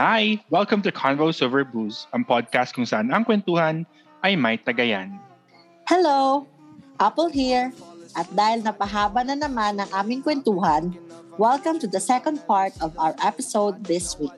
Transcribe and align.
Hi! 0.00 0.40
Welcome 0.48 0.80
to 0.88 0.92
Convos 0.92 1.44
Over 1.44 1.60
Booze, 1.68 2.08
ang 2.16 2.24
podcast 2.24 2.72
kung 2.72 2.88
saan 2.88 3.12
ang 3.12 3.28
kwentuhan 3.28 3.84
ay 4.24 4.32
may 4.32 4.56
tagayan. 4.56 5.20
Hello! 5.84 6.48
Apple 6.96 7.28
here. 7.28 7.68
At 8.16 8.32
dahil 8.32 8.64
napahaba 8.64 9.20
na 9.20 9.36
naman 9.36 9.76
ang 9.76 9.92
aming 9.92 10.24
kwentuhan, 10.24 10.96
welcome 11.36 11.76
to 11.76 11.84
the 11.84 12.00
second 12.00 12.40
part 12.48 12.72
of 12.80 12.96
our 12.96 13.12
episode 13.20 13.84
this 13.84 14.16
week. 14.16 14.32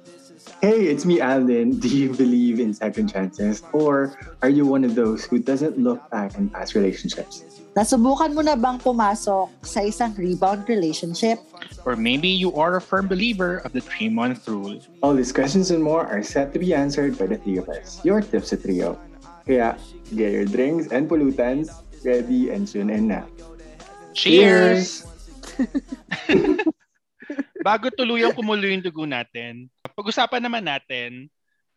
Hey, 0.60 0.88
it's 0.88 1.04
me, 1.04 1.20
Alan. 1.20 1.78
Do 1.84 1.88
you 1.88 2.12
believe 2.12 2.60
in 2.60 2.72
second 2.74 3.12
chances? 3.12 3.62
Or 3.72 4.16
are 4.42 4.48
you 4.48 4.66
one 4.66 4.84
of 4.84 4.94
those 4.94 5.24
who 5.24 5.38
doesn't 5.38 5.78
look 5.78 6.00
back 6.10 6.36
in 6.36 6.48
past 6.48 6.74
relationships? 6.74 7.44
Nasubukan 7.74 8.32
mo 8.32 8.40
na 8.40 8.54
bang 8.54 8.78
pumasok 8.78 9.50
sa 9.66 9.80
isang 9.82 10.14
rebound 10.16 10.68
relationship? 10.70 11.42
Or 11.84 11.96
maybe 11.96 12.28
you 12.28 12.54
are 12.54 12.76
a 12.76 12.80
firm 12.80 13.10
believer 13.10 13.58
of 13.66 13.74
the 13.74 13.82
three-month 13.82 14.46
rule. 14.46 14.78
All 15.02 15.12
these 15.12 15.32
questions 15.32 15.74
and 15.74 15.82
more 15.82 16.06
are 16.06 16.22
set 16.22 16.54
to 16.54 16.58
be 16.62 16.72
answered 16.72 17.18
by 17.18 17.26
the 17.26 17.36
three 17.36 17.58
of 17.58 17.68
us, 17.68 17.98
your 18.06 18.22
Tipsy 18.22 18.56
Trio. 18.56 18.96
Kaya, 19.44 19.76
get 20.14 20.32
your 20.32 20.46
drinks 20.46 20.88
and 20.94 21.10
pollutants 21.10 21.74
ready 22.06 22.48
and 22.54 22.64
tune 22.64 22.88
in 22.88 23.10
na. 23.10 23.26
Cheers! 24.14 25.04
Bago 27.64 27.88
tuluyang 27.88 28.36
kumulo 28.36 28.68
yung 28.68 28.84
dugo 28.84 29.08
natin, 29.08 29.72
pag-usapan 29.94 30.42
naman 30.42 30.66
natin 30.66 31.30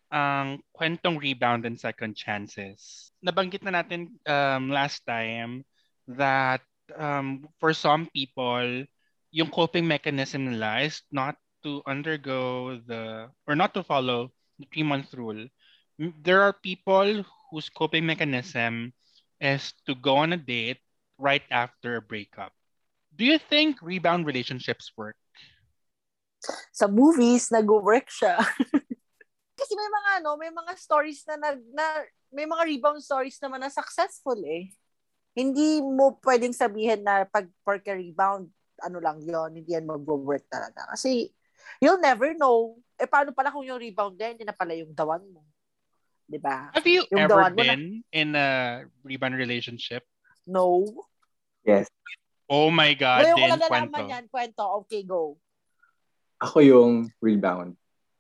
ang 0.08 0.64
kwentong 0.72 1.20
rebound 1.20 1.68
and 1.68 1.76
second 1.76 2.16
chances. 2.16 3.12
Nabanggit 3.20 3.62
na 3.64 3.82
natin 3.82 4.16
um, 4.26 4.72
last 4.72 5.04
time 5.04 5.68
that 6.08 6.64
um, 6.96 7.44
for 7.60 7.76
some 7.76 8.08
people, 8.16 8.88
yung 9.32 9.52
coping 9.52 9.84
mechanism 9.84 10.48
nila 10.48 10.88
is 10.88 11.04
not 11.12 11.36
to 11.64 11.84
undergo 11.84 12.80
the, 12.88 13.28
or 13.46 13.56
not 13.56 13.74
to 13.76 13.84
follow 13.84 14.32
the 14.60 14.66
three-month 14.72 15.12
rule. 15.14 15.48
There 16.00 16.42
are 16.42 16.54
people 16.54 17.26
whose 17.52 17.68
coping 17.68 18.06
mechanism 18.06 18.94
is 19.42 19.74
to 19.86 19.96
go 19.96 20.18
on 20.18 20.34
a 20.34 20.40
date 20.40 20.80
right 21.18 21.44
after 21.52 21.98
a 21.98 22.02
breakup. 22.02 22.54
Do 23.18 23.26
you 23.26 23.38
think 23.38 23.82
rebound 23.82 24.26
relationships 24.26 24.94
work? 24.96 25.18
Sa 26.72 26.86
movies, 26.86 27.50
nag-work 27.50 28.08
siya. 28.08 28.38
Kasi 29.60 29.74
may 29.74 29.90
mga 29.90 30.10
ano, 30.22 30.30
may 30.38 30.54
mga 30.54 30.72
stories 30.78 31.26
na, 31.26 31.36
na, 31.36 31.50
na 31.74 31.86
may 32.30 32.46
mga 32.46 32.64
rebound 32.68 33.02
stories 33.02 33.42
naman 33.42 33.64
na 33.64 33.74
successful 33.74 34.38
eh. 34.46 34.70
Hindi 35.34 35.82
mo 35.82 36.18
pwedeng 36.22 36.54
sabihin 36.54 37.02
na 37.02 37.26
pag 37.26 37.50
porke 37.66 37.90
rebound, 37.90 38.50
ano 38.82 38.98
lang 39.02 39.18
yon 39.22 39.58
hindi 39.58 39.74
yan 39.74 39.90
mag-work 39.90 40.46
talaga. 40.46 40.86
Kasi 40.94 41.30
you'll 41.82 42.02
never 42.02 42.38
know. 42.38 42.78
Eh 42.98 43.10
paano 43.10 43.34
pala 43.34 43.50
kung 43.50 43.66
yung 43.66 43.82
rebound 43.82 44.18
din, 44.18 44.38
hindi 44.38 44.46
na 44.46 44.54
pala 44.54 44.78
yung 44.78 44.94
dawan 44.94 45.26
mo. 45.30 45.42
'Di 46.28 46.38
ba? 46.38 46.70
Have 46.74 46.86
you 46.86 47.06
Yung 47.10 47.26
ever 47.26 47.34
dawan 47.34 47.54
mo 47.54 47.62
na- 47.64 47.74
been 47.74 47.86
in 48.14 48.30
a 48.38 48.48
rebound 49.02 49.34
relationship? 49.38 50.06
No. 50.46 50.86
Yes. 51.66 51.90
Oh 52.48 52.72
my 52.72 52.94
God, 52.96 53.28
Ngayon 53.28 53.36
ko 53.36 53.40
din 53.40 53.50
lang 53.50 53.60
nalaman 53.60 53.90
kwento. 53.92 54.12
yan, 54.14 54.26
kwento. 54.32 54.64
Okay, 54.86 55.02
go. 55.04 55.36
Ako 56.38 56.62
yung 56.62 56.94
rebound. 57.18 57.74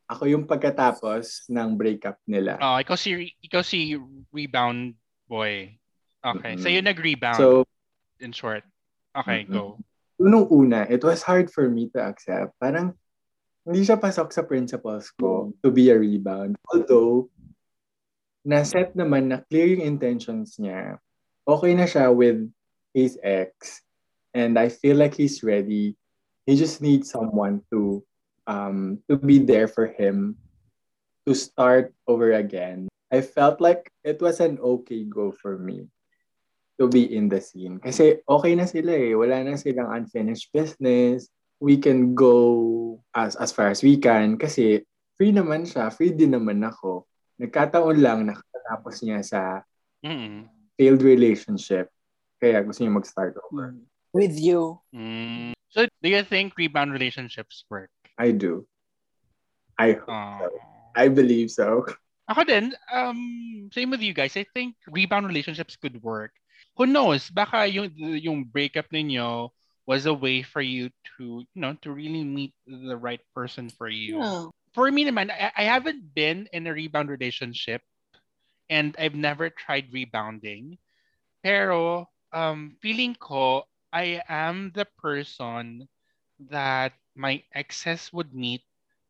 Ako 0.09 0.25
yung 0.25 0.45
pagkatapos 0.47 1.45
ng 1.51 1.77
breakup 1.77 2.17
nila. 2.25 2.57
Oh, 2.57 2.79
ikaw 2.79 2.95
si 2.97 3.29
ikaw 3.43 3.61
si 3.61 3.93
rebound 4.31 4.95
boy. 5.27 5.75
Okay, 6.23 6.57
Mhm. 6.57 6.61
so 6.63 6.67
you 6.71 6.81
nag-rebound 6.81 7.37
So, 7.37 7.63
in 8.19 8.33
short. 8.33 8.65
Okay, 9.13 9.45
Mhm. 9.45 9.53
go. 9.53 9.77
nung 10.17 10.49
una, 10.49 10.81
it 10.89 11.05
was 11.05 11.21
hard 11.21 11.45
for 11.53 11.69
me 11.69 11.93
to 11.93 12.01
accept. 12.01 12.49
Parang, 12.57 12.97
hindi 13.61 13.85
siya 13.85 14.01
pasok 14.01 14.33
sa 14.33 14.41
principles 14.41 15.13
ko 15.13 15.53
to 15.61 15.69
be 15.69 15.93
a 15.93 15.97
rebound. 15.97 16.57
Although, 16.73 17.29
na-set 18.42 18.97
naman 18.97 19.30
na 19.30 19.45
clear 19.45 19.77
yung 19.77 19.86
intentions 19.86 20.58
niya. 20.58 20.97
Okay 21.45 21.77
na 21.77 21.86
siya 21.86 22.09
with 22.09 22.49
his 22.97 23.13
ex. 23.21 23.86
And 24.33 24.58
I 24.58 24.73
feel 24.73 24.97
like 24.97 25.13
he's 25.13 25.45
ready. 25.45 25.93
He 26.47 26.55
just 26.55 26.80
needs 26.80 27.11
someone 27.11 27.59
to 27.75 27.99
um 28.47 29.03
to 29.11 29.19
be 29.19 29.43
there 29.43 29.67
for 29.67 29.91
him 29.91 30.39
to 31.27 31.35
start 31.35 31.91
over 32.08 32.31
again. 32.31 32.87
I 33.11 33.19
felt 33.19 33.59
like 33.59 33.91
it 34.08 34.23
was 34.23 34.39
an 34.39 34.55
okay 34.80 35.03
go 35.03 35.36
for 35.36 35.59
me 35.59 35.91
to 36.80 36.87
be 36.87 37.03
in 37.03 37.27
the 37.27 37.43
scene. 37.43 37.83
Kasi 37.83 38.23
okay 38.23 38.55
na 38.55 38.63
sila 38.63 38.95
eh. 38.95 39.11
Wala 39.11 39.43
na 39.43 39.59
silang 39.59 39.91
unfinished 39.91 40.55
business. 40.55 41.27
We 41.59 41.75
can 41.83 42.15
go 42.15 43.03
as 43.11 43.36
as 43.36 43.52
far 43.52 43.67
as 43.67 43.83
we 43.83 43.99
can 43.99 44.39
kasi 44.39 44.87
free 45.19 45.36
naman 45.36 45.67
siya. 45.67 45.91
Free 45.91 46.15
din 46.15 46.31
naman 46.31 46.63
ako. 46.63 47.03
Nagkataon 47.43 47.97
lang 47.99 48.23
nakatapos 48.31 49.03
niya 49.03 49.19
sa 49.19 49.41
Mm. 50.05 50.45
failed 50.77 51.02
relationship. 51.02 51.89
Kaya 52.37 52.61
gusto 52.61 52.86
niya 52.86 52.93
mag-start 52.93 53.33
over. 53.49 53.73
With 54.13 54.37
you. 54.37 54.77
Mm. 54.93 55.56
So, 55.70 55.88
do 56.02 56.10
you 56.10 56.23
think 56.23 56.58
rebound 56.58 56.94
relationships 56.94 57.66
work? 57.70 57.92
I 58.17 58.32
do. 58.32 58.66
I 59.78 60.00
Oh. 60.08 60.50
I 60.98 61.08
believe 61.08 61.52
so. 61.54 61.86
Ako 62.28 62.44
din, 62.44 62.73
um, 62.92 63.70
same 63.72 63.94
with 63.94 64.02
you 64.02 64.11
guys. 64.11 64.36
I 64.36 64.44
think 64.52 64.76
rebound 64.89 65.30
relationships 65.30 65.78
could 65.78 66.02
work. 66.04 66.33
Who 66.76 66.89
knows? 66.89 67.30
Baka 67.30 67.70
yung 67.70 67.94
yung 67.95 68.44
breakup 68.50 68.89
ninyo 68.89 69.54
was 69.88 70.04
a 70.05 70.14
way 70.14 70.44
for 70.44 70.60
you 70.60 70.92
to, 71.16 71.48
you 71.48 71.60
know, 71.61 71.78
to 71.82 71.94
really 71.94 72.26
meet 72.26 72.52
the 72.67 72.98
right 72.98 73.22
person 73.32 73.72
for 73.72 73.88
you. 73.88 74.20
Yeah. 74.20 74.52
For 74.76 74.92
me 74.92 75.08
naman, 75.08 75.32
I, 75.32 75.54
I 75.55 75.64
haven't 75.64 76.14
been 76.14 76.49
in 76.52 76.67
a 76.67 76.76
rebound 76.76 77.08
relationship 77.08 77.82
and 78.70 78.94
I've 78.99 79.16
never 79.16 79.49
tried 79.49 79.88
rebounding. 79.95 80.78
Pero 81.42 82.10
um, 82.36 82.76
feeling 82.84 83.16
ko, 83.16 83.64
I 83.92 84.21
am 84.27 84.71
the 84.75 84.86
person 84.99 85.87
that 86.52 86.93
my 87.15 87.43
exes 87.53 88.11
would 88.14 88.33
meet 88.33 88.61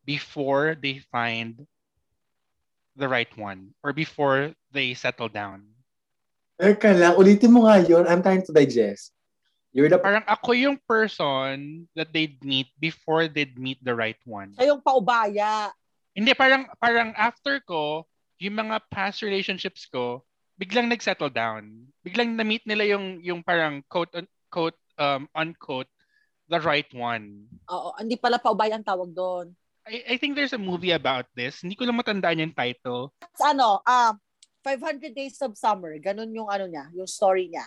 before 0.04 0.76
they 0.80 1.04
find 1.12 1.66
the 2.96 3.08
right 3.08 3.30
one 3.36 3.74
or 3.84 3.92
before 3.92 4.54
they 4.72 4.94
settle 4.94 5.28
down. 5.28 5.62
Teka 6.58 6.90
lang, 6.98 7.14
ulitin 7.14 7.54
mo 7.54 7.68
nga 7.68 7.78
yun. 7.84 8.08
I'm 8.08 8.22
trying 8.22 8.42
to 8.42 8.52
digest. 8.52 9.14
You're 9.70 9.92
the 9.92 10.00
Parang 10.00 10.26
ako 10.26 10.56
yung 10.56 10.80
person 10.88 11.86
that 11.94 12.10
they'd 12.10 12.40
meet 12.42 12.72
before 12.80 13.28
they'd 13.28 13.54
meet 13.54 13.78
the 13.84 13.94
right 13.94 14.18
one. 14.26 14.56
Siya 14.58 14.74
yung 14.74 14.82
paubaya. 14.82 15.70
Hindi, 16.16 16.34
parang, 16.34 16.66
parang 16.82 17.14
after 17.14 17.62
ko, 17.62 18.02
yung 18.42 18.58
mga 18.58 18.82
past 18.90 19.22
relationships 19.22 19.86
ko, 19.86 20.26
biglang 20.58 20.90
nag-settle 20.90 21.30
down. 21.30 21.86
Biglang 22.02 22.34
na-meet 22.34 22.66
nila 22.66 22.90
yung, 22.90 23.22
yung 23.22 23.40
parang 23.44 23.84
quote, 23.86 24.10
quote, 24.48 24.76
um, 24.96 25.28
unquote, 25.32 25.88
the 26.48 26.60
right 26.60 26.88
one. 26.92 27.46
Oo, 27.68 27.92
hindi 28.00 28.16
pala 28.16 28.40
paubaya 28.40 28.74
ang 28.74 28.86
tawag 28.86 29.12
doon. 29.12 29.52
I, 29.88 30.04
I 30.04 30.16
think 30.16 30.36
there's 30.36 30.52
a 30.52 30.60
movie 30.60 30.92
about 30.92 31.24
this. 31.32 31.64
Hindi 31.64 31.76
ko 31.76 31.84
lang 31.84 31.96
matandaan 31.96 32.40
yung 32.40 32.52
title. 32.52 33.12
Sa 33.36 33.52
ano, 33.52 33.80
ah, 33.84 34.12
500 34.60 35.16
Days 35.16 35.40
of 35.40 35.56
Summer, 35.56 35.96
ganun 35.96 36.28
yung 36.32 36.48
ano 36.48 36.68
niya, 36.68 36.88
yung 36.92 37.08
story 37.08 37.48
niya. 37.48 37.64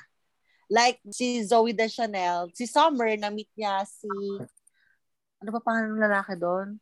Like 0.69 1.01
si 1.09 1.41
Zoe 1.41 1.73
Deschanel, 1.73 2.53
si 2.53 2.69
Summer, 2.69 3.09
na-meet 3.17 3.49
niya 3.57 3.81
si, 3.83 4.07
ano 5.41 5.49
pa 5.51 5.59
pangalan 5.65 5.97
ng 5.97 6.03
lalaki 6.05 6.37
doon? 6.37 6.77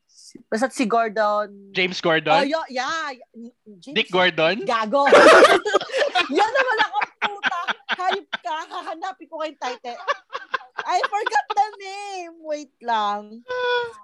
Basta 0.52 0.68
si 0.68 0.84
Gordon. 0.84 1.72
James 1.72 1.98
Oh, 1.98 2.12
Gordon? 2.12 2.44
yo, 2.46 2.60
yeah. 2.68 3.16
James, 3.80 3.96
Dick 3.96 4.12
Gordon? 4.12 4.62
Gago. 4.68 5.08
Yan 6.38 6.52
naman. 6.52 6.76
Hayop 8.10 8.30
ka, 8.42 8.56
hahanapin 8.66 9.30
ko 9.30 9.38
kayong 9.38 9.62
title. 9.62 10.00
I 10.82 10.98
forgot 11.06 11.46
the 11.54 11.70
name. 11.78 12.34
Wait 12.42 12.74
lang. 12.82 13.46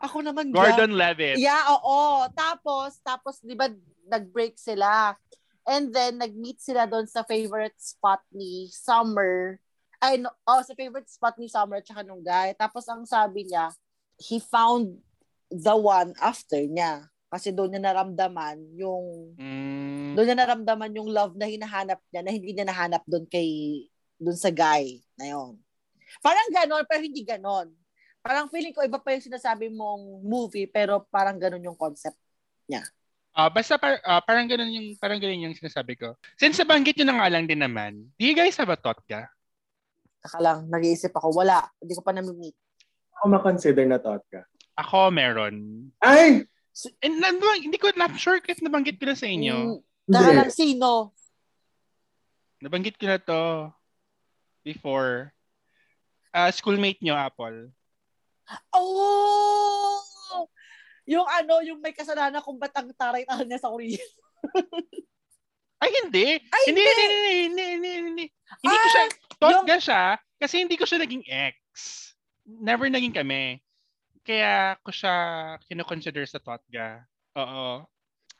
Ako 0.06 0.22
naman, 0.22 0.54
Gordon 0.54 0.94
Levitt. 0.94 1.42
Yeah, 1.42 1.66
oo. 1.74 2.30
Tapos, 2.38 3.02
tapos, 3.02 3.42
di 3.42 3.57
ba, 3.57 3.72
nag-break 4.06 4.54
sila. 4.62 5.18
And 5.66 5.90
then, 5.90 6.22
nag-meet 6.22 6.62
sila 6.62 6.86
doon 6.86 7.10
sa 7.10 7.25
favorite 7.25 7.74
spot 7.81 8.22
ni 8.30 8.69
Summer. 8.69 9.57
Ay, 9.98 10.22
no, 10.22 10.30
oh, 10.46 10.62
sa 10.62 10.78
favorite 10.78 11.10
spot 11.10 11.42
ni 11.42 11.50
Summer 11.50 11.81
at 11.81 11.88
saka 11.90 12.06
nung 12.06 12.22
guy. 12.22 12.54
Tapos, 12.54 12.86
ang 12.86 13.01
sabi 13.10 13.50
niya, 13.50 13.74
he 14.22 14.38
found 14.38 15.01
the 15.50 15.74
one 15.74 16.13
after 16.22 16.62
niya. 16.62 17.10
Kasi 17.34 17.50
doon 17.50 17.74
niya 17.74 17.81
naramdaman 17.81 18.62
yung, 18.78 19.34
Mm, 19.42 20.13
doon 20.13 20.25
niya 20.30 20.38
naramdaman 20.38 20.94
yung 20.94 21.10
love 21.10 21.34
na 21.34 21.50
hinahanap 21.50 21.98
niya 22.13 22.22
na 22.22 22.31
hindi 22.31 22.54
niya 22.54 22.69
nahanap 22.69 23.01
doon 23.10 23.25
kay, 23.25 23.81
doon 24.19 24.38
sa 24.38 24.51
guy 24.51 25.01
na 25.19 25.31
yon. 25.31 25.59
Parang 26.23 26.47
ganon, 26.51 26.85
pero 26.88 27.01
hindi 27.03 27.21
ganon. 27.23 27.67
Parang 28.25 28.50
feeling 28.50 28.73
ko 28.73 28.81
iba 28.81 28.97
pa 28.97 29.13
yung 29.13 29.25
sinasabi 29.25 29.69
mong 29.69 30.25
movie, 30.25 30.65
pero 30.65 31.06
parang 31.13 31.38
ganon 31.38 31.62
yung 31.62 31.77
concept. 31.77 32.17
Ah, 33.35 33.51
basta 33.51 33.75
par, 33.75 34.00
ah, 34.07 34.23
parang 34.23 34.47
ganun 34.47 34.71
yung 34.71 34.88
parang 34.95 35.19
ganun 35.19 35.51
yung 35.51 35.59
sinasabi 35.59 36.00
ko. 36.00 36.15
Since 36.39 36.63
nabanggit 36.63 36.95
nyo 36.95 37.06
na 37.12 37.15
nga 37.19 37.27
lang 37.27 37.44
din 37.44 37.59
naman, 37.59 38.07
do 38.15 38.23
you 38.23 38.31
guys 38.31 38.56
have 38.56 38.71
a 38.71 38.79
thought 38.79 39.03
ka? 39.03 39.27
Taka 40.23 40.39
lang, 40.39 40.71
nag-iisip 40.71 41.12
ako. 41.12 41.44
Wala. 41.44 41.67
Hindi 41.77 41.94
ko 41.94 42.01
pa 42.01 42.15
na-meet. 42.15 42.56
Ako 43.19 43.23
makonsider 43.27 43.83
na 43.85 44.00
thought 44.00 44.23
ka. 44.31 44.47
Ako 44.79 45.12
meron. 45.12 45.88
Ay! 46.00 46.47
And 47.03 47.19
nandun, 47.19 47.67
hindi 47.67 47.75
ko 47.75 47.91
not 48.00 48.15
sure 48.15 48.39
if 48.39 48.59
nabanggit 48.63 49.03
ko 49.03 49.06
na 49.12 49.19
sa 49.19 49.27
inyo. 49.27 49.56
Mm, 49.56 49.77
Taka 50.06 50.23
Hindi. 50.31 50.39
lang, 50.39 50.51
sino? 50.51 50.89
Nabanggit 52.63 52.95
ko 52.95 53.06
na 53.06 53.19
to 53.19 53.41
before. 54.65 55.29
Ah, 56.33 56.50
schoolmate 56.50 57.00
nyo, 57.00 57.13
Apple. 57.15 57.71
Oh! 58.73 60.03
Yung 61.06 61.23
ano, 61.29 61.62
yung 61.62 61.79
may 61.79 61.94
kasalanan 61.94 62.41
kung 62.41 62.57
ba't 62.57 62.73
ang 62.73 62.89
taray-taray 62.97 63.45
niya 63.45 63.62
sa 63.62 63.69
Korea. 63.69 64.01
Ay, 65.85 65.91
hindi. 66.01 66.41
Ay, 66.41 66.62
hindi, 66.65 66.81
hindi! 66.81 67.06
hindi, 67.06 67.13
hindi, 67.13 67.35
hindi, 67.45 67.63
hindi, 67.77 67.91
hindi. 68.09 68.25
Hindi 68.65 68.77
ko 68.81 68.88
siya, 68.89 69.03
thought 69.38 69.69
yung- 69.69 69.85
siya, 69.85 70.03
kasi 70.41 70.56
hindi 70.65 70.75
ko 70.81 70.85
siya 70.89 71.00
naging 71.06 71.23
ex. 71.29 71.56
Never 72.45 72.89
naging 72.89 73.13
kami. 73.13 73.62
Kaya 74.25 74.81
ko 74.81 74.89
siya 74.89 75.13
kinoconsider 75.69 76.25
sa 76.25 76.41
Totga. 76.41 77.06
Oo. 77.38 77.85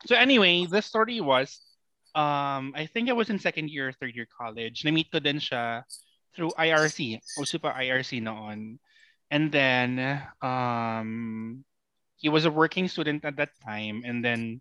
So 0.04 0.18
anyway, 0.18 0.66
the 0.66 0.82
story 0.82 1.22
was, 1.22 1.62
um, 2.18 2.74
I 2.74 2.90
think 2.90 3.06
I 3.06 3.14
was 3.14 3.30
in 3.30 3.38
second 3.38 3.70
year, 3.70 3.94
third 3.94 4.18
year 4.18 4.26
college. 4.26 4.82
Na-meet 4.82 5.14
ko 5.14 5.22
din 5.22 5.38
siya 5.38 5.86
through 6.36 6.52
IRC. 6.60 7.18
Uso 7.40 7.58
pa 7.58 7.72
IRC 7.80 8.20
noon. 8.20 8.78
And 9.32 9.50
then, 9.50 10.20
um, 10.44 11.64
he 12.20 12.28
was 12.28 12.44
a 12.44 12.52
working 12.52 12.86
student 12.86 13.24
at 13.24 13.36
that 13.40 13.56
time. 13.64 14.04
And 14.04 14.22
then, 14.22 14.60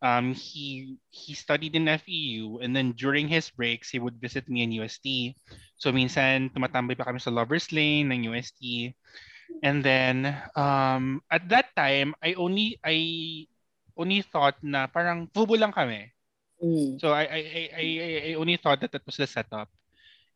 um, 0.00 0.32
he 0.32 0.96
he 1.10 1.34
studied 1.34 1.74
in 1.74 1.90
FEU. 1.90 2.62
And 2.62 2.70
then 2.70 2.94
during 2.94 3.28
his 3.28 3.50
breaks, 3.50 3.90
he 3.90 3.98
would 3.98 4.22
visit 4.22 4.48
me 4.48 4.62
in 4.62 4.72
UST. 4.72 5.34
So 5.76 5.92
minsan, 5.92 6.54
tumatambay 6.54 6.96
pa 6.96 7.10
kami 7.10 7.18
sa 7.18 7.34
Lover's 7.34 7.68
Lane 7.74 8.08
ng 8.14 8.30
UST. 8.32 8.94
And 9.62 9.82
then, 9.82 10.30
um, 10.56 11.22
at 11.30 11.48
that 11.50 11.74
time, 11.76 12.14
I 12.22 12.34
only, 12.34 12.78
I 12.82 13.46
only 13.96 14.22
thought 14.22 14.60
na 14.60 14.86
parang 14.86 15.28
fubo 15.32 15.56
lang 15.56 15.72
kami. 15.72 16.12
Mm. 16.60 17.00
So 17.00 17.12
I 17.12 17.24
I 17.24 17.40
I 17.52 17.62
I, 17.76 17.86
I 18.32 18.32
only 18.36 18.56
thought 18.56 18.80
that 18.80 18.92
that 18.92 19.04
was 19.04 19.16
the 19.16 19.26
setup. 19.28 19.68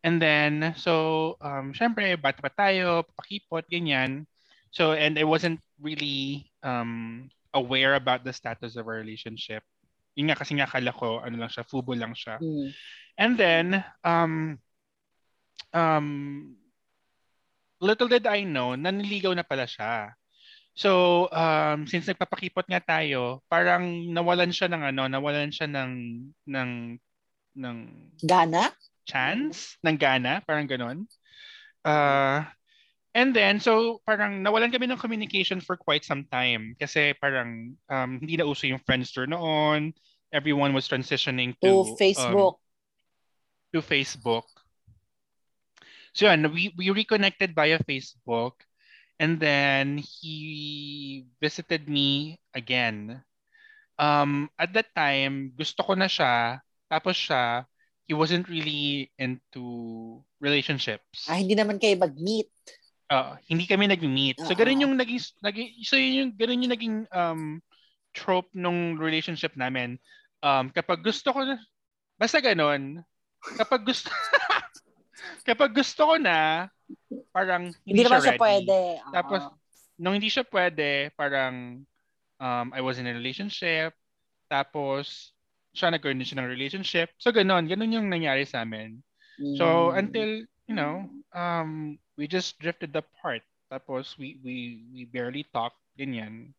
And 0.01 0.17
then 0.21 0.73
so 0.81 1.37
um 1.45 1.77
syempre 1.77 2.17
bata 2.17 2.41
pa 2.41 2.51
tayo, 2.53 3.05
pakipot 3.17 3.69
ganyan. 3.69 4.25
So 4.73 4.97
and 4.97 5.19
I 5.19 5.25
wasn't 5.25 5.61
really 5.81 6.49
um 6.65 7.29
aware 7.53 7.99
about 7.99 8.25
the 8.25 8.33
status 8.33 8.77
of 8.77 8.87
our 8.87 8.97
relationship. 8.97 9.61
Yun 10.17 10.33
nga 10.33 10.39
kasi 10.39 10.57
nga 10.57 10.67
akala 10.67 10.95
ko 10.95 11.21
ano 11.21 11.37
lang 11.37 11.51
siya, 11.53 11.69
fubo 11.69 11.93
lang 11.93 12.17
siya. 12.17 12.41
Mm. 12.41 12.69
And 13.21 13.33
then 13.37 13.67
um 14.05 14.57
um 15.77 16.09
little 17.81 18.09
did 18.09 18.29
I 18.29 18.45
know, 18.45 18.77
naniligaw 18.77 19.33
na 19.35 19.45
pala 19.45 19.65
siya. 19.65 20.13
So, 20.77 21.27
um, 21.35 21.85
since 21.89 22.07
nagpapakipot 22.07 22.69
nga 22.71 22.81
tayo, 22.81 23.43
parang 23.51 24.07
nawalan 24.13 24.55
siya 24.55 24.71
ng 24.71 24.83
ano, 24.95 25.03
nawalan 25.11 25.51
siya 25.51 25.67
ng 25.67 25.93
ng 26.47 26.71
ng 27.59 27.77
Gana? 28.23 28.71
Chance, 29.11 29.75
ng 29.83 29.99
gana, 29.99 30.39
parang 30.47 30.71
ganun. 30.71 31.11
Uh, 31.83 32.47
and 33.11 33.35
then, 33.35 33.59
so 33.59 33.99
parang 34.07 34.47
nawalan 34.47 34.71
kami 34.71 34.87
ng 34.87 35.03
communication 35.03 35.59
for 35.59 35.75
quite 35.75 36.07
some 36.07 36.23
time 36.31 36.79
kasi 36.79 37.11
parang 37.19 37.75
um, 37.91 38.23
hindi 38.23 38.39
na 38.39 38.47
uso 38.47 38.71
yung 38.71 38.83
Friendster 38.87 39.27
noon. 39.27 39.91
Everyone 40.31 40.71
was 40.71 40.87
transitioning 40.87 41.59
to, 41.59 41.83
To 41.83 41.91
um, 41.91 41.99
Facebook. 41.99 42.55
to 43.75 43.83
Facebook. 43.83 44.47
So 46.15 46.27
yun, 46.31 46.51
we, 46.55 46.71
we 46.79 46.91
reconnected 46.91 47.55
via 47.55 47.83
Facebook 47.83 48.63
and 49.19 49.39
then 49.39 49.99
he 49.99 51.27
visited 51.43 51.89
me 51.89 52.39
again. 52.55 53.23
Um, 54.01 54.49
at 54.59 54.73
that 54.73 54.97
time, 54.97 55.53
gusto 55.55 55.85
ko 55.85 55.93
na 55.93 56.09
siya, 56.09 56.65
tapos 56.89 57.15
siya, 57.21 57.69
he 58.11 58.15
wasn't 58.19 58.51
really 58.51 59.07
into 59.23 60.19
relationships. 60.43 61.31
Ah, 61.31 61.39
hindi 61.39 61.55
naman 61.55 61.79
kayo 61.79 61.95
mag-meet. 61.95 62.51
Uh, 63.07 63.39
hindi 63.47 63.71
kami 63.71 63.87
nag-meet. 63.87 64.43
So 64.43 64.51
Oo. 64.51 64.59
ganun 64.59 64.83
yung 64.83 64.95
naging, 64.99 65.23
naging 65.39 65.79
so 65.87 65.95
yun 65.95 66.15
yung 66.19 66.31
ganun 66.35 66.63
yung 66.67 66.75
naging 66.75 66.97
um 67.15 67.63
trope 68.11 68.51
nung 68.51 68.99
relationship 68.99 69.55
namin. 69.55 69.95
Um 70.43 70.75
kapag 70.75 71.07
gusto 71.07 71.31
ko 71.31 71.47
na 71.47 71.63
basta 72.19 72.43
ganun, 72.43 72.99
kapag 73.55 73.87
gusto 73.87 74.11
kapag 75.49 75.71
gusto 75.71 76.03
ko 76.03 76.15
na 76.19 76.67
parang 77.31 77.71
hindi, 77.87 78.03
Hindi, 78.03 78.11
naman 78.11 78.19
siya 78.19 78.27
siya 78.27 78.35
ready. 78.35 78.43
pwede. 78.43 78.79
Oo. 79.07 79.13
Tapos 79.15 79.41
nung 80.03 80.15
hindi 80.19 80.31
siya 80.35 80.43
pwede, 80.51 80.91
parang 81.15 81.87
um 82.43 82.67
I 82.75 82.83
was 82.83 82.99
in 82.99 83.07
a 83.07 83.15
relationship 83.15 83.95
tapos 84.51 85.31
siya 85.75 85.91
nagkaroon 85.95 86.19
din 86.21 86.27
siya 86.29 86.41
ng 86.43 86.51
relationship. 86.53 87.09
So 87.19 87.31
ganun, 87.33 87.67
ganun 87.71 87.95
yung 87.95 88.09
nangyari 88.11 88.45
sa 88.47 88.63
amin. 88.67 89.03
So 89.53 89.91
Mm. 89.91 89.95
until 89.95 90.45
you 90.67 90.75
know, 90.77 91.09
um, 91.35 91.99
we 92.17 92.27
just 92.31 92.59
drifted 92.61 92.95
apart. 92.97 93.43
Tapos 93.71 94.19
we 94.19 94.39
we 94.43 94.85
we 94.95 95.03
barely 95.07 95.47
talk, 95.55 95.75
ganyan. 95.99 96.55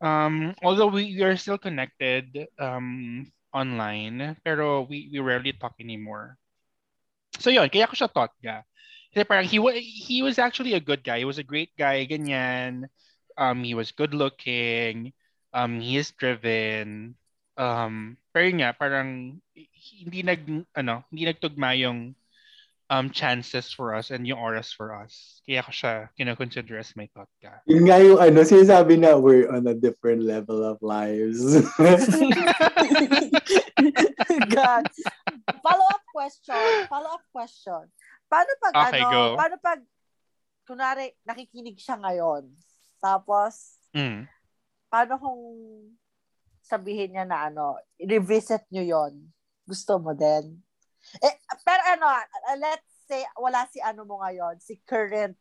Um, 0.00 0.54
although 0.62 0.88
we, 0.88 1.16
we 1.16 1.22
are 1.22 1.36
still 1.36 1.58
connected 1.58 2.48
um 2.58 3.30
online, 3.54 4.36
pero 4.44 4.82
we 4.84 5.08
we 5.12 5.18
rarely 5.20 5.52
talk 5.54 5.74
anymore. 5.80 6.36
So 7.38 7.50
yun, 7.50 7.68
kaya 7.70 7.86
ko 7.90 7.94
siya 7.96 8.10
thought 8.12 8.34
ga. 8.42 8.62
Kasi 9.14 9.22
parang 9.26 9.46
he 9.46 9.58
was 9.58 9.74
he 9.78 10.22
was 10.22 10.38
actually 10.38 10.74
a 10.74 10.82
good 10.82 11.02
guy. 11.06 11.18
He 11.22 11.28
was 11.28 11.38
a 11.38 11.46
great 11.46 11.70
guy, 11.78 12.06
ganyan. 12.06 12.90
Um, 13.38 13.62
he 13.64 13.74
was 13.74 13.92
good 13.94 14.14
looking. 14.14 15.12
Um, 15.54 15.80
he 15.80 15.96
is 15.98 16.10
driven. 16.14 17.14
Um, 17.54 18.16
pero 18.34 18.50
yun 18.50 18.58
nga, 18.60 18.74
parang 18.74 19.38
hindi 20.02 20.20
nag 20.22 20.42
ano, 20.74 21.06
hindi 21.10 21.22
nagtugma 21.24 21.78
yung 21.78 22.14
um 22.84 23.08
chances 23.08 23.72
for 23.72 23.96
us 23.96 24.12
and 24.12 24.28
yung 24.28 24.36
oras 24.36 24.68
for 24.68 24.92
us. 24.92 25.40
Kaya 25.48 25.64
ko 25.64 25.70
siya 25.72 25.92
kinoconsider 26.14 26.76
as 26.76 26.92
my 26.98 27.08
thought 27.16 27.30
ka. 27.40 27.64
Yun 27.64 27.88
nga 27.88 27.96
yung 27.96 28.20
ano, 28.20 28.44
sinasabi 28.44 29.00
na 29.00 29.16
we're 29.16 29.48
on 29.48 29.64
a 29.64 29.74
different 29.74 30.20
level 30.20 30.60
of 30.60 30.76
lives. 30.84 31.40
God. 34.50 34.84
Follow-up 35.62 36.04
question. 36.12 36.64
Follow-up 36.88 37.24
question. 37.32 37.88
Paano 38.28 38.50
pag 38.60 38.72
Okay, 38.90 39.00
ano, 39.00 39.10
go. 39.10 39.22
paano 39.38 39.56
pag 39.60 39.80
kunwari 40.64 41.12
nakikinig 41.24 41.76
siya 41.78 42.00
ngayon. 42.00 42.48
Tapos 42.98 43.78
Mm. 43.94 44.26
paano 44.90 45.12
kung 45.20 45.40
sabihin 46.64 47.12
niya 47.12 47.28
na 47.28 47.52
ano, 47.52 47.76
revisit 48.00 48.64
niyo 48.72 48.82
'yon. 48.82 49.12
Gusto 49.64 50.00
mo 50.00 50.16
din? 50.16 50.60
Eh, 51.20 51.34
pero 51.60 51.82
ano, 51.92 52.08
uh, 52.08 52.56
let's 52.56 52.88
say 53.04 53.20
wala 53.36 53.68
si 53.68 53.78
ano 53.78 54.02
mo 54.02 54.24
ngayon, 54.24 54.56
si 54.58 54.80
current. 54.82 55.36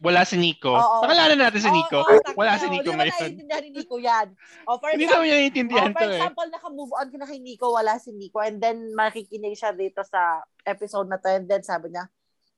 Wala 0.00 0.24
si 0.24 0.40
Nico. 0.40 0.72
Oo. 0.72 1.04
Pakilala 1.04 1.36
natin 1.36 1.60
si 1.60 1.68
Oo, 1.68 1.76
Nico. 1.76 2.00
oo, 2.00 2.24
tak- 2.24 2.32
Wala 2.32 2.56
si 2.56 2.64
oo, 2.66 2.72
Nico 2.72 2.88
Hindi 2.88 2.96
naman 2.96 3.06
ngayon. 3.12 3.20
naiintindihan 3.20 3.62
ni 3.62 3.70
Nico 3.70 3.96
yan. 4.00 4.28
O, 4.64 4.80
for 4.80 4.88
Hindi 4.90 5.04
example, 5.04 5.26
niya 5.28 5.36
naiintindihan 5.36 5.84
Oh, 5.84 5.92
for 5.92 6.00
to 6.00 6.08
eh. 6.08 6.16
example, 6.16 6.46
naka-move 6.48 6.92
on 6.96 7.08
ka 7.12 7.16
na 7.20 7.28
kay 7.28 7.38
Nico, 7.38 7.66
wala 7.68 7.92
si 8.00 8.10
Nico, 8.16 8.38
and 8.40 8.56
then 8.64 8.96
makikinig 8.96 9.60
siya 9.60 9.76
dito 9.76 10.00
sa 10.02 10.40
episode 10.64 11.04
na 11.04 11.20
to, 11.20 11.28
and 11.28 11.44
then 11.44 11.60
sabi 11.60 11.92
niya, 11.92 12.08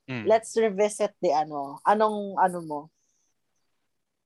Mm. 0.06 0.22
let's 0.30 0.54
revisit 0.54 1.18
the 1.18 1.34
ano, 1.34 1.82
anong 1.82 2.38
ano 2.38 2.58
mo. 2.62 2.80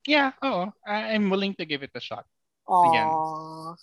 Yeah, 0.04 0.36
oo. 0.44 0.68
I'm 0.84 1.32
willing 1.32 1.56
to 1.56 1.64
give 1.64 1.80
it 1.82 1.96
a 1.96 2.00
shot. 2.04 2.28
Oh, 2.66 2.82
Again. 2.90 3.10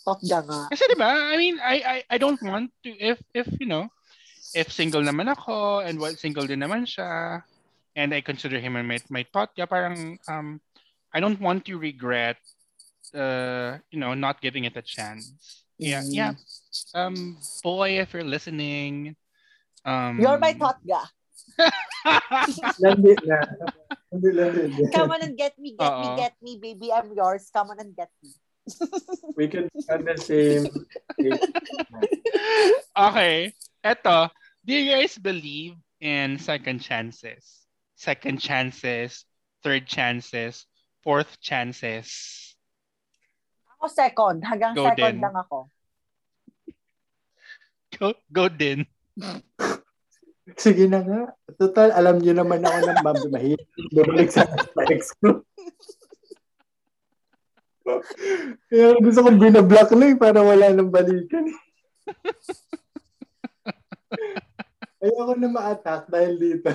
thought 0.04 0.20
ka 0.28 0.40
nga. 0.44 0.60
Kasi 0.68 0.84
'di 0.92 0.98
ba? 1.00 1.12
I 1.32 1.36
mean, 1.40 1.56
I 1.64 1.76
I 1.80 1.98
I 2.12 2.18
don't 2.20 2.40
want 2.44 2.72
to 2.84 2.92
if 3.00 3.20
if 3.32 3.48
you 3.60 3.68
know, 3.68 3.88
if 4.52 4.68
single 4.70 5.02
naman 5.02 5.32
ako 5.32 5.80
and 5.80 5.98
what 6.04 6.20
single 6.20 6.44
din 6.44 6.60
naman 6.60 6.84
siya 6.84 7.42
and 7.96 8.12
I 8.12 8.20
consider 8.20 8.60
him 8.60 8.76
my 8.76 9.00
my 9.08 9.24
thought 9.32 9.56
yeah, 9.56 9.70
parang 9.70 10.20
um 10.28 10.60
I 11.16 11.24
don't 11.24 11.40
want 11.40 11.64
to 11.72 11.80
regret 11.80 12.38
uh 13.16 13.80
you 13.88 14.04
know, 14.04 14.12
not 14.14 14.44
giving 14.44 14.68
it 14.68 14.76
a 14.76 14.84
chance. 14.84 15.64
Yeah, 15.80 16.04
Mm. 16.04 16.12
yeah. 16.12 16.34
Um 16.92 17.40
boy, 17.64 18.04
if 18.04 18.12
you're 18.12 18.28
listening, 18.28 19.16
um 19.88 20.20
You're 20.20 20.42
my 20.44 20.54
thought 20.60 20.84
ga. 20.88 21.08
Na. 22.04 22.68
Landi, 22.84 24.30
landi. 24.36 24.86
Come 24.94 25.10
on 25.12 25.22
and 25.24 25.38
get 25.38 25.58
me, 25.58 25.74
get 25.74 25.94
me, 25.98 26.10
get 26.18 26.36
me, 26.42 26.60
baby, 26.62 26.92
I'm 26.92 27.14
yours. 27.16 27.50
Come 27.50 27.72
on 27.72 27.80
and 27.80 27.96
get 27.96 28.12
me. 28.22 28.36
We 29.36 29.48
can 29.52 29.68
on 29.92 30.08
the 30.08 30.16
same 30.16 30.72
okay. 32.96 33.52
Eto, 33.84 34.32
do 34.64 34.72
you 34.72 34.96
guys 34.96 35.20
believe 35.20 35.76
in 36.00 36.40
second 36.40 36.80
chances? 36.80 37.68
Second 38.00 38.40
chances, 38.40 39.28
third 39.64 39.84
chances, 39.88 40.64
fourth 41.04 41.40
chances. 41.44 42.08
Ako 43.80 43.92
second, 43.92 44.48
hanggang 44.48 44.72
Go 44.76 44.88
second 44.88 45.20
din. 45.20 45.24
lang 45.28 45.36
ako. 45.36 45.68
Go, 48.00 48.16
go 48.32 48.48
din. 48.48 48.88
Sige 50.56 50.88
na 50.88 51.04
nga. 51.04 51.22
Total, 51.60 51.92
alam 51.92 52.20
niyo 52.20 52.36
naman 52.36 52.64
ako 52.64 52.78
na 52.84 52.94
ma'am, 53.04 53.20
mahilig 53.32 53.68
bumalik 53.92 54.32
sa 54.32 54.48
ex 54.88 55.12
ko. 55.20 55.40
Kaya 58.72 58.96
gusto 59.04 59.20
kong 59.28 59.40
binablock 59.40 59.92
na 59.96 60.06
eh, 60.08 60.16
para 60.16 60.40
wala 60.40 60.72
nang 60.72 60.92
balikan. 60.92 61.44
Ayoko 65.04 65.36
na 65.36 65.52
ma-attack 65.52 66.08
dahil 66.08 66.40
dito. 66.40 66.72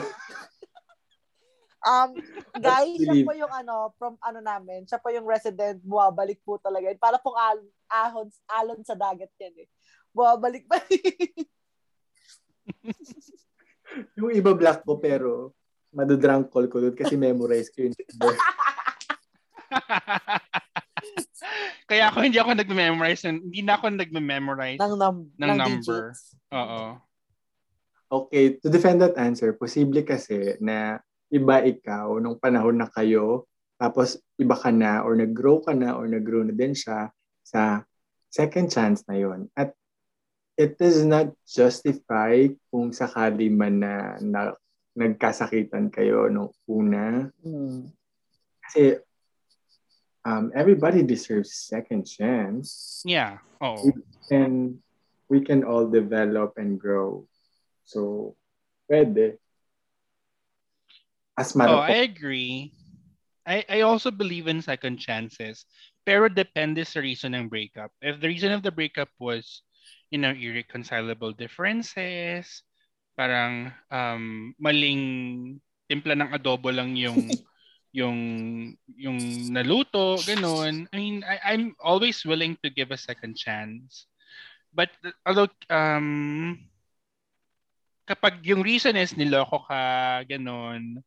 Um, 1.81 2.13
guys, 2.61 3.01
siya 3.01 3.25
po 3.25 3.33
yung 3.33 3.49
ano, 3.49 3.97
from 3.97 4.21
ano 4.21 4.45
namin, 4.45 4.85
siya 4.85 5.01
po 5.01 5.09
yung 5.09 5.25
resident, 5.25 5.81
buwabalik 5.81 6.45
po 6.45 6.61
talaga. 6.61 6.93
Para 7.01 7.17
pong 7.17 7.41
al 7.41 7.65
ahon, 7.89 8.29
alon 8.53 8.85
sa 8.85 8.93
dagat 8.93 9.33
yan 9.41 9.65
eh. 9.65 9.69
Buwabalik 10.13 10.69
pa 10.69 10.77
Yung 14.21 14.37
iba 14.37 14.53
black 14.53 14.85
ko 14.85 15.01
pero 15.01 15.57
madudrunk 15.89 16.53
call 16.53 16.69
ko 16.69 16.85
doon 16.85 16.93
kasi 16.93 17.17
memorize 17.17 17.73
ko 17.73 17.89
yun. 17.89 17.97
Kaya 21.91 22.11
ako 22.11 22.19
hindi 22.25 22.39
ako 22.39 22.53
nagme-memorize. 22.55 23.23
ng- 23.25 23.49
Hindi 23.49 23.61
na 23.63 23.75
ako 23.79 23.87
nagme-memorize. 23.95 24.81
ng, 24.81 24.95
num- 24.95 25.31
Ng 25.37 25.49
ng 25.49 25.59
number. 25.59 26.03
Oo. 26.53 26.83
Okay, 28.09 28.57
to 28.57 28.73
defend 28.73 29.05
that 29.05 29.21
answer, 29.21 29.53
posible 29.53 30.01
kasi 30.01 30.57
na 30.65 30.97
iba 31.29 31.61
ikaw 31.61 32.17
nung 32.17 32.41
panahon 32.41 32.81
na 32.81 32.89
kayo, 32.89 33.45
tapos 33.77 34.17
iba 34.41 34.57
ka 34.57 34.73
na 34.73 35.05
or 35.05 35.13
nag-grow 35.13 35.61
ka 35.61 35.77
na 35.77 35.93
or 35.93 36.09
nag-grow 36.09 36.41
na 36.41 36.57
din 36.57 36.73
siya 36.73 37.13
sa 37.45 37.85
second 38.33 38.73
chance 38.73 39.05
na 39.05 39.21
yon. 39.21 39.53
At 39.53 39.77
it 40.57 40.81
does 40.81 41.05
not 41.05 41.31
justify 41.45 42.49
kung 42.73 42.91
sakali 42.91 43.53
man 43.53 43.79
na, 43.79 44.17
na 44.25 44.57
nagkasakitan 44.97 45.93
kayo 45.93 46.27
nung 46.27 46.51
una. 46.67 47.29
Hmm. 47.45 47.93
Kasi 48.65 48.99
um, 50.25 50.51
everybody 50.55 51.03
deserves 51.03 51.55
second 51.55 52.05
chance. 52.05 53.03
Yeah. 53.05 53.39
Oo. 53.63 53.93
And 54.31 54.79
we 55.29 55.45
can 55.45 55.63
all 55.63 55.87
develop 55.87 56.57
and 56.57 56.81
grow. 56.81 57.29
So, 57.85 58.35
pwede. 58.91 59.39
As 61.39 61.55
Oh, 61.55 61.79
I 61.79 62.03
agree. 62.03 62.75
I, 63.47 63.65
I 63.69 63.79
also 63.87 64.11
believe 64.11 64.49
in 64.51 64.61
second 64.61 64.99
chances. 64.99 65.65
Pero 66.05 66.29
depende 66.29 66.85
sa 66.85 67.01
reason 67.01 67.33
ng 67.33 67.49
breakup. 67.49 67.95
If 68.03 68.21
the 68.21 68.29
reason 68.29 68.53
of 68.53 68.67
the 68.67 68.75
breakup 68.75 69.09
was, 69.23 69.63
you 70.11 70.19
know, 70.19 70.35
irreconcilable 70.35 71.33
differences, 71.33 72.65
parang 73.17 73.73
um, 73.89 74.53
maling 74.61 75.61
timpla 75.89 76.13
ng 76.19 76.31
adobo 76.35 76.69
lang 76.69 76.93
yung 76.99 77.17
yung 77.99 78.19
yung 78.95 79.19
naluto, 79.51 80.23
ganun. 80.23 80.87
I 80.91 80.97
mean, 80.97 81.27
I, 81.27 81.55
I'm 81.55 81.75
always 81.83 82.23
willing 82.23 82.55
to 82.63 82.71
give 82.71 82.95
a 82.95 83.01
second 83.01 83.35
chance. 83.35 84.07
But 84.71 84.95
although 85.27 85.51
um 85.67 86.59
kapag 88.09 88.41
yung 88.47 88.63
reason 88.63 88.97
is 88.97 89.19
niloko 89.19 89.67
ka, 89.69 90.25
ganun, 90.25 91.05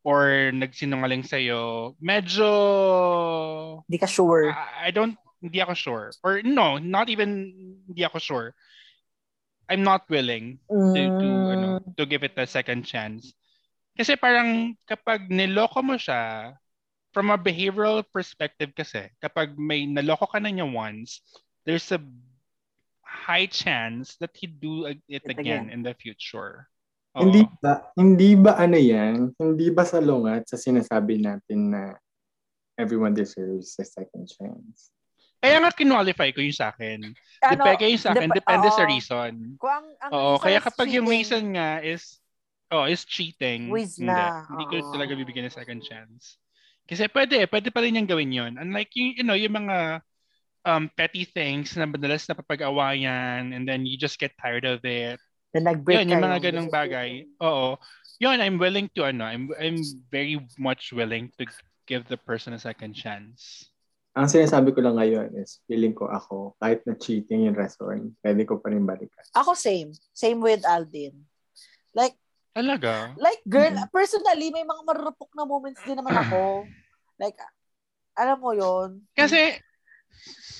or 0.00 0.48
nagsinungaling 0.56 1.26
sa'yo, 1.26 1.92
medyo, 2.00 2.48
Hindi 3.84 3.98
ka 4.00 4.08
sure. 4.08 4.48
I, 4.48 4.88
I 4.88 4.90
don't, 4.90 5.18
hindi 5.44 5.60
ako 5.60 5.74
sure. 5.76 6.06
Or 6.24 6.40
no, 6.40 6.80
not 6.80 7.12
even 7.12 7.52
hindi 7.84 8.00
ako 8.00 8.18
sure. 8.18 8.48
I'm 9.68 9.84
not 9.84 10.08
willing 10.08 10.56
to, 10.72 10.96
to, 10.96 11.28
ano, 11.52 11.68
Mm. 11.84 11.92
to 12.00 12.08
give 12.08 12.24
it 12.24 12.32
a 12.40 12.48
second 12.48 12.88
chance. 12.88 13.36
Kasi 13.98 14.14
parang 14.14 14.78
kapag 14.86 15.26
niloko 15.26 15.82
mo 15.82 15.98
siya, 15.98 16.54
from 17.10 17.34
a 17.34 17.38
behavioral 17.40 18.06
perspective 18.06 18.70
kasi, 18.78 19.10
kapag 19.18 19.58
may 19.58 19.90
naloko 19.90 20.30
ka 20.30 20.38
na 20.38 20.54
niya 20.54 20.70
once, 20.70 21.18
there's 21.66 21.90
a 21.90 21.98
high 23.02 23.50
chance 23.50 24.14
that 24.22 24.30
he'd 24.38 24.62
do 24.62 24.86
it, 24.86 25.02
It 25.10 25.26
again, 25.26 25.66
again. 25.66 25.74
in 25.74 25.80
the 25.82 25.98
future. 25.98 26.70
Hindi 27.18 27.42
Oo. 27.42 27.58
ba, 27.58 27.90
hindi 27.98 28.38
ba 28.38 28.54
ano 28.54 28.78
yan? 28.78 29.34
Hindi 29.34 29.74
ba 29.74 29.82
salungat 29.82 30.46
sa 30.46 30.54
sinasabi 30.54 31.18
natin 31.18 31.74
na 31.74 31.98
everyone 32.78 33.18
deserves 33.18 33.74
a 33.82 33.84
second 33.84 34.30
chance? 34.30 34.94
Kaya 35.42 35.58
nga 35.58 35.74
kinwalify 35.74 36.30
ko 36.30 36.38
yung 36.38 36.54
sa 36.54 36.70
akin. 36.70 37.14
Ano, 37.42 37.62
Depende 37.66 37.90
yung 37.90 38.02
sa 38.02 38.14
akin, 38.14 38.30
dep- 38.30 38.38
depende 38.38 38.68
sa 38.70 38.84
oo. 38.86 38.90
reason. 38.94 39.32
Kung 39.58 39.72
ang, 39.74 39.86
ang 39.98 40.10
Oo, 40.14 40.22
reason 40.38 40.44
kaya 40.46 40.58
kapag 40.62 40.88
yung 40.94 41.08
reason 41.10 41.44
nga 41.58 41.82
is 41.82 42.22
oh, 42.70 42.84
is 42.84 43.04
cheating, 43.04 43.68
hindi. 43.72 44.04
na, 44.04 44.44
Hindi 44.48 44.64
ko 44.68 44.74
oo. 44.84 44.92
talaga 44.92 45.12
bibigyan 45.16 45.48
ng 45.48 45.56
second 45.56 45.80
chance. 45.84 46.36
Kasi 46.88 47.04
pwede, 47.12 47.44
pwede 47.48 47.68
pa 47.68 47.84
rin 47.84 47.96
niyang 47.96 48.08
gawin 48.08 48.32
yun. 48.32 48.52
Unlike 48.56 48.90
yung, 48.96 49.10
you 49.16 49.24
know, 49.24 49.36
yung 49.36 49.56
mga 49.56 50.00
um, 50.64 50.88
petty 50.96 51.24
things 51.28 51.76
na 51.76 51.84
madalas 51.84 52.24
na 52.28 52.36
papag-awayan 52.36 53.52
and 53.52 53.68
then 53.68 53.84
you 53.84 54.00
just 54.00 54.16
get 54.16 54.32
tired 54.40 54.64
of 54.64 54.80
it. 54.84 55.20
na 55.56 55.72
nag-break 55.72 56.04
Yun, 56.04 56.12
yung 56.12 56.24
mga 56.24 56.40
ganong 56.50 56.70
bagay. 56.72 57.24
Oo. 57.40 57.80
Yun, 58.20 58.40
I'm 58.42 58.58
willing 58.58 58.90
to, 58.98 59.08
ano, 59.08 59.24
I'm, 59.24 59.48
I'm 59.56 59.78
very 60.10 60.36
much 60.58 60.92
willing 60.92 61.32
to 61.38 61.46
give 61.86 62.04
the 62.08 62.20
person 62.20 62.52
a 62.52 62.60
second 62.60 62.92
chance. 62.92 63.70
Ang 64.18 64.26
sinasabi 64.26 64.74
ko 64.74 64.82
lang 64.82 64.98
ngayon 64.98 65.30
is 65.38 65.62
feeling 65.70 65.94
ko 65.94 66.10
ako, 66.10 66.58
kahit 66.58 66.82
na 66.84 66.98
cheating 66.98 67.46
yung 67.46 67.54
reason, 67.54 68.12
pwede 68.20 68.42
ko 68.44 68.58
pa 68.58 68.74
rin 68.74 68.82
balikan. 68.82 69.24
Ako 69.38 69.54
same. 69.54 69.94
Same 70.10 70.42
with 70.42 70.66
Aldin. 70.66 71.24
Like, 71.94 72.18
Talaga? 72.58 73.14
like 73.14 73.38
girl, 73.46 73.70
Mhm. 73.70 73.86
personally, 73.94 74.50
may 74.50 74.66
mga 74.66 74.82
marupok 74.82 75.30
na 75.38 75.46
moments 75.46 75.78
din 75.86 75.94
naman 75.94 76.10
ako. 76.18 76.66
Like, 77.22 77.38
alam 78.14 78.38
mo 78.38 78.54
yon 78.54 79.02
Kasi 79.14 79.58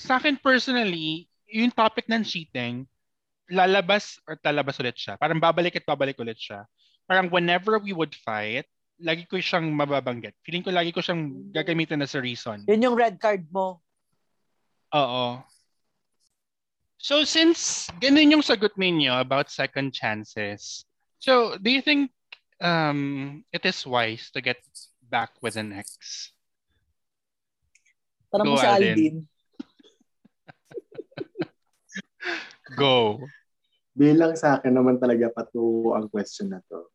sa 0.03 0.19
akin 0.19 0.35
personally, 0.39 1.27
yung 1.47 1.71
topic 1.71 2.07
ng 2.11 2.19
cheating, 2.23 2.83
lalabas 3.47 4.19
or 4.27 4.35
talabas 4.35 4.75
ulit 4.79 4.95
siya. 4.95 5.15
Parang 5.15 5.39
babalik 5.39 5.79
at 5.79 5.87
babalik 5.87 6.19
ulit 6.19 6.35
siya. 6.35 6.67
Parang 7.07 7.31
whenever 7.31 7.79
we 7.79 7.95
would 7.95 8.11
fight, 8.11 8.67
lagi 8.99 9.23
ko 9.23 9.39
siyang 9.39 9.71
mababanggit. 9.71 10.35
Feeling 10.43 10.67
ko 10.67 10.71
lagi 10.75 10.91
ko 10.91 10.99
siyang 10.99 11.47
gagamitin 11.55 12.03
as 12.03 12.11
a 12.15 12.19
reason. 12.19 12.67
Yun 12.67 12.91
yung 12.91 12.95
red 12.99 13.15
card 13.23 13.47
mo. 13.55 13.79
Oo. 14.91 15.39
So 16.99 17.23
since 17.23 17.87
ganun 18.03 18.35
yung 18.35 18.43
sagot 18.43 18.75
ninyo 18.75 19.15
about 19.15 19.47
second 19.47 19.95
chances, 19.95 20.83
so 21.19 21.59
do 21.59 21.69
you 21.69 21.83
think 21.83 22.11
um, 22.63 23.43
it 23.51 23.63
is 23.65 23.85
wise 23.85 24.31
to 24.31 24.41
get 24.41 24.59
back 25.03 25.31
with 25.43 25.55
an 25.55 25.73
ex? 25.73 26.31
Tanong 28.29 28.45
mo 28.45 28.57
Alden. 28.61 28.95
Aldin. 28.95 29.15
Go. 32.77 33.25
Bilang 33.97 34.37
sa 34.37 34.61
akin 34.61 34.71
naman 34.71 35.01
talaga 35.01 35.33
patuwo 35.33 35.97
ang 35.97 36.05
question 36.07 36.53
na 36.53 36.61
to. 36.69 36.85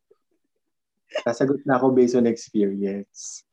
Sasagot 1.27 1.61
na 1.67 1.75
ako 1.75 1.91
based 1.91 2.15
on 2.15 2.27
experience. 2.27 3.43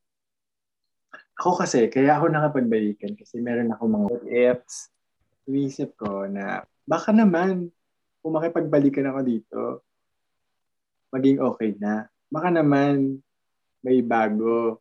Ako 1.43 1.59
kasi, 1.59 1.91
kaya 1.91 2.14
ako 2.14 2.31
nakapagbalikan 2.31 3.19
kasi 3.19 3.43
meron 3.43 3.75
ako 3.75 3.83
mga 3.91 4.07
what 4.07 4.26
ifs. 4.31 4.95
Inisip 5.50 5.99
ko 5.99 6.31
na 6.31 6.62
baka 6.87 7.11
naman 7.11 7.75
kung 8.23 8.38
makipagbalikan 8.38 9.11
ako 9.11 9.21
dito, 9.26 9.61
maging 11.12 11.38
okay 11.45 11.76
na. 11.76 12.09
Baka 12.33 12.49
naman 12.49 13.21
may 13.85 14.00
bago. 14.00 14.81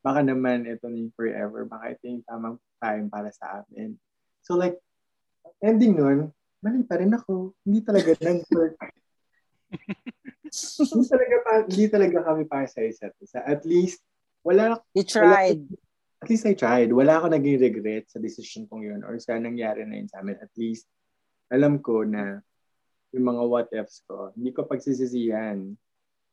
Baka 0.00 0.22
naman 0.22 0.66
ito 0.66 0.86
na 0.86 0.98
yung 1.02 1.14
forever. 1.18 1.66
Baka 1.66 1.98
ito 1.98 2.06
yung 2.06 2.22
tamang 2.22 2.56
time 2.78 3.10
para 3.10 3.28
sa 3.34 3.62
amin. 3.62 3.98
So 4.46 4.54
like, 4.54 4.78
ending 5.62 5.98
nun, 5.98 6.30
mali 6.62 6.86
pa 6.86 7.02
rin 7.02 7.10
ako. 7.10 7.54
Hindi 7.66 7.80
talaga 7.82 8.14
nag-work. 8.22 8.78
hindi 10.92 11.06
talaga 11.08 11.36
pa, 11.42 11.52
hindi 11.66 11.86
talaga 11.90 12.18
kami 12.22 12.42
para 12.46 12.66
sa 12.70 12.82
isa't 12.82 13.14
isa. 13.18 13.42
At 13.42 13.66
least, 13.66 13.98
wala, 14.46 14.78
You 14.94 15.06
tried. 15.06 15.62
at 16.22 16.28
least 16.30 16.46
I 16.46 16.54
tried. 16.54 16.90
Wala 16.94 17.18
ako 17.18 17.34
naging 17.34 17.58
regret 17.58 18.06
sa 18.10 18.22
decision 18.22 18.70
kong 18.70 18.86
yun 18.86 19.02
or 19.02 19.18
sa 19.18 19.38
nangyari 19.38 19.82
na 19.82 19.98
yun 19.98 20.10
sa 20.10 20.22
amin. 20.22 20.38
At 20.38 20.52
least, 20.54 20.86
alam 21.50 21.82
ko 21.82 22.06
na 22.06 22.42
yung 23.12 23.28
mga 23.28 23.42
what 23.48 23.68
ifs 23.72 24.00
ko, 24.08 24.32
hindi 24.32 24.50
ko 24.52 24.64
pagsisisihan 24.64 25.76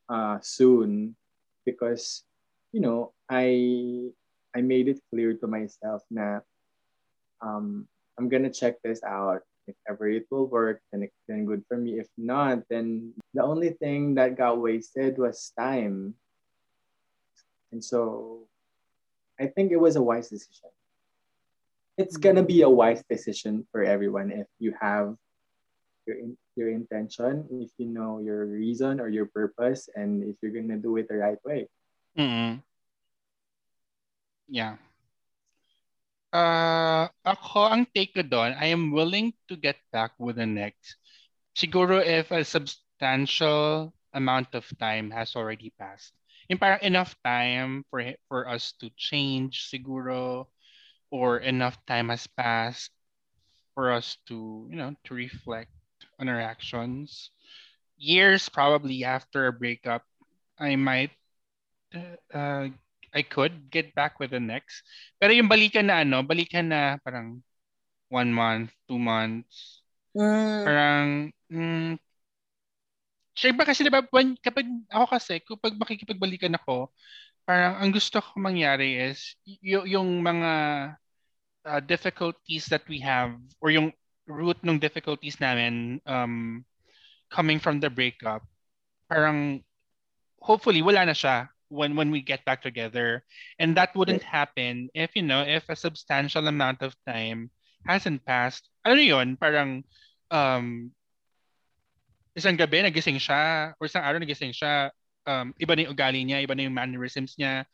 uh, 0.08 0.40
soon 0.42 1.16
because, 1.68 2.24
you 2.72 2.80
know, 2.80 3.12
I 3.28 4.10
I 4.56 4.66
made 4.66 4.88
it 4.88 5.04
clear 5.12 5.36
to 5.38 5.48
myself 5.48 6.02
na 6.10 6.42
um, 7.44 7.86
I'm 8.18 8.32
gonna 8.32 8.50
check 8.50 8.82
this 8.82 9.04
out. 9.04 9.44
If 9.68 9.76
ever 9.86 10.10
it 10.10 10.26
will 10.32 10.50
work, 10.50 10.82
then 10.90 11.04
it's 11.04 11.22
then 11.28 11.46
good 11.46 11.62
for 11.70 11.78
me. 11.78 12.00
If 12.02 12.10
not, 12.18 12.66
then 12.72 13.14
the 13.36 13.44
only 13.44 13.78
thing 13.78 14.16
that 14.16 14.40
got 14.40 14.58
wasted 14.58 15.20
was 15.20 15.54
time. 15.54 16.16
And 17.72 17.84
so 17.84 18.48
I 19.38 19.46
think 19.46 19.72
it 19.72 19.80
was 19.80 19.96
a 19.96 20.02
wise 20.02 20.30
decision. 20.30 20.74
It's 22.00 22.18
gonna 22.18 22.42
be 22.42 22.64
a 22.64 22.70
wise 22.72 23.04
decision 23.06 23.68
for 23.72 23.84
everyone 23.84 24.32
if 24.32 24.48
you 24.58 24.74
have 24.82 25.14
your 26.08 26.18
your 26.60 26.76
intention, 26.76 27.48
if 27.56 27.72
you 27.80 27.88
know 27.88 28.20
your 28.20 28.46
reason 28.46 29.00
or 29.00 29.10
your 29.10 29.26
purpose, 29.26 29.90
and 29.96 30.24
if 30.24 30.36
you're 30.44 30.52
gonna 30.54 30.78
do 30.78 30.98
it 30.98 31.08
the 31.10 31.18
right 31.18 31.40
way. 31.46 31.70
mm 32.16 32.62
Yeah. 34.48 34.78
Uh, 36.34 37.08
ako, 37.26 37.70
ang 37.74 37.84
take 37.96 38.14
ko 38.14 38.22
doon, 38.24 38.54
I 38.58 38.70
am 38.74 38.92
willing 38.94 39.34
to 39.50 39.56
get 39.58 39.80
back 39.94 40.14
with 40.20 40.38
the 40.38 40.46
next. 40.46 40.98
Siguro 41.56 42.02
if 42.04 42.32
a 42.32 42.44
substantial 42.46 43.94
amount 44.14 44.54
of 44.56 44.66
time 44.80 45.12
has 45.12 45.36
already 45.36 45.72
passed. 45.78 46.14
Enough 46.50 47.16
time 47.24 47.86
for 47.90 48.02
for 48.30 48.48
us 48.50 48.74
to 48.82 48.90
change 48.98 49.70
siguro 49.70 50.48
or 51.12 51.38
enough 51.40 51.78
time 51.88 52.10
has 52.10 52.28
passed 52.28 52.92
for 53.74 53.92
us 53.92 54.18
to, 54.28 54.68
you 54.70 54.78
know, 54.78 54.96
to 55.06 55.14
reflect 55.16 55.72
on 56.20 56.30
our 56.30 56.40
actions. 56.40 57.32
Years 57.98 58.48
probably 58.48 59.04
after 59.04 59.48
a 59.48 59.56
breakup, 59.56 60.04
I 60.60 60.76
might 60.76 61.12
uh, 62.34 62.70
I 63.14 63.22
could 63.26 63.72
get 63.72 63.96
back 63.96 64.20
with 64.20 64.32
the 64.32 64.40
next. 64.40 64.86
Pero 65.18 65.34
yung 65.34 65.50
balikan 65.50 65.90
na 65.90 66.06
ano, 66.06 66.22
balikan 66.22 66.70
na 66.70 67.02
parang 67.02 67.42
one 68.12 68.32
month, 68.32 68.72
two 68.88 69.00
months, 69.00 69.82
Mm. 70.18 70.66
parang 70.66 71.08
mm, 71.54 72.02
Siyempre 73.40 73.64
kasi 73.64 73.88
diba, 73.88 74.04
when, 74.12 74.36
kapag 74.44 74.68
ako 74.92 75.06
kasi, 75.16 75.40
kapag 75.40 75.80
makikipagbalikan 75.80 76.60
ako, 76.60 76.92
parang 77.48 77.80
ang 77.80 77.92
gusto 77.96 78.20
ko 78.20 78.36
mangyari 78.36 79.00
is 79.00 79.40
y- 79.48 79.96
yung 79.96 80.20
mga 80.20 80.52
uh, 81.64 81.80
difficulties 81.88 82.68
that 82.68 82.84
we 82.92 83.00
have 83.00 83.32
or 83.64 83.72
yung 83.72 83.96
root 84.30 84.62
ng 84.64 84.80
difficulties 84.80 85.42
namin 85.42 86.00
um, 86.06 86.64
coming 87.34 87.60
from 87.60 87.82
the 87.82 87.90
breakup, 87.90 88.46
parang 89.10 89.64
hopefully 90.40 90.82
wala 90.82 91.06
na 91.06 91.16
siya 91.18 91.50
when 91.70 91.96
when 91.98 92.12
we 92.12 92.22
get 92.22 92.46
back 92.46 92.62
together. 92.62 93.26
And 93.60 93.76
that 93.78 93.96
wouldn't 93.98 94.24
happen 94.24 94.90
if 94.94 95.16
you 95.18 95.24
know 95.26 95.42
if 95.44 95.68
a 95.70 95.78
substantial 95.78 96.48
amount 96.48 96.82
of 96.82 96.96
time 97.06 97.52
hasn't 97.86 98.26
passed. 98.26 98.70
Ano 98.86 99.02
yun? 99.02 99.38
Parang 99.38 99.84
um 100.32 100.94
isang 102.38 102.56
gabi 102.56 102.86
nagising 102.86 103.20
siya 103.20 103.74
or 103.82 103.90
isang 103.90 104.06
araw 104.06 104.22
nagising 104.22 104.54
siya 104.54 104.94
um 105.28 105.52
iba 105.60 105.76
na 105.76 105.84
yung 105.86 105.94
ugali 105.94 106.22
niya 106.24 106.40
iba 106.46 106.56
na 106.56 106.66
yung 106.66 106.76
mannerisms 106.78 107.36
niya 107.36 107.66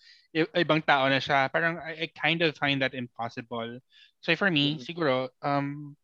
ibang 0.55 0.83
tao 0.83 1.07
na 1.07 1.19
siya. 1.21 1.47
Parang 1.51 1.79
I, 1.79 2.07
I 2.07 2.11
kind 2.11 2.41
of 2.43 2.55
find 2.59 2.81
that 2.83 2.95
impossible. 2.97 3.79
So 4.23 4.35
for 4.35 4.51
me 4.51 4.79
Mhm. 4.79 4.83
siguro 4.83 5.29
um 5.43 5.95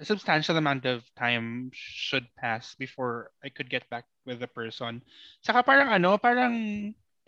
a 0.00 0.04
substantial 0.04 0.56
amount 0.56 0.88
of 0.88 1.04
time 1.12 1.68
should 1.76 2.24
pass 2.40 2.72
before 2.80 3.30
I 3.44 3.52
could 3.52 3.68
get 3.68 3.84
back 3.92 4.08
with 4.24 4.40
the 4.40 4.48
person 4.48 5.04
saka 5.44 5.60
parang 5.60 5.92
ano 5.92 6.16
parang 6.16 6.56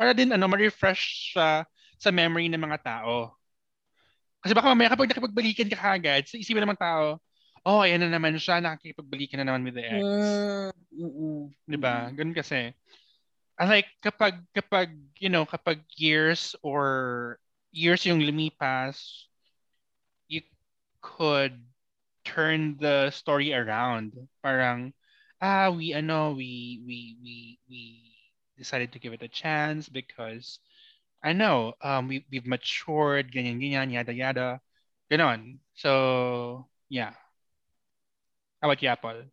para 0.01 0.17
din 0.17 0.33
ano 0.33 0.49
ma-refresh 0.49 1.37
siya 1.37 1.69
sa 2.01 2.11
memory 2.11 2.49
ng 2.49 2.61
mga 2.61 2.81
tao 2.81 3.37
kasi 4.43 4.57
baka 4.57 4.73
mamaya 4.73 4.91
kapag 4.91 5.13
nakipagbalikan 5.13 5.71
ka 5.71 5.79
kagad 5.79 6.25
sa 6.27 6.41
isipin 6.41 6.65
ng 6.65 6.73
mga 6.73 6.85
tao 6.89 7.07
oh 7.69 7.85
ayan 7.85 8.03
na 8.03 8.11
naman 8.11 8.35
siya 8.41 8.59
nakikipagbalikan 8.59 9.45
na 9.45 9.53
naman 9.53 9.69
with 9.69 9.77
the 9.77 9.85
ex 9.87 10.03
Mm. 10.03 10.73
Mm-mm. 10.93 11.49
'di 11.65 11.79
ba? 11.81 12.13
Ganun 12.13 12.37
kasi. 12.37 12.73
And 13.57 13.69
like 13.69 13.89
kapag 14.05 14.45
kapag 14.53 14.93
you 15.21 15.33
know, 15.33 15.49
kapag 15.49 15.85
years 15.97 16.53
or 16.61 17.39
years 17.73 18.05
yung 18.05 18.21
lumipas, 18.21 19.29
you 20.29 20.45
could 21.01 21.57
turn 22.25 22.77
the 22.81 23.11
story 23.11 23.55
around. 23.55 24.15
Parang 24.43 24.93
ah, 25.43 25.71
we 25.71 25.93
ano, 25.93 26.33
we 26.33 26.83
we 26.87 27.19
we 27.23 27.37
we 27.69 27.81
decided 28.57 28.93
to 28.93 29.01
give 29.03 29.13
it 29.13 29.27
a 29.27 29.31
chance 29.31 29.89
because 29.89 30.63
I 31.23 31.35
know 31.35 31.75
um 31.83 32.07
we 32.07 32.27
we've 32.31 32.47
matured, 32.47 33.31
ganyan 33.35 33.59
ganyan, 33.59 33.93
yada 33.93 34.15
yada. 34.15 34.49
Ganon. 35.13 35.61
So, 35.77 36.67
yeah. 36.89 37.13
How 38.63 38.71
about 38.71 38.81
you, 38.81 38.89
Apple? 38.89 39.29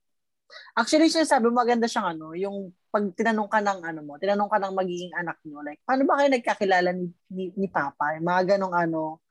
Actually, 0.76 1.08
sinasabi 1.08 1.48
mo, 1.48 1.62
maganda 1.62 1.88
siyang 1.88 2.18
ano, 2.18 2.36
yung 2.36 2.74
pag 2.90 3.06
tinanong 3.14 3.48
ka 3.48 3.62
ng 3.62 3.80
ano 3.86 4.02
mo, 4.02 4.18
tinanong 4.18 4.50
ka 4.50 4.58
ng 4.60 4.74
magiging 4.76 5.14
anak 5.14 5.38
nyo, 5.46 5.62
like, 5.62 5.80
paano 5.86 6.04
ba 6.10 6.20
kayo 6.20 6.30
nagkakilala 6.34 6.90
ni, 6.92 7.06
ni, 7.30 7.44
ni 7.54 7.68
Papa? 7.70 8.18
Yung 8.18 8.26
mga 8.28 8.58
ganong 8.58 8.76
ano, 8.76 9.22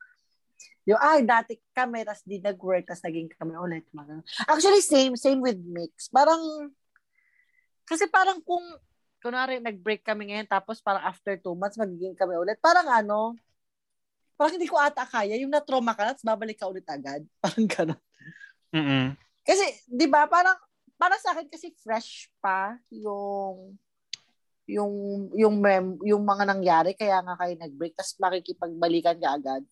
yung, 0.88 1.00
ay, 1.00 1.20
dati 1.24 1.60
kami, 1.76 2.02
tas 2.02 2.24
di 2.24 2.40
nag-work, 2.40 2.88
tas 2.88 3.04
naging 3.04 3.28
kami 3.36 3.54
ulit. 3.60 3.84
Actually, 4.48 4.80
same, 4.80 5.14
same 5.20 5.44
with 5.44 5.60
Mix. 5.60 6.08
Parang, 6.08 6.40
kasi 7.84 8.08
parang 8.08 8.40
kung, 8.40 8.64
kunwari, 9.20 9.60
nag-break 9.60 10.00
kami 10.00 10.32
ngayon, 10.32 10.48
tapos 10.48 10.80
parang 10.80 11.04
after 11.04 11.36
two 11.36 11.52
months, 11.52 11.76
magiging 11.76 12.16
kami 12.16 12.40
ulit. 12.40 12.56
Parang 12.64 12.88
ano, 12.88 13.36
parang 14.40 14.56
hindi 14.56 14.70
ko 14.70 14.80
ata 14.80 15.04
kaya, 15.04 15.36
yung 15.36 15.52
na-trauma 15.52 15.92
ka, 15.92 16.14
tapos 16.14 16.24
babalik 16.24 16.56
ka 16.56 16.70
ulit 16.70 16.86
agad. 16.88 17.20
Parang 17.42 17.66
ganon. 17.68 18.00
Mm-mm. 18.72 19.16
Kasi, 19.44 19.64
di 19.88 20.06
ba, 20.08 20.24
parang, 20.24 20.56
para 20.98 21.14
sa 21.22 21.30
akin 21.32 21.46
kasi 21.46 21.70
fresh 21.78 22.26
pa 22.42 22.74
yung 22.90 23.78
yung 24.68 24.92
yung 25.32 25.56
mem, 25.62 25.96
yung 26.04 26.20
mga 26.26 26.44
nangyari 26.44 26.92
kaya 26.92 27.22
nga 27.24 27.38
kayo 27.38 27.54
nag-break 27.56 27.96
tapos 27.96 28.18
makikipagbalikan 28.20 29.16
ka 29.16 29.30
agad. 29.38 29.62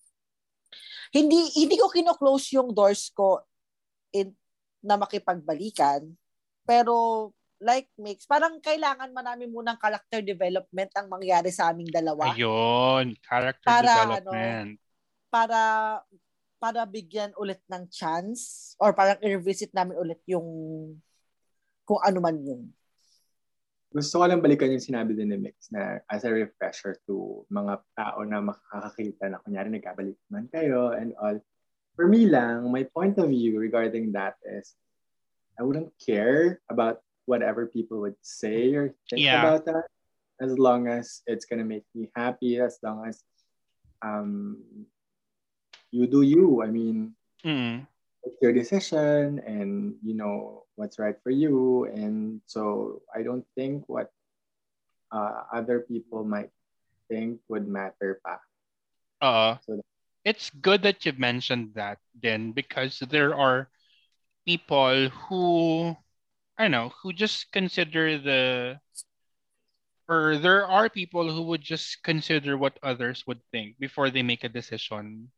Hindi 1.14 1.38
hindi 1.56 1.76
ko 1.78 1.88
kino-close 1.88 2.56
yung 2.58 2.74
doors 2.74 3.10
ko 3.14 3.42
in, 4.12 4.34
na 4.82 4.98
makipagbalikan. 5.00 6.06
Pero 6.66 7.30
like 7.60 7.88
mix, 7.96 8.28
parang 8.28 8.60
kailangan 8.60 9.12
man 9.16 9.32
namin 9.32 9.48
munang 9.48 9.80
character 9.80 10.20
development 10.20 10.92
ang 10.92 11.08
mangyari 11.08 11.48
sa 11.48 11.72
aming 11.72 11.88
dalawa 11.88 12.36
Ayun, 12.36 13.16
character 13.24 13.64
Para, 13.64 13.92
development. 13.96 14.76
para 15.32 15.60
para 16.56 16.80
bigyan 16.88 17.32
ulit 17.36 17.60
ng 17.68 17.84
chance 17.88 18.72
or 18.80 18.92
parang 18.92 19.20
i-revisit 19.20 19.72
namin 19.72 19.96
ulit 19.96 20.20
yung 20.28 20.48
kung 21.86 22.00
ano 22.02 22.18
man 22.18 22.36
yun. 22.40 22.66
Gusto 23.96 24.20
ko 24.20 24.28
lang 24.28 24.44
balikan 24.44 24.68
yung 24.68 24.84
sinabi 24.84 25.16
din 25.16 25.32
ni 25.32 25.40
Mix 25.40 25.72
na 25.72 26.04
as 26.12 26.28
a 26.28 26.30
refresher 26.30 27.00
to 27.08 27.48
mga 27.48 27.80
tao 27.96 28.20
na 28.28 28.44
makakakita 28.44 29.32
na 29.32 29.40
kunyari 29.40 29.72
nagkabalik 29.72 30.20
man 30.28 30.52
kayo 30.52 30.92
and 30.92 31.16
all. 31.16 31.40
For 31.96 32.04
me 32.04 32.28
lang, 32.28 32.68
my 32.68 32.84
point 32.92 33.16
of 33.16 33.32
view 33.32 33.56
regarding 33.56 34.12
that 34.12 34.36
is 34.44 34.76
I 35.56 35.64
wouldn't 35.64 35.96
care 35.96 36.60
about 36.68 37.00
whatever 37.24 37.64
people 37.64 38.04
would 38.04 38.20
say 38.20 38.76
or 38.76 38.92
think 39.08 39.24
Yeah. 39.24 39.40
about 39.40 39.64
that 39.64 39.88
as 40.44 40.60
long 40.60 40.92
as 40.92 41.24
it's 41.24 41.48
gonna 41.48 41.64
make 41.64 41.88
me 41.96 42.12
happy, 42.12 42.60
as 42.60 42.76
long 42.84 43.08
as 43.08 43.24
um, 44.04 44.60
you 45.88 46.04
do 46.04 46.20
you. 46.20 46.60
I 46.60 46.68
mean, 46.68 47.16
Mm. 47.40 47.88
Your 48.42 48.52
decision 48.52 49.40
and 49.46 49.94
you 50.02 50.14
know 50.14 50.64
what's 50.76 50.98
right 50.98 51.16
for 51.22 51.30
you. 51.30 51.84
And 51.92 52.40
so 52.46 53.02
i 53.14 53.22
don't 53.22 53.44
think 53.54 53.84
what 53.88 54.10
uh, 55.12 55.42
other 55.52 55.80
people 55.80 56.24
might 56.24 56.50
think 57.08 57.40
would 57.48 57.66
matter 57.68 58.20
pa. 58.24 58.38
Uh, 59.22 59.56
So- 59.64 59.82
it's 60.24 60.50
good 60.50 60.82
that 60.82 61.06
you 61.06 61.12
mentioned 61.16 61.74
that 61.74 61.98
then 62.18 62.50
because 62.52 62.98
there 62.98 63.34
are 63.34 63.70
people 64.44 65.08
who 65.28 65.94
I 66.58 66.64
don't 66.66 66.72
know 66.74 66.90
who 67.02 67.12
just 67.12 67.52
consider 67.52 68.18
the 68.18 68.80
or 70.08 70.36
there 70.38 70.66
are 70.66 70.88
people 70.88 71.30
who 71.30 71.42
would 71.42 71.62
just 71.62 72.02
consider 72.02 72.56
what 72.56 72.78
others 72.82 73.24
would 73.26 73.40
think 73.50 73.78
before 73.78 74.10
they 74.10 74.22
make 74.22 74.44
a 74.44 74.48
decision. 74.48 75.30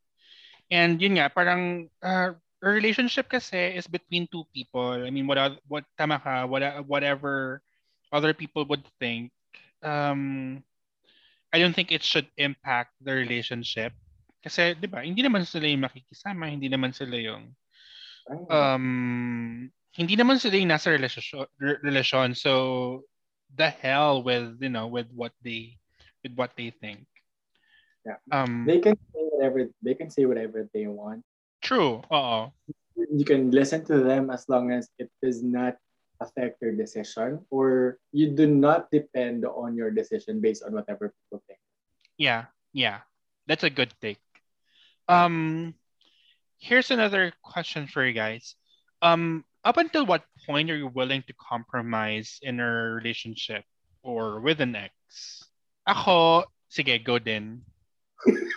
And 0.70 1.00
yun 1.00 1.16
nga, 1.16 1.30
parang 1.32 1.88
uh, 2.02 2.36
a 2.62 2.68
relationship 2.68 3.28
kasi 3.30 3.78
is 3.78 3.86
between 3.86 4.26
two 4.26 4.44
people. 4.54 4.98
I 4.98 5.10
mean, 5.10 5.26
what 5.26 5.38
what 5.68 5.84
tama 5.96 6.18
ka, 6.18 6.46
what, 6.46 6.62
whatever 6.86 7.62
other 8.10 8.34
people 8.34 8.64
would 8.66 8.84
think, 8.98 9.30
um, 9.82 10.62
I 11.52 11.58
don't 11.58 11.72
think 11.72 11.92
it 11.92 12.02
should 12.02 12.26
impact 12.36 12.92
the 13.00 13.12
relationship. 13.14 13.92
Kasi, 14.42 14.74
di 14.74 14.86
ba, 14.86 15.02
hindi 15.02 15.22
naman 15.22 15.46
sila 15.46 15.66
yung 15.66 15.84
makikisama, 15.84 16.46
hindi 16.50 16.68
naman 16.70 16.94
sila 16.94 17.16
yung, 17.18 17.52
um, 18.48 19.70
hindi 19.92 20.14
naman 20.14 20.38
sila 20.38 20.56
yung 20.56 20.70
nasa 20.70 20.94
relasyon, 20.94 21.46
re- 21.58 21.82
relasyon. 21.82 22.36
So, 22.36 23.04
the 23.54 23.68
hell 23.68 24.22
with, 24.22 24.62
you 24.62 24.70
know, 24.70 24.86
with 24.86 25.10
what 25.10 25.32
they, 25.42 25.78
with 26.22 26.34
what 26.38 26.54
they 26.56 26.70
think. 26.70 27.06
Yeah. 28.06 28.16
Um, 28.32 28.64
they 28.64 28.80
can 28.80 28.96
say 29.12 29.20
whatever 29.28 29.68
they 29.82 29.94
can 29.94 30.08
say 30.08 30.24
whatever 30.24 30.64
they 30.72 30.86
want 30.86 31.27
true. 31.60 32.02
Oo. 32.12 32.52
you 33.10 33.24
can 33.24 33.50
listen 33.50 33.84
to 33.86 34.02
them 34.02 34.30
as 34.30 34.48
long 34.48 34.72
as 34.74 34.90
it 34.98 35.10
does 35.22 35.42
not 35.42 35.78
affect 36.20 36.58
your 36.60 36.74
decision 36.74 37.38
or 37.50 37.98
you 38.10 38.34
do 38.34 38.46
not 38.46 38.90
depend 38.90 39.46
on 39.46 39.78
your 39.78 39.90
decision 39.90 40.42
based 40.42 40.66
on 40.66 40.74
whatever 40.74 41.14
people 41.14 41.38
think 41.46 41.62
Yeah, 42.18 42.50
yeah. 42.74 43.06
That's 43.46 43.62
a 43.62 43.70
good 43.70 43.94
take. 44.02 44.18
Um 45.06 45.78
here's 46.58 46.90
another 46.90 47.30
question 47.40 47.86
for 47.86 48.02
you 48.02 48.12
guys. 48.12 48.58
Um 49.00 49.46
up 49.62 49.78
until 49.78 50.06
what 50.06 50.26
point 50.42 50.70
are 50.74 50.76
you 50.76 50.90
willing 50.90 51.22
to 51.30 51.34
compromise 51.38 52.42
in 52.42 52.58
a 52.58 52.98
relationship 52.98 53.62
or 54.02 54.42
with 54.42 54.58
an 54.60 54.74
ex? 54.74 55.46
Ako, 55.86 56.50
sige, 56.66 56.98
go 56.98 57.22
din. 57.22 57.62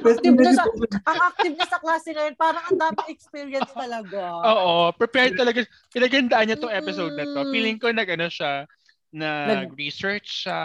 Active 0.00 0.36
na 0.36 0.52
sa, 0.56 0.64
ang 1.04 1.18
active 1.28 1.54
na 1.56 1.66
sa 1.68 1.78
klase 1.80 2.08
ngayon, 2.16 2.34
parang 2.36 2.64
ang 2.68 2.78
dami 2.80 3.00
experience 3.12 3.72
talaga. 3.76 4.20
Oo, 4.48 4.72
prepared 4.96 5.36
talaga. 5.36 5.64
Pinagandaan 5.92 6.44
niya 6.48 6.58
tong 6.60 6.72
episode 6.72 7.14
na 7.16 7.28
to. 7.28 7.44
Mm. 7.44 7.52
Feeling 7.52 7.78
ko 7.78 7.92
nag 7.92 8.08
ano 8.08 8.26
siya, 8.32 8.64
Nag- 9.10 9.74
nag-research 9.74 10.46
siya, 10.46 10.60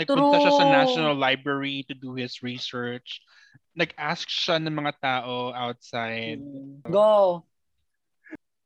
nagpunta 0.00 0.40
siya 0.40 0.52
sa 0.56 0.64
True. 0.64 0.72
National 0.72 1.16
Library 1.20 1.84
to 1.84 1.92
do 1.92 2.16
his 2.16 2.40
research. 2.40 3.20
Nag-ask 3.76 4.24
siya 4.24 4.56
ng 4.56 4.72
mga 4.72 4.92
tao 5.04 5.52
outside. 5.52 6.40
Go. 6.88 7.44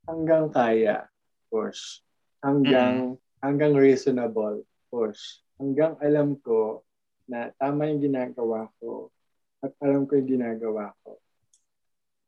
Hanggang 0.07 0.55
kaya, 0.55 1.11
push. 1.51 2.01
Hanggang, 2.41 3.19
hanggang 3.43 3.75
reasonable, 3.75 4.63
push. 4.87 5.43
Hanggang 5.59 5.99
alam 5.99 6.39
ko 6.39 6.87
na 7.27 7.51
tama 7.59 7.91
yung 7.91 8.01
ginagawa 8.01 8.71
ko 8.79 9.11
at 9.59 9.73
alam 9.83 10.07
ko 10.07 10.15
yung 10.15 10.31
ginagawa 10.39 10.95
ko, 11.03 11.19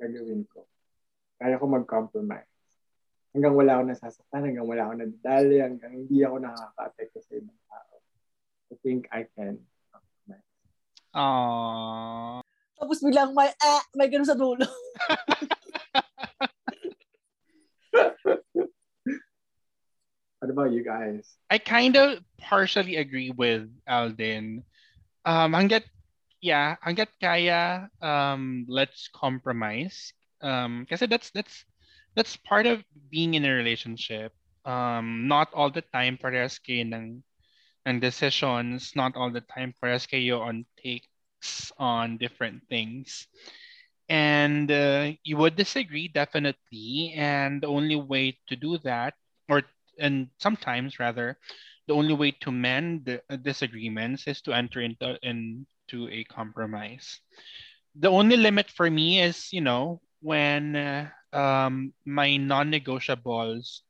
gagawin 0.02 0.42
ko. 0.50 0.66
Kaya 1.38 1.60
ko 1.60 1.64
mag-compromise. 1.70 2.50
Hanggang 3.30 3.54
wala 3.54 3.78
ako 3.78 3.82
nasasaktan, 3.86 4.50
hanggang 4.50 4.66
wala 4.66 4.90
ako 4.90 4.92
nadadali, 4.98 5.62
hanggang 5.62 5.92
hindi 5.94 6.26
ako 6.26 6.36
nakaka-apekto 6.42 7.18
sa 7.22 7.32
ibang 7.38 7.60
tao. 7.70 7.94
I 8.70 8.74
think 8.82 9.06
I 9.14 9.30
can 9.30 9.62
compromise. 9.94 10.50
Aww. 11.14 12.42
Tapos 12.80 12.98
bilang 13.04 13.30
may, 13.36 13.52
eh, 13.54 13.82
may 13.94 14.08
ganun 14.10 14.26
sa 14.26 14.34
dulo. 14.34 14.66
What 20.40 20.48
about 20.48 20.72
you 20.72 20.82
guys? 20.82 21.36
I 21.52 21.60
kind 21.60 21.94
of 22.00 22.24
partially 22.40 22.96
agree 22.96 23.30
with 23.30 23.68
Alden. 23.84 24.64
Um, 25.28 25.52
hanggat, 25.52 25.84
yeah, 26.40 26.76
hanggat 26.80 27.08
kaya, 27.20 27.88
um, 28.02 28.64
let's 28.68 29.08
compromise. 29.12 30.12
Um, 30.40 30.86
kasi 30.88 31.06
that's 31.06 31.30
that's 31.30 31.64
that's 32.16 32.36
part 32.36 32.66
of 32.66 32.82
being 33.10 33.34
in 33.34 33.44
a 33.44 33.52
relationship. 33.52 34.32
Um, 34.64 35.28
not 35.28 35.52
all 35.54 35.70
the 35.70 35.84
time 35.94 36.18
parehas 36.18 36.60
kayo 36.60 36.84
ng, 36.84 37.22
ng 37.86 37.96
decisions. 38.00 38.94
Not 38.96 39.16
all 39.16 39.30
the 39.30 39.44
time 39.44 39.74
parehas 39.78 40.08
kayo 40.08 40.40
on 40.40 40.66
takes 40.80 41.72
on 41.78 42.16
different 42.18 42.66
things. 42.68 43.28
And 44.08 44.70
uh, 44.70 45.12
you 45.24 45.36
would 45.36 45.56
disagree 45.56 46.08
definitely. 46.08 47.14
And 47.16 47.62
the 47.62 47.68
only 47.68 47.96
way 47.96 48.38
to 48.48 48.56
do 48.56 48.78
that, 48.84 49.14
or 49.48 49.62
and 49.98 50.28
sometimes 50.38 50.98
rather, 50.98 51.38
the 51.86 51.94
only 51.94 52.14
way 52.14 52.32
to 52.42 52.50
mend 52.50 53.04
the 53.06 53.22
uh, 53.30 53.36
disagreements 53.36 54.26
is 54.26 54.40
to 54.42 54.52
enter 54.52 54.80
into 54.80 55.18
into 55.90 56.08
a 56.12 56.24
compromise. 56.24 57.20
The 57.98 58.08
only 58.08 58.36
limit 58.36 58.70
for 58.70 58.90
me 58.90 59.20
is, 59.20 59.52
you 59.52 59.60
know, 59.60 60.00
when 60.22 60.76
uh, 60.76 61.08
um, 61.32 61.92
my 62.06 62.36
non-negotiables 62.36 63.80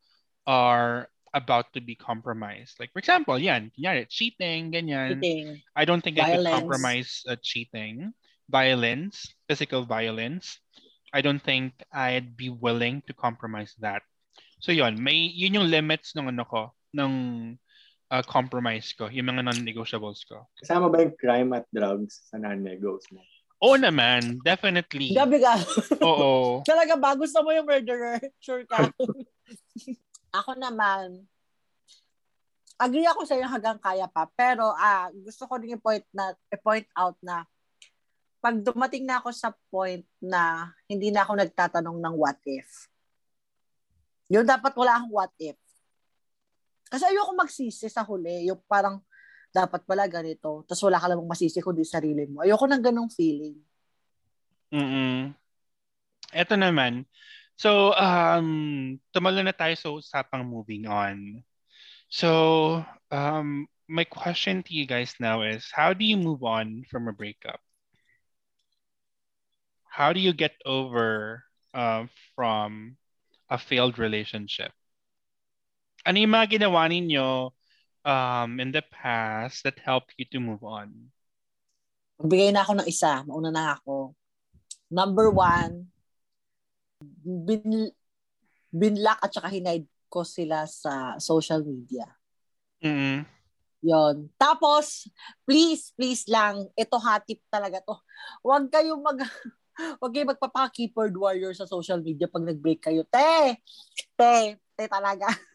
are 0.46 1.08
about 1.34 1.72
to 1.74 1.80
be 1.80 1.94
compromised. 1.94 2.80
Like 2.80 2.92
for 2.92 2.98
example, 2.98 3.38
yan, 3.38 3.70
kunyari, 3.76 4.08
cheating, 4.08 4.72
ganyan. 4.72 5.20
Cheating. 5.20 5.62
I 5.76 5.84
don't 5.84 6.02
think 6.02 6.18
I 6.18 6.36
could 6.36 6.46
compromise 6.46 7.22
uh, 7.28 7.36
cheating, 7.42 8.12
violence, 8.48 9.28
physical 9.48 9.84
violence. 9.84 10.58
I 11.12 11.20
don't 11.20 11.42
think 11.42 11.74
I'd 11.92 12.36
be 12.36 12.48
willing 12.48 13.02
to 13.06 13.12
compromise 13.12 13.74
that. 13.80 14.02
So 14.60 14.72
yon, 14.72 15.02
may 15.02 15.14
yun 15.14 15.54
yung 15.54 15.70
limits 15.70 16.16
ng 16.16 16.28
ano 16.28 16.44
ko, 16.44 16.72
ng 16.94 17.58
uh, 18.10 18.24
compromise 18.26 18.90
ko, 18.92 19.06
yung 19.06 19.30
mga 19.30 19.46
non-negotiables 19.46 20.26
ko. 20.26 20.44
Kasama 20.58 20.90
ba 20.90 21.00
yung 21.00 21.14
crime 21.14 21.50
at 21.54 21.64
drugs 21.70 22.26
sa 22.26 22.36
non-negos 22.36 23.06
mo? 23.14 23.22
Oo 23.60 23.76
naman, 23.76 24.40
definitely. 24.42 25.12
Gabi 25.12 25.38
ka. 25.38 25.54
Oo. 26.02 26.60
Talaga 26.70 26.96
ba? 26.96 27.12
Gusto 27.14 27.44
mo 27.44 27.54
yung 27.54 27.68
murderer? 27.68 28.18
Sure 28.40 28.64
ka? 28.64 28.88
ako 30.40 30.56
naman, 30.56 31.28
agree 32.80 33.04
ako 33.04 33.28
sa 33.28 33.36
iyo 33.36 33.44
hanggang 33.44 33.76
kaya 33.76 34.08
pa. 34.08 34.24
Pero 34.32 34.72
ah 34.72 35.12
gusto 35.12 35.44
ko 35.44 35.60
rin 35.60 35.76
i-point, 35.76 36.06
na, 36.16 36.32
i-point 36.48 36.88
out 36.96 37.20
na 37.20 37.44
pag 38.40 38.56
dumating 38.56 39.04
na 39.04 39.20
ako 39.20 39.28
sa 39.36 39.52
point 39.68 40.00
na 40.16 40.72
hindi 40.88 41.12
na 41.12 41.28
ako 41.28 41.36
nagtatanong 41.36 42.00
ng 42.00 42.14
what 42.16 42.40
if. 42.48 42.88
Yung 44.32 44.48
dapat 44.48 44.72
wala 44.72 44.96
akong 44.96 45.12
what 45.12 45.34
if. 45.36 45.60
Kasi 46.90 47.06
ayoko 47.06 47.32
magsisi 47.38 47.86
sa 47.86 48.02
huli. 48.02 48.50
Yung 48.50 48.58
parang 48.66 48.98
dapat 49.54 49.86
pala 49.86 50.10
ganito. 50.10 50.66
Tapos 50.66 50.82
wala 50.82 50.98
ka 50.98 51.06
namang 51.06 51.30
masisi 51.30 51.62
kundi 51.62 51.86
sarili 51.86 52.26
mo. 52.26 52.42
Ayoko 52.42 52.66
ng 52.66 52.82
ganong 52.82 53.10
feeling. 53.14 53.54
Mm-mm. 54.74 55.34
Ito 56.34 56.54
naman. 56.58 57.06
So, 57.58 57.92
um, 57.92 58.96
tumalo 59.12 59.42
na 59.42 59.52
tayo 59.52 59.74
sa 59.76 59.90
usapang 59.92 60.46
moving 60.46 60.86
on. 60.86 61.44
So, 62.08 62.82
um, 63.10 63.68
my 63.90 64.06
question 64.06 64.62
to 64.64 64.70
you 64.72 64.86
guys 64.86 65.14
now 65.18 65.42
is, 65.42 65.68
how 65.74 65.92
do 65.92 66.06
you 66.06 66.16
move 66.16 66.42
on 66.42 66.86
from 66.88 67.10
a 67.10 67.12
breakup? 67.12 67.60
How 69.90 70.14
do 70.14 70.22
you 70.22 70.32
get 70.32 70.54
over 70.64 71.42
uh, 71.74 72.06
from 72.38 72.96
a 73.50 73.58
failed 73.58 73.98
relationship? 73.98 74.70
Ano 76.04 76.16
yung 76.16 76.32
mga 76.32 76.56
ginawa 76.56 76.88
ninyo 76.88 77.52
um, 78.04 78.50
in 78.56 78.72
the 78.72 78.84
past 78.88 79.64
that 79.68 79.76
helped 79.84 80.16
you 80.16 80.24
to 80.32 80.40
move 80.40 80.64
on? 80.64 81.12
Magbigay 82.20 82.52
na 82.52 82.64
ako 82.64 82.72
ng 82.80 82.88
isa. 82.88 83.24
Mauna 83.24 83.52
na 83.52 83.76
ako. 83.76 84.16
Number 84.92 85.28
one, 85.32 85.88
bin, 87.24 87.92
binlock 88.72 89.20
at 89.24 89.32
saka 89.32 89.48
hinide 89.48 89.88
ko 90.10 90.24
sila 90.24 90.66
sa 90.66 91.16
social 91.20 91.62
media. 91.62 92.04
Mm-mm. 92.80 93.24
Yon. 93.80 94.28
Tapos, 94.36 95.08
please, 95.48 95.96
please 95.96 96.28
lang, 96.28 96.68
ito 96.76 96.96
ha, 97.00 97.16
tip 97.24 97.40
talaga 97.48 97.80
to. 97.80 97.96
Huwag 98.44 98.68
kayong 98.68 99.00
mag, 99.00 99.24
huwag 100.00 100.12
kayong 100.12 100.32
magpapaka-keyboard 100.36 101.16
warrior 101.16 101.56
sa 101.56 101.64
social 101.64 102.04
media 102.04 102.28
pag 102.28 102.44
nag-break 102.44 102.84
kayo. 102.84 103.04
Te! 103.08 103.56
Te! 104.16 104.60
Te 104.76 104.84
talaga. 104.84 105.28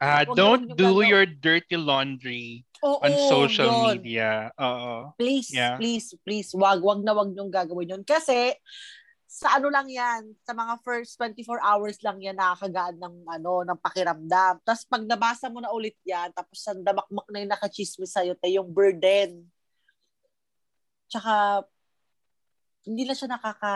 Ah, 0.00 0.24
Huwag 0.24 0.32
don't 0.32 0.66
do 0.80 1.04
your 1.04 1.28
dirty 1.28 1.76
laundry 1.76 2.64
Oo, 2.80 3.04
on 3.04 3.12
social 3.28 3.68
yun. 3.68 4.00
media. 4.00 4.48
Oo. 4.56 5.12
Please, 5.20 5.52
Yeah. 5.52 5.76
please, 5.76 6.16
please, 6.24 6.48
wag, 6.56 6.80
wag 6.80 7.04
na 7.04 7.12
wag 7.12 7.28
niyong 7.28 7.52
gagawin 7.52 7.92
yun. 7.92 8.02
Kasi, 8.08 8.56
sa 9.28 9.60
ano 9.60 9.68
lang 9.68 9.92
yan, 9.92 10.32
sa 10.42 10.56
mga 10.56 10.80
first 10.80 11.20
24 11.20 11.60
hours 11.60 12.00
lang 12.00 12.16
yan 12.16 12.32
nakakagaan 12.34 12.96
ng, 12.96 13.16
ano, 13.28 13.60
ng 13.62 13.78
pakiramdam. 13.78 14.64
Tapos 14.64 14.88
pag 14.88 15.04
nabasa 15.04 15.52
mo 15.52 15.60
na 15.60 15.68
ulit 15.70 15.94
yan, 16.02 16.32
tapos 16.32 16.64
ang 16.64 16.80
damakmak 16.80 17.28
na 17.28 17.38
yung 17.44 17.52
nakachismis 17.52 18.16
sa'yo, 18.16 18.32
te, 18.40 18.48
yung 18.56 18.72
burden. 18.72 19.44
Tsaka, 21.12 21.60
hindi 22.88 23.04
na 23.04 23.12
siya 23.12 23.28
nakaka, 23.36 23.72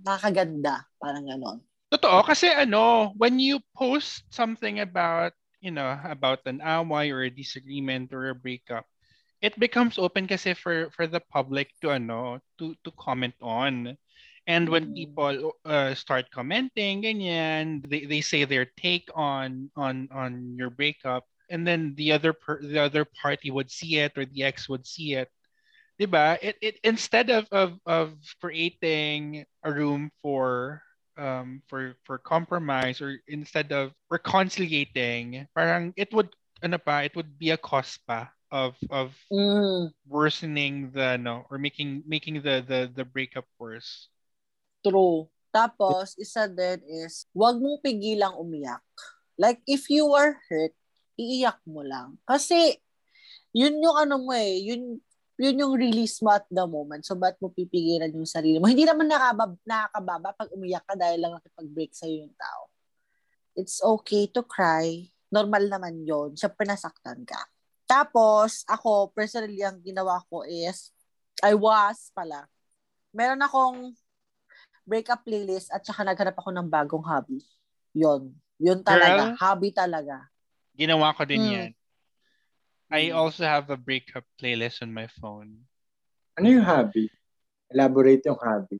nakakaganda. 0.00 0.86
Parang 1.02 1.26
ganon. 1.26 1.58
Totoo 1.90 2.22
kasi 2.22 2.46
ano, 2.50 3.10
when 3.18 3.42
you 3.42 3.58
post 3.74 4.22
something 4.30 4.78
about, 4.78 5.34
you 5.66 5.72
know, 5.74 5.98
about 6.06 6.46
an 6.46 6.62
away 6.62 7.10
or 7.10 7.22
a 7.26 7.30
disagreement 7.34 8.14
or 8.14 8.30
a 8.30 8.36
breakup, 8.38 8.86
it 9.42 9.58
becomes 9.58 9.98
open 9.98 10.26
kasi 10.28 10.54
for 10.54 10.90
for 10.94 11.06
the 11.06 11.20
public 11.20 11.74
to 11.82 11.90
ano, 11.92 12.40
to 12.58 12.74
to 12.84 12.90
comment 12.98 13.34
on. 13.42 13.98
And 14.46 14.68
when 14.70 14.88
Mm. 14.88 14.94
people 14.94 15.52
uh, 15.66 15.94
start 15.94 16.30
commenting 16.30 17.02
ganyan, 17.04 17.82
they, 17.88 18.06
they 18.06 18.20
say 18.22 18.44
their 18.44 18.66
take 18.66 19.08
on 19.14 19.70
on 19.76 20.08
on 20.12 20.54
your 20.58 20.70
breakup 20.70 21.26
and 21.50 21.66
then 21.66 21.94
the 21.96 22.12
other 22.12 22.32
per, 22.32 22.60
the 22.62 22.78
other 22.80 23.04
party 23.04 23.50
would 23.50 23.70
see 23.70 23.98
it 23.98 24.16
or 24.18 24.24
the 24.26 24.44
ex 24.44 24.68
would 24.68 24.86
see 24.86 25.14
it. 25.14 25.30
'Di 25.98 26.06
ba? 26.06 26.38
It 26.42 26.56
it 26.62 26.76
instead 26.84 27.30
of 27.30 27.48
of 27.52 27.78
of 27.86 28.16
creating 28.40 29.44
a 29.64 29.72
room 29.72 30.10
for 30.22 30.82
um 31.18 31.62
for 31.68 31.96
for 32.04 32.18
compromise 32.18 33.00
or 33.00 33.20
instead 33.28 33.72
of 33.72 33.92
reconciliating, 34.10 35.46
parang 35.54 35.92
it 35.96 36.12
would 36.12 36.30
ano 36.62 36.78
pa, 36.78 37.00
it 37.04 37.16
would 37.16 37.38
be 37.38 37.50
a 37.50 37.60
cause 37.60 37.98
pa 38.06 38.30
of 38.52 38.76
of 38.90 39.16
Mm, 39.32 39.92
worsening 40.06 40.90
the 40.92 41.18
no 41.18 41.46
or 41.50 41.58
making 41.58 42.02
making 42.06 42.42
the 42.42 42.62
the 42.62 42.90
the 42.94 43.04
breakup 43.04 43.46
worse. 43.58 44.08
true. 44.84 45.28
Tapos, 45.52 46.12
isa 46.20 46.44
din 46.46 46.84
is, 46.84 47.24
wag 47.32 47.56
mong 47.56 47.80
pigilang 47.80 48.36
umiyak. 48.36 48.84
Like, 49.40 49.64
if 49.64 49.88
you 49.88 50.12
are 50.12 50.36
hurt, 50.48 50.76
iiyak 51.16 51.60
mo 51.64 51.80
lang. 51.80 52.20
Kasi, 52.28 52.76
yun 53.56 53.80
yung 53.80 53.96
ano 53.96 54.20
mo 54.20 54.32
eh, 54.36 54.60
yun, 54.60 55.00
yun 55.36 55.60
yung 55.60 55.74
release 55.76 56.20
mo 56.24 56.32
at 56.32 56.48
the 56.48 56.64
moment. 56.64 57.04
So, 57.04 57.12
ba't 57.14 57.36
mo 57.40 57.52
pipigilan 57.52 58.08
yung 58.12 58.24
sarili 58.28 58.56
mo? 58.56 58.68
Hindi 58.68 58.88
naman 58.88 59.08
nakabab, 59.08 59.52
nakakababa 59.62 60.28
pag 60.32 60.48
umiyak 60.52 60.84
ka 60.88 60.96
dahil 60.96 61.20
lang 61.20 61.36
nakipag-break 61.36 61.92
sa'yo 61.92 62.24
yung 62.24 62.36
tao. 62.36 62.72
it's 63.56 63.80
okay 63.80 64.28
to 64.28 64.44
cry. 64.44 65.08
Normal 65.32 65.64
naman 65.72 66.04
yon 66.04 66.36
Siyempre, 66.36 66.68
nasaktan 66.68 67.24
ka. 67.24 67.40
Tapos, 67.88 68.68
ako, 68.68 69.08
personally, 69.16 69.64
ang 69.64 69.80
ginawa 69.80 70.20
ko 70.28 70.44
is, 70.44 70.92
I 71.40 71.56
was 71.56 72.12
pala, 72.12 72.44
meron 73.16 73.40
akong 73.40 73.96
breakup 74.84 75.24
playlist 75.24 75.72
at 75.72 75.82
saka 75.88 76.04
naghanap 76.04 76.36
ako 76.36 76.52
ng 76.52 76.68
bagong 76.68 77.00
hobby. 77.00 77.40
Yon. 77.96 78.36
Yun 78.60 78.84
talaga. 78.84 79.32
Girl? 79.32 79.40
Hobby 79.40 79.72
talaga. 79.72 80.28
Ginawa 80.76 81.16
ko 81.16 81.24
din 81.24 81.40
Mm. 81.40 81.52
yan. 81.52 81.70
I 82.86 83.10
Mm. 83.10 83.18
also 83.18 83.42
have 83.42 83.66
a 83.70 83.78
breakup 83.78 84.22
playlist 84.38 84.78
on 84.82 84.94
my 84.94 85.10
phone. 85.18 85.66
Ano 86.38 86.46
yung 86.46 86.62
hobby? 86.62 87.10
Elaborate 87.72 88.22
yung 88.30 88.38
hobby. 88.38 88.78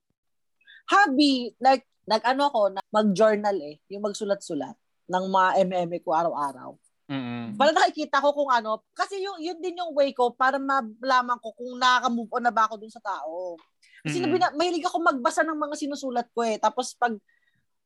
Hobby, 0.86 1.50
like, 1.58 1.82
nag-ano 2.06 2.46
ako, 2.46 2.60
na- 2.70 2.86
mag-journal 2.94 3.56
eh. 3.58 3.82
Yung 3.90 4.06
magsulat-sulat 4.06 4.78
ng 5.10 5.24
mga 5.26 5.50
MM 5.66 5.92
ko 6.06 6.14
araw-araw. 6.14 6.78
Mm-mm. 7.06 7.54
Para 7.54 7.70
nakikita 7.70 8.18
ko 8.22 8.34
kung 8.34 8.50
ano, 8.50 8.82
kasi 8.94 9.22
yung, 9.22 9.38
yun 9.38 9.58
din 9.62 9.78
yung 9.78 9.94
way 9.94 10.10
ko 10.10 10.34
para 10.34 10.58
malaman 10.58 11.38
ko 11.38 11.54
kung 11.54 11.78
nakaka-move 11.78 12.30
on 12.30 12.44
na 12.46 12.54
ba 12.54 12.66
ako 12.66 12.82
dun 12.82 12.90
sa 12.90 13.02
tao. 13.02 13.58
Kasi 14.06 14.22
Mm-mm. 14.22 14.38
mm 14.38 14.54
mahilig 14.54 14.86
ako 14.86 15.02
magbasa 15.02 15.42
ng 15.42 15.58
mga 15.58 15.74
sinusulat 15.78 16.26
ko 16.30 16.46
eh. 16.46 16.58
Tapos 16.62 16.94
pag 16.94 17.14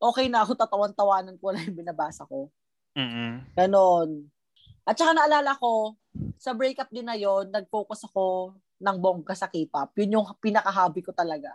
okay 0.00 0.28
na 0.28 0.44
ako, 0.44 0.56
tatawan-tawanan 0.56 1.36
ko 1.40 1.52
na 1.52 1.60
yung 1.64 1.76
binabasa 1.80 2.24
ko. 2.28 2.48
Mm-mm. 2.96 3.44
Ganon. 3.56 4.28
At 4.84 4.96
saka 4.96 5.12
naalala 5.16 5.56
ko, 5.56 5.96
sa 6.40 6.56
breakup 6.56 6.88
din 6.88 7.06
na 7.06 7.16
yon 7.16 7.52
nag-focus 7.52 8.08
ako 8.08 8.56
ng 8.80 8.96
bongga 8.96 9.36
sa 9.36 9.46
K-pop. 9.46 9.92
Yun 10.00 10.16
yung 10.16 10.26
pinaka-hobby 10.40 11.04
ko 11.04 11.12
talaga. 11.12 11.52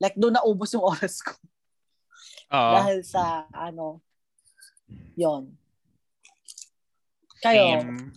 Like, 0.00 0.16
doon 0.16 0.34
naubos 0.34 0.72
yung 0.72 0.86
oras 0.92 1.20
ko. 1.20 1.36
Oo. 2.52 2.74
Dahil 2.80 3.04
sa, 3.04 3.46
ano, 3.52 4.00
yon 5.14 5.52
Kayo. 7.42 7.82
Same. 7.82 8.14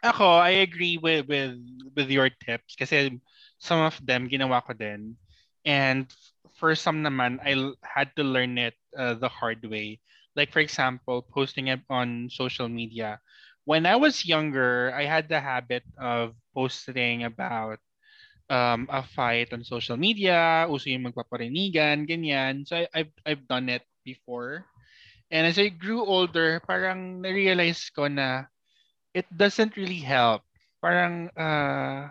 Ako, 0.00 0.40
I 0.40 0.64
agree 0.64 0.96
with 0.96 1.28
with 1.28 1.60
with 1.92 2.08
your 2.08 2.32
tips 2.32 2.78
kasi 2.78 3.20
some 3.60 3.84
of 3.84 3.98
them 4.00 4.30
ginawa 4.30 4.64
ko 4.64 4.72
din. 4.72 5.20
And 5.68 6.08
for 6.56 6.72
some 6.72 7.04
naman, 7.04 7.42
I 7.44 7.58
had 7.84 8.14
to 8.16 8.24
learn 8.24 8.56
it 8.56 8.78
uh, 8.96 9.20
the 9.20 9.28
hard 9.28 9.60
way. 9.68 10.00
Like 10.36 10.52
for 10.52 10.60
example, 10.60 11.24
posting 11.24 11.68
it 11.72 11.80
on 11.88 12.28
social 12.30 12.68
media. 12.68 13.18
When 13.64 13.88
I 13.88 13.96
was 13.96 14.28
younger, 14.28 14.94
I 14.94 15.08
had 15.08 15.26
the 15.26 15.40
habit 15.40 15.82
of 15.98 16.36
posting 16.54 17.24
about 17.24 17.80
um, 18.50 18.86
a 18.90 19.02
fight 19.02 19.52
on 19.52 19.64
social 19.64 19.96
media, 19.96 20.66
uso 20.70 20.90
yung 20.90 21.10
magpaparinigan, 21.10 22.06
ganyan. 22.06 22.68
So 22.68 22.76
I, 22.76 22.86
I've, 22.94 23.12
I've 23.26 23.44
done 23.48 23.68
it 23.68 23.82
before. 24.04 24.64
And 25.30 25.46
as 25.46 25.58
I 25.58 25.68
grew 25.68 26.06
older, 26.06 26.62
parang 26.62 27.22
na-realize 27.22 27.90
ko 27.90 28.06
na 28.06 28.46
it 29.10 29.26
doesn't 29.34 29.74
really 29.74 29.98
help. 29.98 30.46
Parang, 30.78 31.26
uh, 31.34 32.06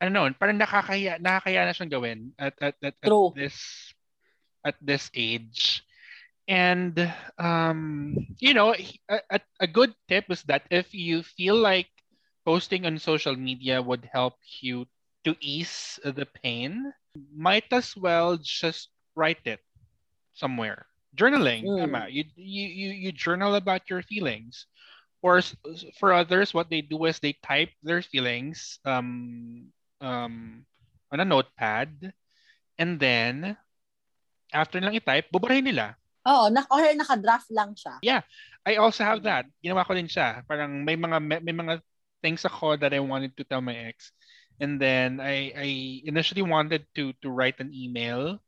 ano 0.00 0.08
nun, 0.08 0.32
parang 0.40 0.56
nakakaya, 0.56 1.20
nakakaya 1.20 1.68
na 1.68 1.76
siyang 1.76 1.92
gawin 1.92 2.20
at, 2.40 2.56
at, 2.60 2.76
at, 2.80 2.96
at 3.04 3.08
True. 3.08 3.32
this 3.36 3.56
at 4.64 4.80
this 4.80 5.12
age. 5.12 5.84
And 6.48 6.98
um, 7.38 8.14
you 8.38 8.52
know, 8.52 8.74
a, 9.08 9.40
a, 9.60 9.66
good 9.66 9.94
tip 10.08 10.28
is 10.28 10.42
that 10.44 10.62
if 10.70 10.92
you 10.92 11.22
feel 11.22 11.56
like 11.56 11.88
posting 12.44 12.84
on 12.84 12.98
social 12.98 13.34
media 13.36 13.80
would 13.80 14.08
help 14.12 14.34
you 14.60 14.84
to 15.24 15.34
ease 15.40 15.98
the 16.04 16.26
pain, 16.26 16.92
might 17.34 17.64
as 17.72 17.96
well 17.96 18.36
just 18.36 18.90
write 19.16 19.40
it 19.46 19.60
somewhere. 20.34 20.86
Journaling, 21.16 21.64
Mm. 21.64 21.78
tama. 21.80 22.06
You, 22.10 22.24
you 22.36 22.66
you 22.68 22.88
you 22.90 23.10
journal 23.12 23.54
about 23.54 23.88
your 23.88 24.02
feelings. 24.02 24.66
Or 25.22 25.40
for 25.96 26.12
others, 26.12 26.52
what 26.52 26.68
they 26.68 26.82
do 26.82 27.06
is 27.06 27.18
they 27.18 27.32
type 27.40 27.72
their 27.80 28.02
feelings 28.02 28.78
um 28.84 29.72
um 30.04 30.66
on 31.08 31.20
a 31.20 31.24
notepad, 31.24 32.12
and 32.76 33.00
then 33.00 33.56
after 34.52 34.80
lang 34.80 34.94
i-type, 34.94 35.32
buburahin 35.32 35.64
nila. 35.64 35.96
Oo, 36.24 36.48
na, 36.48 36.64
or 36.72 36.80
naka-draft 36.96 37.52
lang 37.52 37.76
siya. 37.76 38.00
I 38.64 38.80
also 38.80 39.04
have 39.04 39.20
that. 39.28 39.44
Ginawa 39.60 39.84
ko 39.84 39.92
din 39.92 40.08
siya. 40.08 40.40
Parang 40.48 40.84
may 40.84 40.96
mga 40.96 41.20
may 41.20 41.52
mga 41.52 41.84
things 42.24 42.48
ako 42.48 42.80
that 42.80 42.96
I 42.96 43.00
wanted 43.04 43.36
to 43.36 43.44
tell 43.44 43.60
my 43.60 43.76
ex. 43.76 44.08
And 44.56 44.80
then 44.80 45.20
I 45.20 45.52
I 45.52 45.68
initially 46.08 46.40
wanted 46.40 46.88
to 46.96 47.12
to 47.20 47.28
write 47.28 47.60
an 47.60 47.76
email. 47.76 48.40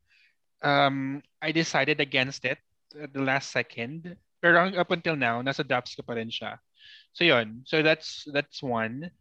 Um 0.64 1.20
I 1.44 1.52
decided 1.52 2.00
against 2.00 2.48
it 2.48 2.56
at 2.96 3.12
the 3.12 3.20
last 3.20 3.52
second. 3.52 4.16
Pero 4.40 4.72
up 4.72 4.88
until 4.88 5.16
now, 5.16 5.44
nasa 5.44 5.60
drafts 5.60 5.92
ko 5.92 6.00
pa 6.00 6.16
rin 6.16 6.32
siya. 6.32 6.56
So 7.12 7.28
yun. 7.28 7.68
So 7.68 7.84
that's 7.84 8.24
that's 8.32 8.64
one. 8.64 9.12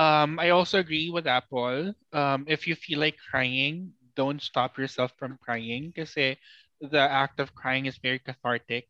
Um 0.00 0.40
I 0.40 0.56
also 0.56 0.80
agree 0.80 1.12
with 1.12 1.28
Apple. 1.28 1.92
Um 2.16 2.48
if 2.48 2.64
you 2.64 2.72
feel 2.72 3.04
like 3.04 3.20
crying, 3.20 3.92
don't 4.16 4.40
stop 4.40 4.80
yourself 4.80 5.12
from 5.20 5.36
crying 5.44 5.92
kasi 5.92 6.40
the 6.80 7.00
act 7.00 7.40
of 7.40 7.54
crying 7.54 7.86
is 7.86 7.98
very 7.98 8.18
cathartic 8.18 8.88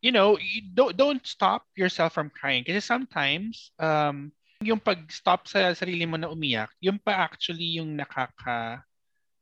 you 0.00 0.12
know, 0.12 0.38
you 0.40 0.62
don't 0.74 0.96
don't 0.96 1.24
stop 1.26 1.68
yourself 1.76 2.16
from 2.16 2.32
crying 2.32 2.64
kasi 2.64 2.80
sometimes 2.80 3.70
um 3.78 4.32
yung 4.60 4.80
pag-stop 4.80 5.48
sa 5.48 5.72
sarili 5.72 6.04
mo 6.04 6.16
na 6.20 6.28
umiyak, 6.28 6.68
yung 6.84 7.00
pa 7.00 7.16
actually 7.24 7.80
yung 7.80 7.96
nakaka 7.96 8.84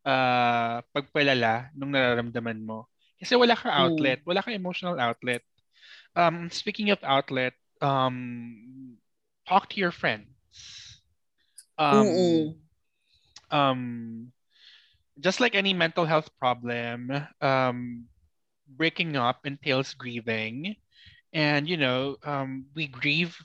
uh, 0.06 0.78
pagpalala 0.94 1.70
nung 1.74 1.90
nararamdaman 1.90 2.62
mo. 2.62 2.87
Kasi 3.18 3.34
wala 3.34 3.58
kang 3.58 3.74
outlet, 3.74 4.22
wala 4.22 4.42
kang 4.42 4.54
emotional 4.54 4.98
outlet. 4.98 5.42
Um 6.14 6.50
speaking 6.50 6.90
of 6.90 7.02
outlet, 7.02 7.54
um 7.82 8.98
talk 9.46 9.70
to 9.70 9.78
your 9.82 9.94
friends. 9.94 10.30
Um 11.78 12.06
Mm-mm. 12.06 12.54
um 13.50 13.80
just 15.20 15.40
like 15.40 15.54
any 15.54 15.74
mental 15.74 16.04
health 16.04 16.31
problem, 16.38 17.11
um, 17.40 18.07
breaking 18.68 19.16
up 19.16 19.46
entails 19.46 19.94
grieving. 19.94 20.76
And, 21.33 21.68
you 21.68 21.76
know, 21.76 22.16
um, 22.24 22.66
we 22.74 22.87
grieve, 22.87 23.37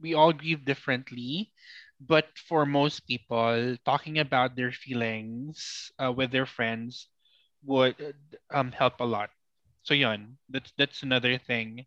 we 0.00 0.14
all 0.14 0.32
grieve 0.32 0.64
differently. 0.64 1.52
But 2.00 2.26
for 2.48 2.66
most 2.66 3.06
people, 3.06 3.76
talking 3.84 4.18
about 4.18 4.56
their 4.56 4.72
feelings 4.72 5.90
uh, 5.98 6.12
with 6.12 6.30
their 6.30 6.46
friends 6.46 7.08
would 7.64 7.96
um, 8.52 8.72
help 8.72 9.00
a 9.00 9.04
lot. 9.04 9.30
So, 9.82 9.94
yun, 9.94 10.36
that's, 10.50 10.72
that's 10.76 11.02
another 11.02 11.38
thing. 11.38 11.86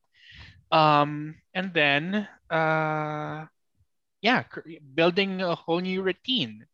Um, 0.72 1.36
and 1.54 1.74
then, 1.74 2.28
uh, 2.50 3.46
yeah, 4.22 4.44
building 4.96 5.42
a 5.42 5.56
whole 5.56 5.80
new 5.80 6.02
routine 6.02 6.66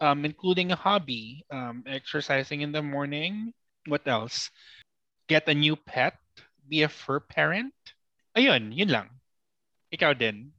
um, 0.00 0.24
including 0.24 0.72
a 0.72 0.76
hobby, 0.78 1.44
um, 1.50 1.82
exercising 1.86 2.62
in 2.62 2.72
the 2.72 2.82
morning. 2.82 3.52
What 3.86 4.06
else? 4.06 4.50
Get 5.28 5.48
a 5.48 5.54
new 5.54 5.76
pet, 5.76 6.16
be 6.68 6.82
a 6.82 6.88
fur 6.88 7.20
parent. 7.20 7.74
Ayun, 8.36 8.70
yun 8.74 8.88
lang. 8.88 9.08
Ikaw 9.92 10.14
din. 10.18 10.52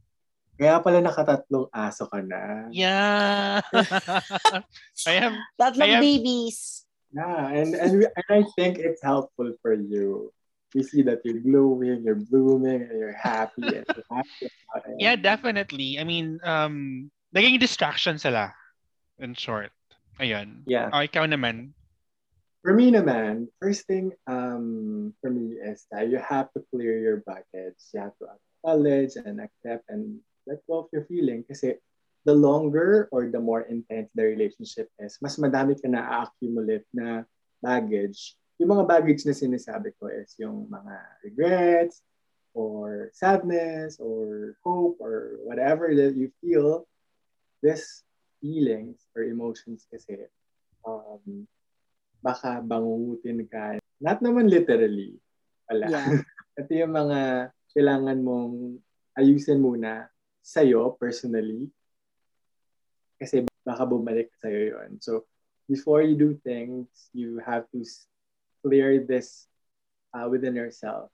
Kaya 0.60 0.84
pala 0.84 1.00
nakatatlong 1.00 1.72
aso 1.72 2.04
ka 2.12 2.20
na. 2.20 2.68
Yeah. 2.74 3.64
I 5.08 5.14
am 5.24 5.40
Tatlong 5.56 5.88
I 5.88 5.96
am- 5.96 6.04
babies. 6.04 6.84
Yeah, 7.10 7.50
and 7.50 7.74
and, 7.74 7.92
we, 7.98 8.06
and 8.06 8.28
I 8.30 8.46
think 8.54 8.78
it's 8.78 9.02
helpful 9.02 9.50
for 9.66 9.74
you. 9.74 10.30
We 10.78 10.86
see 10.86 11.02
that 11.10 11.26
you're 11.26 11.42
glowing, 11.42 12.06
you're 12.06 12.22
blooming, 12.22 12.86
and 12.86 12.94
you're 12.94 13.18
happy 13.18 13.66
and 13.66 13.82
you're 13.82 14.06
happy 14.14 14.46
about 14.46 14.86
it. 14.86 15.02
Yeah, 15.02 15.18
definitely. 15.18 15.98
I 15.98 16.06
mean, 16.06 16.38
um 16.46 17.10
naging 17.34 17.58
distraction 17.58 18.22
sila 18.22 18.54
in 19.20 19.36
short. 19.36 19.72
Ayun. 20.20 20.68
Yeah. 20.68 20.92
Oh, 20.92 21.04
ikaw 21.04 21.28
naman. 21.28 21.76
For 22.60 22.76
me 22.76 22.92
naman, 22.92 23.48
first 23.64 23.88
thing 23.88 24.12
um 24.28 25.16
for 25.24 25.32
me 25.32 25.56
is 25.56 25.88
that 25.96 26.12
you 26.12 26.20
have 26.20 26.52
to 26.56 26.64
clear 26.72 27.00
your 27.00 27.24
buckets. 27.24 27.96
You 27.96 28.04
have 28.04 28.16
to 28.20 28.36
acknowledge 28.36 29.16
and 29.16 29.40
accept 29.40 29.88
and 29.88 30.20
let 30.44 30.60
go 30.68 30.84
of 30.84 30.92
your 30.92 31.08
feeling 31.08 31.48
kasi 31.48 31.80
the 32.28 32.36
longer 32.36 33.08
or 33.16 33.32
the 33.32 33.40
more 33.40 33.64
intense 33.72 34.12
the 34.12 34.28
relationship 34.28 34.92
is, 35.00 35.16
mas 35.24 35.40
madami 35.40 35.80
ka 35.80 35.88
na 35.88 36.28
accumulate 36.28 36.84
na 36.92 37.24
baggage. 37.64 38.36
Yung 38.60 38.76
mga 38.76 38.92
baggage 38.92 39.24
na 39.24 39.32
sinasabi 39.32 39.96
ko 39.96 40.12
is 40.12 40.36
yung 40.36 40.68
mga 40.68 40.96
regrets 41.24 42.04
or 42.52 43.08
sadness 43.16 43.96
or 44.04 44.60
hope 44.68 45.00
or 45.00 45.40
whatever 45.48 45.96
that 45.96 46.20
you 46.20 46.28
feel. 46.44 46.84
This 47.64 48.04
feelings 48.40 49.06
or 49.16 49.24
emotions 49.28 49.86
kasi 49.88 50.28
um, 50.84 51.46
baka 52.20 52.60
bangungutin 52.64 53.44
ka. 53.48 53.80
Not 54.00 54.20
naman 54.20 54.52
literally. 54.52 55.20
Wala. 55.68 55.88
Yeah. 55.88 56.08
Ito 56.60 56.72
yung 56.76 56.94
mga 56.96 57.52
kailangan 57.72 58.20
mong 58.20 58.80
ayusin 59.16 59.64
muna 59.64 60.12
sa'yo 60.44 60.96
personally. 61.00 61.72
Kasi 63.20 63.44
baka 63.64 63.84
bumalik 63.84 64.32
sa'yo 64.40 64.76
yon 64.76 65.00
So, 65.04 65.28
before 65.68 66.02
you 66.02 66.16
do 66.16 66.36
things, 66.42 66.88
you 67.14 67.40
have 67.44 67.68
to 67.76 67.84
clear 68.64 69.00
this 69.04 69.48
uh, 70.16 70.28
within 70.28 70.56
yourself. 70.56 71.12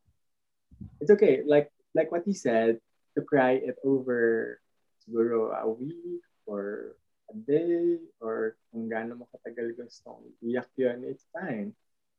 It's 1.01 1.11
okay. 1.11 1.43
Like 1.45 1.69
like 1.93 2.11
what 2.11 2.23
he 2.25 2.33
said, 2.33 2.79
to 3.15 3.21
cry 3.23 3.57
it 3.59 3.77
over 3.83 4.59
siguro 5.03 5.53
a 5.55 5.67
week 5.67 6.23
or 6.45 6.95
a 7.31 7.35
day 7.35 7.97
or 8.21 8.55
kung 8.71 8.89
gaano 8.89 9.17
mo 9.19 9.25
katagal 9.33 9.75
gustong 9.77 10.21
iyak 10.43 10.69
yun, 10.77 11.03
it's 11.05 11.25
fine. 11.33 11.73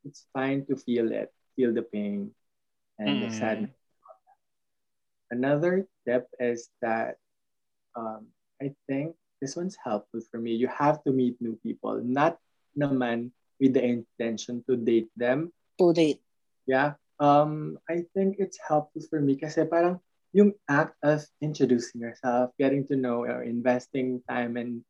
It's 0.04 0.26
fine 0.34 0.64
to 0.70 0.76
feel 0.76 1.10
it, 1.12 1.30
feel 1.56 1.72
the 1.74 1.84
pain 1.84 2.30
and 2.98 3.18
the 3.22 3.30
Mm. 3.30 3.38
sadness. 3.38 3.76
Another 5.30 5.86
tip 6.06 6.28
is 6.38 6.70
that 6.80 7.18
um, 7.96 8.26
I 8.62 8.74
think 8.86 9.16
this 9.40 9.56
one's 9.56 9.76
helpful 9.76 10.20
for 10.30 10.38
me. 10.38 10.54
You 10.54 10.68
have 10.68 11.02
to 11.04 11.12
meet 11.12 11.36
new 11.40 11.58
people, 11.62 12.00
not 12.02 12.38
naman 12.78 13.30
with 13.58 13.74
the 13.74 13.82
intention 13.82 14.62
to 14.68 14.76
date 14.76 15.10
them. 15.16 15.52
To 15.78 15.92
date. 15.92 16.22
Yeah. 16.66 16.94
Um, 17.18 17.78
I 17.88 18.04
think 18.14 18.36
it's 18.38 18.58
helpful 18.60 19.02
for 19.08 19.20
me 19.20 19.36
kasi 19.36 19.64
parang 19.64 19.98
yung 20.32 20.52
act 20.68 20.94
of 21.02 21.24
introducing 21.40 22.00
yourself, 22.00 22.52
getting 22.60 22.86
to 22.88 22.96
know 22.96 23.24
or 23.24 23.42
investing 23.42 24.20
time 24.28 24.56
and 24.56 24.84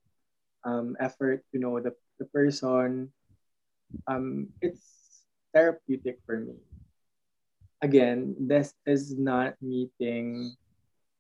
um, 0.67 0.99
effort 0.99 1.47
to 1.55 1.63
know 1.63 1.79
the, 1.79 1.95
the 2.19 2.27
person, 2.27 3.15
um, 4.11 4.51
it's 4.61 5.23
therapeutic 5.55 6.19
for 6.27 6.43
me. 6.43 6.59
Again, 7.81 8.35
this 8.37 8.75
is 8.85 9.17
not 9.17 9.55
meeting 9.63 10.53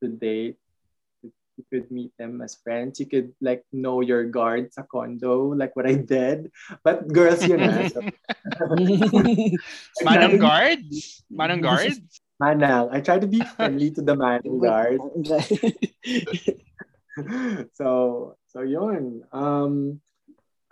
to 0.02 0.08
date. 0.10 0.58
You 1.22 1.64
could 1.72 1.90
meet 1.90 2.12
them 2.18 2.42
as 2.42 2.58
friends. 2.60 3.00
You 3.00 3.06
could 3.06 3.32
like 3.40 3.64
know 3.72 4.02
your 4.02 4.28
guards 4.28 4.76
sa 4.76 4.84
condo, 4.84 5.56
like 5.56 5.72
what 5.72 5.88
I 5.88 5.94
did. 5.94 6.52
But 6.84 7.08
girls, 7.08 7.46
yun 7.46 7.64
na. 7.64 7.88
So, 7.88 8.04
Manang 10.04 10.36
guards? 10.36 11.24
Manang 11.32 11.64
guards? 11.64 12.20
Manang. 12.42 12.92
I 12.92 13.00
try 13.00 13.16
to 13.16 13.26
be 13.26 13.40
friendly 13.40 13.88
to 13.96 14.04
the 14.04 14.12
manang 14.12 14.60
guard. 14.60 15.00
so 17.78 18.36
so 18.46 18.60
yun. 18.60 19.24
Um 19.32 20.00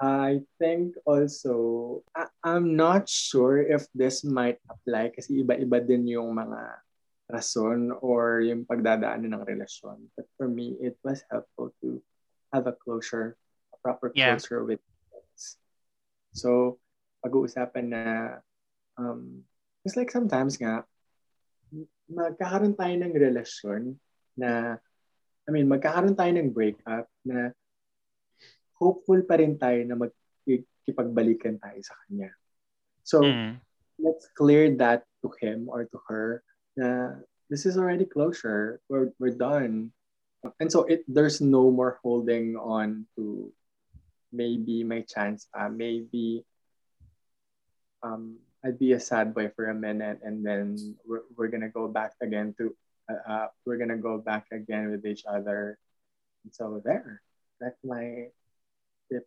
I 0.01 0.43
think 0.59 0.99
also 1.07 2.03
I, 2.13 2.27
I'm 2.43 2.77
not 2.77 3.09
sure 3.09 3.63
if 3.63 3.87
this 3.95 4.25
might 4.27 4.59
apply 4.69 5.15
kasi 5.15 5.41
iba-iba 5.41 5.81
din 5.81 6.11
yung 6.11 6.35
mga 6.35 6.83
rason 7.31 7.95
or 8.05 8.43
yung 8.45 8.67
pagdadaanan 8.69 9.33
ng 9.33 9.45
relasyon. 9.47 10.11
But 10.19 10.29
for 10.37 10.51
me, 10.51 10.77
it 10.83 10.99
was 11.07 11.25
helpful 11.31 11.73
to 11.81 12.03
have 12.53 12.67
a 12.69 12.77
closure, 12.77 13.39
a 13.73 13.79
proper 13.81 14.13
Yeah. 14.13 14.37
closure 14.37 14.67
with 14.67 14.83
friends. 15.09 15.57
So, 16.37 16.77
pag-uusapan 17.25 17.87
na 17.89 18.05
um, 19.01 19.47
just 19.87 19.97
like 19.97 20.13
sometimes 20.13 20.59
nga, 20.61 20.85
magkakaroon 22.11 22.77
tayo 22.77 22.95
ng 22.99 23.15
relasyon 23.15 23.83
na, 24.37 24.77
I 25.45 25.53
mean, 25.53 25.69
magkakaroon 25.69 26.17
tayo 26.17 26.33
ng 26.33 26.51
breakup 26.53 27.07
na 27.25 27.53
hopeful 28.81 29.21
pa 29.29 29.37
rin 29.39 29.61
tayo 29.61 29.85
na 29.85 29.97
magkipagbalikan 29.97 31.61
tayo 31.61 31.81
sa 31.85 31.95
kanya. 32.05 32.33
So, 33.05 33.25
Mm. 33.25 33.61
let's 34.01 34.27
clear 34.35 34.75
that 34.81 35.07
to 35.23 35.31
him 35.39 35.71
or 35.71 35.87
to 35.87 35.99
her 36.11 36.43
na 36.75 37.21
this 37.47 37.63
is 37.69 37.79
already 37.79 38.05
closure. 38.05 38.81
We're, 38.89 39.15
we're 39.23 39.37
done. 39.37 39.93
And 40.61 40.69
so 40.69 40.85
it 40.85 41.07
there's 41.09 41.41
no 41.41 41.71
more 41.71 42.03
holding 42.05 42.57
on 42.57 43.09
to 43.17 43.49
maybe 44.35 44.85
my 44.85 45.07
chance 45.07 45.49
pa, 45.49 45.73
maybe 45.73 46.45
um 48.05 48.37
I'd 48.61 48.77
be 48.77 48.93
a 48.93 49.01
sad 49.01 49.33
boy 49.33 49.53
for 49.57 49.69
a 49.69 49.77
minute 49.77 50.21
and 50.25 50.45
then 50.45 50.77
we're, 51.07 51.25
we're 51.37 51.49
gonna 51.49 51.73
go 51.73 51.89
back 51.89 52.13
again 52.21 52.53
to 52.59 52.77
uh, 53.09 53.47
we're 53.65 53.79
gonna 53.79 53.99
go 54.01 54.19
back 54.19 54.47
again 54.53 54.91
with 54.91 55.05
each 55.07 55.25
other. 55.27 55.79
And 56.45 56.53
so 56.55 56.81
there. 56.85 57.23
That's 57.61 57.79
my 57.85 58.29
tip, 59.11 59.27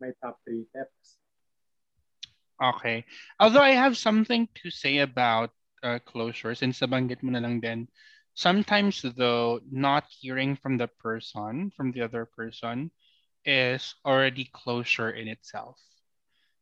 my 0.00 0.12
top 0.22 0.38
three 0.44 0.66
tips. 0.74 1.18
Okay. 2.62 3.04
Although 3.40 3.62
I 3.62 3.74
have 3.74 3.96
something 3.96 4.46
to 4.62 4.70
say 4.70 4.98
about 4.98 5.50
uh, 5.82 5.98
closure, 6.04 6.54
since 6.54 6.78
nabanggit 6.78 7.22
mo 7.22 7.34
na 7.34 7.42
lang 7.42 7.58
din, 7.58 7.88
sometimes 8.34 9.02
though, 9.02 9.58
not 9.70 10.06
hearing 10.08 10.54
from 10.54 10.78
the 10.78 10.86
person, 11.02 11.72
from 11.74 11.90
the 11.90 12.02
other 12.02 12.24
person, 12.24 12.90
is 13.44 13.94
already 14.06 14.46
closure 14.54 15.10
in 15.10 15.26
itself. 15.26 15.78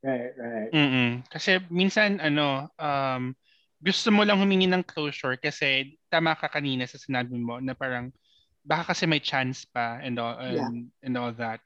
Right, 0.00 0.32
right. 0.40 0.72
Mm-mm. 0.72 1.28
Kasi 1.28 1.60
minsan, 1.68 2.24
ano, 2.24 2.72
um, 2.80 3.36
gusto 3.80 4.12
mo 4.12 4.22
lang 4.22 4.36
humingi 4.36 4.68
ng 4.68 4.84
closure 4.84 5.40
kasi 5.40 5.96
tama 6.12 6.36
ka 6.36 6.52
kanina 6.52 6.84
sa 6.84 7.00
sinabi 7.00 7.40
mo 7.40 7.56
na 7.64 7.72
parang 7.72 8.12
baka 8.60 8.92
kasi 8.92 9.08
may 9.08 9.20
chance 9.20 9.64
pa 9.64 9.96
and 10.04 10.20
all, 10.20 10.36
and, 10.36 10.92
and 11.00 11.16
all 11.16 11.32
that. 11.32 11.64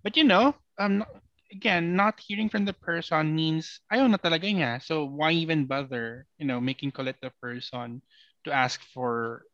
But 0.00 0.16
you 0.16 0.24
know, 0.24 0.56
um, 0.80 1.04
again, 1.52 1.94
not 1.94 2.16
hearing 2.16 2.48
from 2.48 2.64
the 2.64 2.72
person 2.72 3.36
means 3.36 3.84
ayaw 3.92 4.08
na 4.08 4.16
talaga 4.16 4.48
niya. 4.48 4.80
So 4.80 5.04
why 5.04 5.36
even 5.36 5.68
bother, 5.68 6.24
you 6.40 6.48
know, 6.48 6.60
making 6.60 6.96
kulit 6.96 7.20
the 7.20 7.30
person 7.44 8.00
to 8.44 8.50
ask 8.52 8.80
for 8.96 9.44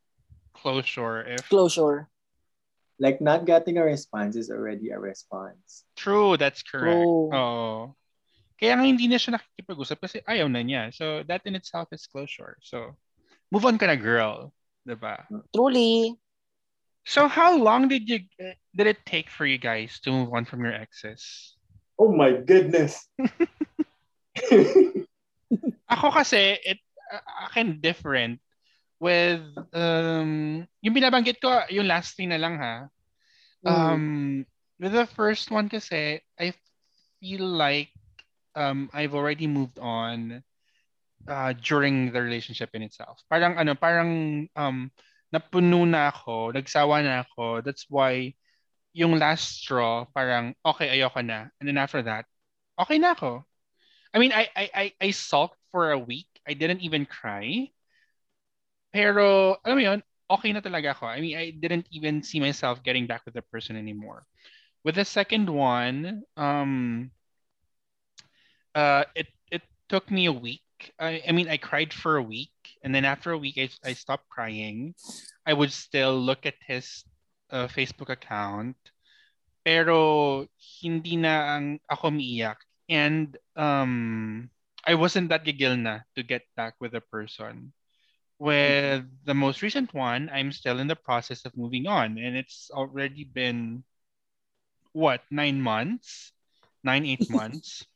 closure 0.54 1.26
if 1.26 1.48
Closure. 1.50 2.06
Like 3.02 3.20
not 3.20 3.44
getting 3.44 3.76
a 3.76 3.84
response 3.84 4.36
is 4.40 4.48
already 4.48 4.88
a 4.88 4.98
response. 4.98 5.84
true, 6.00 6.36
that's 6.38 6.62
correct. 6.62 7.02
True. 7.02 7.34
Oo. 7.34 7.96
Kaya 8.56 8.72
nga 8.76 8.88
hindi 8.88 9.04
na 9.04 9.20
siya 9.20 9.36
nakikipag-usap 9.36 9.98
kasi 10.00 10.16
ayaw 10.24 10.48
na 10.48 10.64
niya. 10.64 10.88
So 10.92 11.20
that 11.28 11.44
in 11.44 11.56
itself 11.56 11.92
is 11.92 12.08
closure. 12.08 12.56
So 12.64 12.96
move 13.52 13.68
on 13.68 13.76
ka 13.76 13.84
na 13.86 14.00
girl. 14.00 14.52
Diba? 14.88 15.28
Truly. 15.52 16.16
So 17.04 17.28
how 17.28 17.54
long 17.54 17.86
did 17.86 18.08
you 18.08 18.24
did 18.74 18.86
it 18.88 19.04
take 19.04 19.30
for 19.30 19.46
you 19.46 19.58
guys 19.60 20.00
to 20.02 20.10
move 20.10 20.32
on 20.32 20.48
from 20.48 20.64
your 20.64 20.74
exes? 20.74 21.54
Oh 22.00 22.10
my 22.10 22.32
goodness. 22.32 22.98
Ako 25.92 26.10
kasi 26.10 26.58
it 26.64 26.80
akin 27.46 27.78
different 27.78 28.42
with 28.98 29.44
um 29.76 30.64
yung 30.80 30.96
binabanggit 30.96 31.38
ko 31.38 31.62
yung 31.68 31.86
last 31.86 32.16
thing 32.16 32.32
na 32.32 32.40
lang 32.40 32.56
ha. 32.56 32.88
Um 33.62 34.42
with 34.80 34.92
the 34.96 35.06
first 35.06 35.52
one 35.52 35.68
kasi 35.68 36.24
I 36.40 36.56
feel 37.20 37.46
like 37.46 37.95
um 38.56 38.90
I've 38.92 39.14
already 39.14 39.46
moved 39.46 39.78
on 39.78 40.42
uh 41.28 41.52
during 41.58 42.12
the 42.12 42.22
relationship 42.22 42.70
in 42.74 42.82
itself. 42.82 43.22
Parang 43.30 43.58
ano, 43.58 43.74
parang 43.74 44.10
um 44.56 44.90
napuno 45.34 45.84
na 45.86 46.10
ako, 46.10 46.52
nagsawa 46.54 47.02
na 47.04 47.26
ako. 47.26 47.60
That's 47.62 47.86
why 47.90 48.34
yung 48.96 49.18
last 49.20 49.60
straw 49.62 50.06
parang 50.16 50.56
okay 50.64 50.88
ayoko 50.88 51.20
na. 51.24 51.52
And 51.60 51.68
then 51.68 51.78
after 51.78 52.02
that, 52.08 52.24
okay 52.80 52.98
na 52.98 53.12
ako. 53.12 53.44
I 54.14 54.18
mean, 54.18 54.32
I 54.32 54.48
I 54.56 54.64
I, 54.74 54.86
I 55.00 55.10
sulked 55.12 55.60
for 55.72 55.92
a 55.92 56.00
week. 56.00 56.28
I 56.48 56.54
didn't 56.54 56.80
even 56.80 57.04
cry. 57.06 57.70
Pero 58.94 59.58
alam 59.60 59.76
mo 59.76 59.82
yun, 59.82 60.00
okay 60.30 60.50
na 60.56 60.64
talaga 60.64 60.96
ako. 60.96 61.06
I 61.06 61.20
mean, 61.20 61.36
I 61.36 61.52
didn't 61.52 61.86
even 61.92 62.22
see 62.22 62.40
myself 62.40 62.82
getting 62.82 63.06
back 63.06 63.22
with 63.28 63.34
the 63.34 63.44
person 63.44 63.76
anymore. 63.76 64.24
With 64.84 64.96
the 64.96 65.04
second 65.04 65.50
one, 65.50 66.22
um, 66.38 67.10
uh, 68.76 69.04
it 69.16 69.26
it 69.50 69.62
took 69.88 70.10
me 70.12 70.26
a 70.26 70.32
week. 70.32 70.60
I, 71.00 71.22
I 71.26 71.32
mean, 71.32 71.48
I 71.48 71.56
cried 71.56 71.92
for 71.92 72.20
a 72.20 72.22
week, 72.22 72.52
and 72.84 72.94
then 72.94 73.04
after 73.08 73.32
a 73.32 73.40
week, 73.40 73.56
I, 73.56 73.70
I 73.82 73.94
stopped 73.94 74.28
crying. 74.28 74.94
I 75.46 75.54
would 75.54 75.72
still 75.72 76.20
look 76.20 76.44
at 76.44 76.60
his 76.60 77.02
uh, 77.50 77.66
Facebook 77.66 78.10
account, 78.12 78.76
pero 79.64 80.46
hindi 80.84 81.16
na 81.16 81.56
ang 81.56 81.80
ako 81.88 82.12
umiiyak. 82.12 82.60
And 82.92 83.34
um, 83.56 84.50
I 84.84 84.94
wasn't 84.94 85.32
that 85.32 85.48
gigil 85.48 85.80
na 85.80 86.04
to 86.14 86.22
get 86.22 86.44
back 86.54 86.76
with 86.78 86.94
a 86.94 87.00
person. 87.00 87.72
With 88.38 89.08
the 89.24 89.34
most 89.34 89.64
recent 89.64 89.96
one, 89.96 90.28
I'm 90.28 90.52
still 90.52 90.78
in 90.78 90.92
the 90.92 91.00
process 91.00 91.48
of 91.48 91.56
moving 91.56 91.88
on, 91.88 92.20
and 92.20 92.36
it's 92.36 92.68
already 92.68 93.24
been 93.24 93.80
what 94.92 95.24
nine 95.32 95.56
months, 95.64 96.36
nine 96.84 97.08
eight 97.08 97.24
months. 97.32 97.88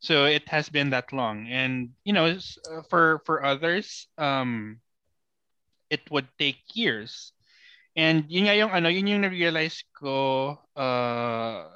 So 0.00 0.26
it 0.26 0.48
has 0.48 0.68
been 0.68 0.90
that 0.90 1.12
long, 1.12 1.48
and 1.50 1.90
you 2.04 2.12
know, 2.12 2.26
uh, 2.30 2.82
for 2.88 3.18
for 3.26 3.42
others, 3.42 4.06
um, 4.16 4.78
it 5.90 6.06
would 6.10 6.28
take 6.38 6.62
years. 6.74 7.32
And 7.98 8.30
yun 8.30 8.46
nga 8.46 8.54
yung 8.54 8.70
ano, 8.70 8.88
yun 8.88 9.10
yung 9.10 9.22
na-realize 9.26 9.82
ko 9.90 10.54
uh, 10.78 11.66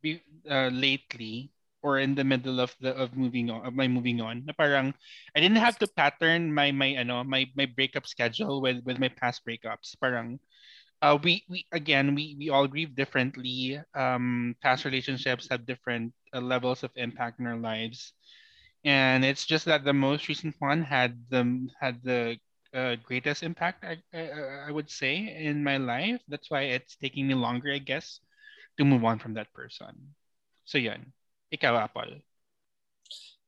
be, 0.00 0.24
uh, 0.48 0.72
lately 0.72 1.52
or 1.82 1.98
in 2.00 2.14
the 2.14 2.24
middle 2.24 2.58
of 2.58 2.74
the 2.80 2.90
of 2.96 3.14
moving 3.14 3.50
on 3.50 3.62
of 3.66 3.74
my 3.74 3.86
moving 3.86 4.20
on 4.20 4.42
na 4.48 4.52
parang 4.56 4.90
I 5.36 5.38
didn't 5.38 5.62
have 5.62 5.78
to 5.78 5.86
pattern 5.86 6.50
my 6.50 6.72
my 6.72 6.98
ano 6.98 7.22
my 7.22 7.46
my 7.54 7.66
breakup 7.70 8.08
schedule 8.08 8.58
with 8.64 8.82
with 8.82 8.98
my 8.98 9.08
past 9.12 9.46
breakups 9.46 9.94
parang 10.00 10.40
uh, 11.02 11.18
we 11.22 11.44
we 11.48 11.66
again 11.72 12.14
we 12.14 12.36
we 12.38 12.50
all 12.50 12.66
grieve 12.66 12.94
differently 12.94 13.80
um 13.94 14.54
past 14.62 14.84
relationships 14.84 15.48
have 15.50 15.66
different 15.66 16.12
uh, 16.34 16.40
levels 16.40 16.82
of 16.82 16.90
impact 16.96 17.40
in 17.40 17.46
our 17.46 17.58
lives 17.58 18.12
and 18.84 19.24
it's 19.24 19.44
just 19.44 19.64
that 19.64 19.84
the 19.84 19.92
most 19.92 20.28
recent 20.28 20.54
one 20.58 20.82
had 20.82 21.18
the 21.30 21.68
had 21.80 22.02
the 22.02 22.38
uh, 22.74 22.96
greatest 23.02 23.42
impact 23.42 23.84
I, 23.84 23.98
I 24.12 24.68
I 24.68 24.70
would 24.70 24.90
say 24.90 25.16
in 25.16 25.64
my 25.64 25.78
life. 25.78 26.20
That's 26.28 26.50
why 26.50 26.72
it's 26.76 26.96
taking 26.96 27.26
me 27.26 27.34
longer, 27.34 27.72
I 27.72 27.80
guess, 27.82 28.20
to 28.76 28.84
move 28.84 29.04
on 29.04 29.18
from 29.18 29.34
that 29.34 29.52
person. 29.52 30.14
So 30.64 30.78
yun. 30.78 31.12
Ikaw, 31.48 31.74
Apple. 31.80 32.20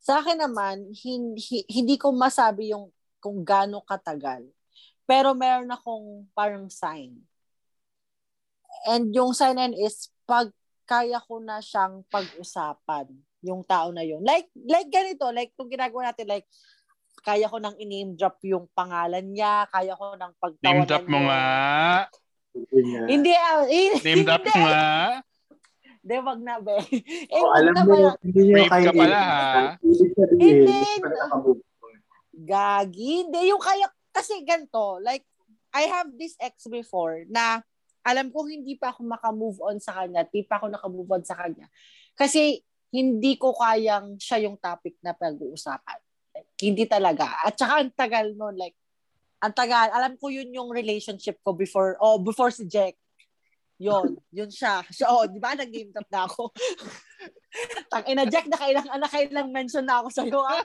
Sa 0.01 0.24
akin 0.24 0.40
naman, 0.40 0.88
hindi, 0.96 1.68
hindi 1.68 2.01
ko 2.01 2.16
masabi 2.16 2.72
yung 2.72 2.88
kung 3.20 3.44
gaano 3.44 3.84
katagal. 3.84 4.48
Pero 5.05 5.36
meron 5.36 5.68
akong 5.68 6.24
parang 6.32 6.72
sign. 6.72 7.20
And 8.88 9.12
yung 9.12 9.36
sign 9.36 9.60
yun 9.60 9.74
is 9.76 10.08
pag 10.24 10.48
kaya 10.88 11.22
ko 11.22 11.38
na 11.38 11.62
siyang 11.62 12.02
pag-usapan 12.10 13.06
yung 13.46 13.62
tao 13.64 13.94
na 13.94 14.02
yun. 14.02 14.20
Like, 14.26 14.50
like 14.66 14.90
ganito, 14.90 15.30
like 15.30 15.54
kung 15.54 15.70
ginagawa 15.70 16.10
natin, 16.10 16.28
like, 16.28 16.50
kaya 17.20 17.46
ko 17.48 17.60
nang 17.60 17.76
i-name 17.76 18.16
drop 18.16 18.40
yung 18.42 18.66
pangalan 18.72 19.24
niya, 19.30 19.68
kaya 19.68 19.92
ko 19.94 20.16
nang 20.16 20.32
pagtawanan 20.40 20.82
Name 20.82 20.88
drop 20.88 21.06
mo 21.06 21.18
nga. 21.28 21.44
Hindi 22.50 23.32
nga. 23.32 23.52
Hindi, 23.72 24.00
Name 24.02 24.24
drop 24.24 24.44
mo 24.48 24.58
nga. 24.64 24.88
Hindi, 26.00 26.14
wag 26.24 26.40
na, 26.40 26.54
be. 26.58 26.76
Eh, 27.28 27.40
Oh, 27.44 27.52
alam 27.52 27.74
mo, 27.84 27.92
ba? 27.92 28.16
hindi 28.24 28.40
nyo 28.40 28.54
Rape 28.56 28.72
kaya 28.72 28.88
ka 28.88 28.92
pala, 28.96 29.20
ha? 29.20 29.64
Hindi. 30.32 30.80
Gagi. 32.40 33.10
Hindi, 33.28 33.40
yung 33.52 33.60
kaya, 33.60 33.86
kasi 34.08 34.40
ganito, 34.40 34.96
like, 35.04 35.28
I 35.70 35.86
have 35.92 36.08
this 36.16 36.34
ex 36.40 36.66
before 36.66 37.28
na 37.28 37.60
alam 38.01 38.32
ko 38.32 38.48
hindi 38.48 38.76
pa 38.80 38.92
ako 38.92 39.05
makamove 39.05 39.61
on 39.61 39.76
sa 39.76 40.01
kanya, 40.01 40.24
di 40.24 40.44
pa 40.44 40.57
ako 40.57 40.72
nakamove 40.72 41.11
on 41.20 41.24
sa 41.24 41.36
kanya. 41.36 41.68
Kasi 42.16 42.61
hindi 42.90 43.38
ko 43.38 43.55
kayang 43.55 44.18
siya 44.18 44.51
yung 44.51 44.59
topic 44.59 44.98
na 45.05 45.14
pag-uusapan. 45.14 46.01
Like, 46.34 46.51
hindi 46.59 46.84
talaga. 46.90 47.30
At 47.46 47.55
saka 47.55 47.84
ang 47.84 47.92
tagal 47.94 48.34
nun, 48.34 48.59
like, 48.59 48.74
ang 49.40 49.55
tagal. 49.55 49.88
Alam 49.94 50.18
ko 50.18 50.28
yun 50.28 50.51
yung 50.51 50.68
relationship 50.74 51.38
ko 51.40 51.55
before, 51.55 51.96
oh, 52.03 52.18
before 52.18 52.51
si 52.51 52.66
Jack. 52.66 52.98
Yun, 53.80 54.20
yun 54.28 54.53
siya. 54.53 54.84
So, 54.92 55.09
oh, 55.09 55.24
di 55.24 55.40
ba, 55.40 55.57
nag-game 55.57 55.88
top 55.94 56.09
na 56.12 56.28
ako. 56.28 56.53
Tang 57.90 58.05
ina 58.05 58.28
Jack, 58.28 58.44
nakailang, 58.51 58.84
nakailang 58.84 59.48
mention 59.48 59.88
na 59.88 60.05
ako 60.05 60.09
sa'yo. 60.12 60.40
Ah, 60.44 60.61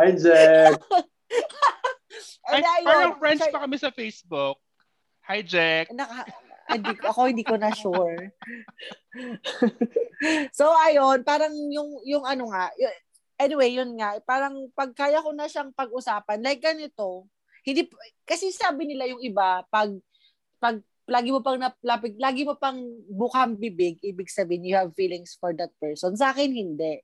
Hi, 0.00 0.16
Jack. 0.16 0.80
Ay, 2.48 2.62
ayun, 2.62 2.86
parang 2.86 3.14
friends 3.18 3.44
pa 3.48 3.60
kami 3.62 3.76
sa 3.76 3.90
Facebook. 3.92 4.56
Hi, 5.28 5.44
Jack. 5.44 5.94
Naka, 5.94 6.26
hindi, 6.70 6.92
ako 7.02 7.20
hindi 7.26 7.44
ko 7.46 7.54
na 7.58 7.70
sure. 7.74 8.30
so 10.58 10.70
ayun, 10.86 11.22
parang 11.26 11.52
yung 11.70 11.98
yung 12.06 12.24
ano 12.24 12.50
nga, 12.50 12.70
anyway, 13.40 13.74
yun 13.74 13.90
nga, 13.98 14.20
parang 14.22 14.70
pag 14.76 14.94
kaya 14.94 15.18
ko 15.24 15.34
na 15.34 15.50
siyang 15.50 15.74
pag-usapan, 15.74 16.38
like 16.44 16.62
ganito, 16.62 17.26
hindi 17.66 17.90
kasi 18.24 18.54
sabi 18.54 18.88
nila 18.88 19.10
yung 19.10 19.20
iba 19.20 19.64
pag 19.68 19.92
pag 20.60 20.80
lagi 21.10 21.34
mo 21.34 21.42
pang 21.42 21.58
naplapig, 21.58 22.14
lagi 22.22 22.46
mo 22.46 22.54
pang 22.54 22.78
bukang 23.10 23.58
bibig, 23.58 23.98
ibig 23.98 24.30
sabihin 24.30 24.62
you 24.70 24.76
have 24.78 24.94
feelings 24.94 25.34
for 25.34 25.50
that 25.50 25.74
person. 25.82 26.14
Sa 26.14 26.30
akin 26.30 26.54
hindi. 26.54 27.02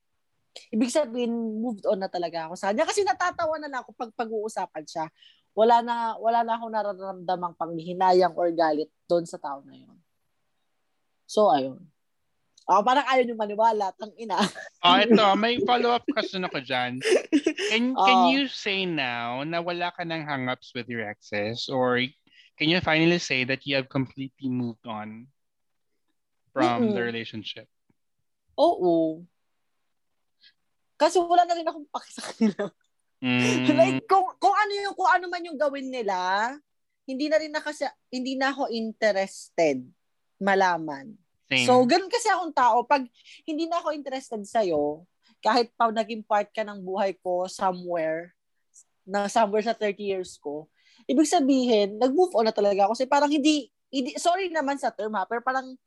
Ibig 0.73 0.91
sabihin 0.91 1.33
moved 1.61 1.85
on 1.87 2.01
na 2.01 2.09
talaga 2.09 2.49
ako 2.49 2.55
sa 2.57 2.71
kanya 2.73 2.85
kasi 2.89 3.05
natatawa 3.05 3.57
na 3.61 3.69
lang 3.69 3.81
ako 3.85 3.93
pag 3.95 4.13
pag-uusapan 4.17 4.85
siya 4.85 5.07
wala 5.57 5.81
na 5.81 6.21
wala 6.21 6.45
na 6.45 6.53
akong 6.61 6.73
nararamdamang 6.73 7.57
panghihinayang 7.57 8.37
or 8.37 8.53
galit 8.53 8.93
doon 9.09 9.25
sa 9.25 9.41
tao 9.41 9.65
na 9.65 9.73
yun. 9.73 9.97
So, 11.25 11.49
ayun. 11.49 11.81
Ako 12.69 12.85
parang 12.85 13.09
ayaw 13.09 13.25
nyo 13.25 13.37
maniwala, 13.41 13.89
tang 13.97 14.13
ina. 14.21 14.37
Oh, 14.85 14.99
ito, 15.01 15.25
may 15.39 15.57
follow-up 15.65 16.05
question 16.13 16.45
ako 16.45 16.61
dyan. 16.61 17.01
Can, 17.73 17.97
can 17.97 18.21
Oh. 18.21 18.31
you 18.31 18.47
say 18.53 18.85
now 18.85 19.41
na 19.49 19.65
wala 19.65 19.91
ka 19.97 20.05
ng 20.05 20.23
hang-ups 20.29 20.77
with 20.77 20.87
your 20.93 21.03
exes 21.09 21.73
or 21.73 21.99
can 22.61 22.69
you 22.69 22.79
finally 22.85 23.19
say 23.19 23.43
that 23.49 23.65
you 23.65 23.75
have 23.81 23.89
completely 23.89 24.53
moved 24.53 24.85
on 24.85 25.25
from 26.53 26.93
the 26.93 27.01
Mm-mm. 27.01 27.09
relationship? 27.11 27.65
Oo. 28.61 29.25
Kasi 30.97 31.21
wala 31.21 31.45
na 31.45 31.57
rin 31.57 31.69
akong 31.69 31.89
paki 31.93 32.11
sa 32.11 32.23
kanila. 32.33 32.73
Mm, 33.21 33.65
like, 33.77 34.01
kung, 34.05 34.27
kung 34.37 34.53
ano 34.53 34.73
yung, 34.77 34.95
kung 34.97 35.09
ano 35.09 35.25
man 35.29 35.45
yung 35.45 35.57
gawin 35.61 35.89
nila, 35.89 36.53
hindi 37.09 37.29
na 37.29 37.37
rin 37.41 37.53
na 37.53 37.63
kasi, 37.65 37.89
hindi 38.13 38.37
na 38.37 38.53
ako 38.53 38.69
interested 38.73 39.85
malaman. 40.37 41.17
same. 41.49 41.65
So, 41.65 41.81
ganun 41.89 42.13
kasi 42.13 42.29
akong 42.29 42.53
tao. 42.53 42.85
Pag 42.85 43.09
hindi 43.49 43.65
na 43.69 43.81
ako 43.81 43.97
interested 43.97 44.43
sa'yo, 44.45 45.07
kahit 45.41 45.73
pa 45.77 45.89
naging 45.89 46.25
part 46.25 46.49
ka 46.53 46.65
ng 46.65 46.81
buhay 46.83 47.17
ko 47.21 47.47
somewhere, 47.49 48.35
na 49.07 49.31
somewhere 49.31 49.63
sa 49.63 49.77
30 49.77 50.03
years 50.03 50.37
ko, 50.37 50.67
ibig 51.07 51.31
sabihin, 51.31 51.97
nag-move 51.97 52.35
on 52.35 52.51
na 52.51 52.55
talaga 52.55 52.85
ako. 52.89 52.99
Kasi 52.99 53.07
parang 53.07 53.31
hindi, 53.31 53.71
hindi 53.89 54.19
sorry 54.19 54.51
naman 54.51 54.77
sa 54.77 54.91
term 54.91 55.15
ha, 55.15 55.25
pero 55.25 55.41
parang 55.41 55.79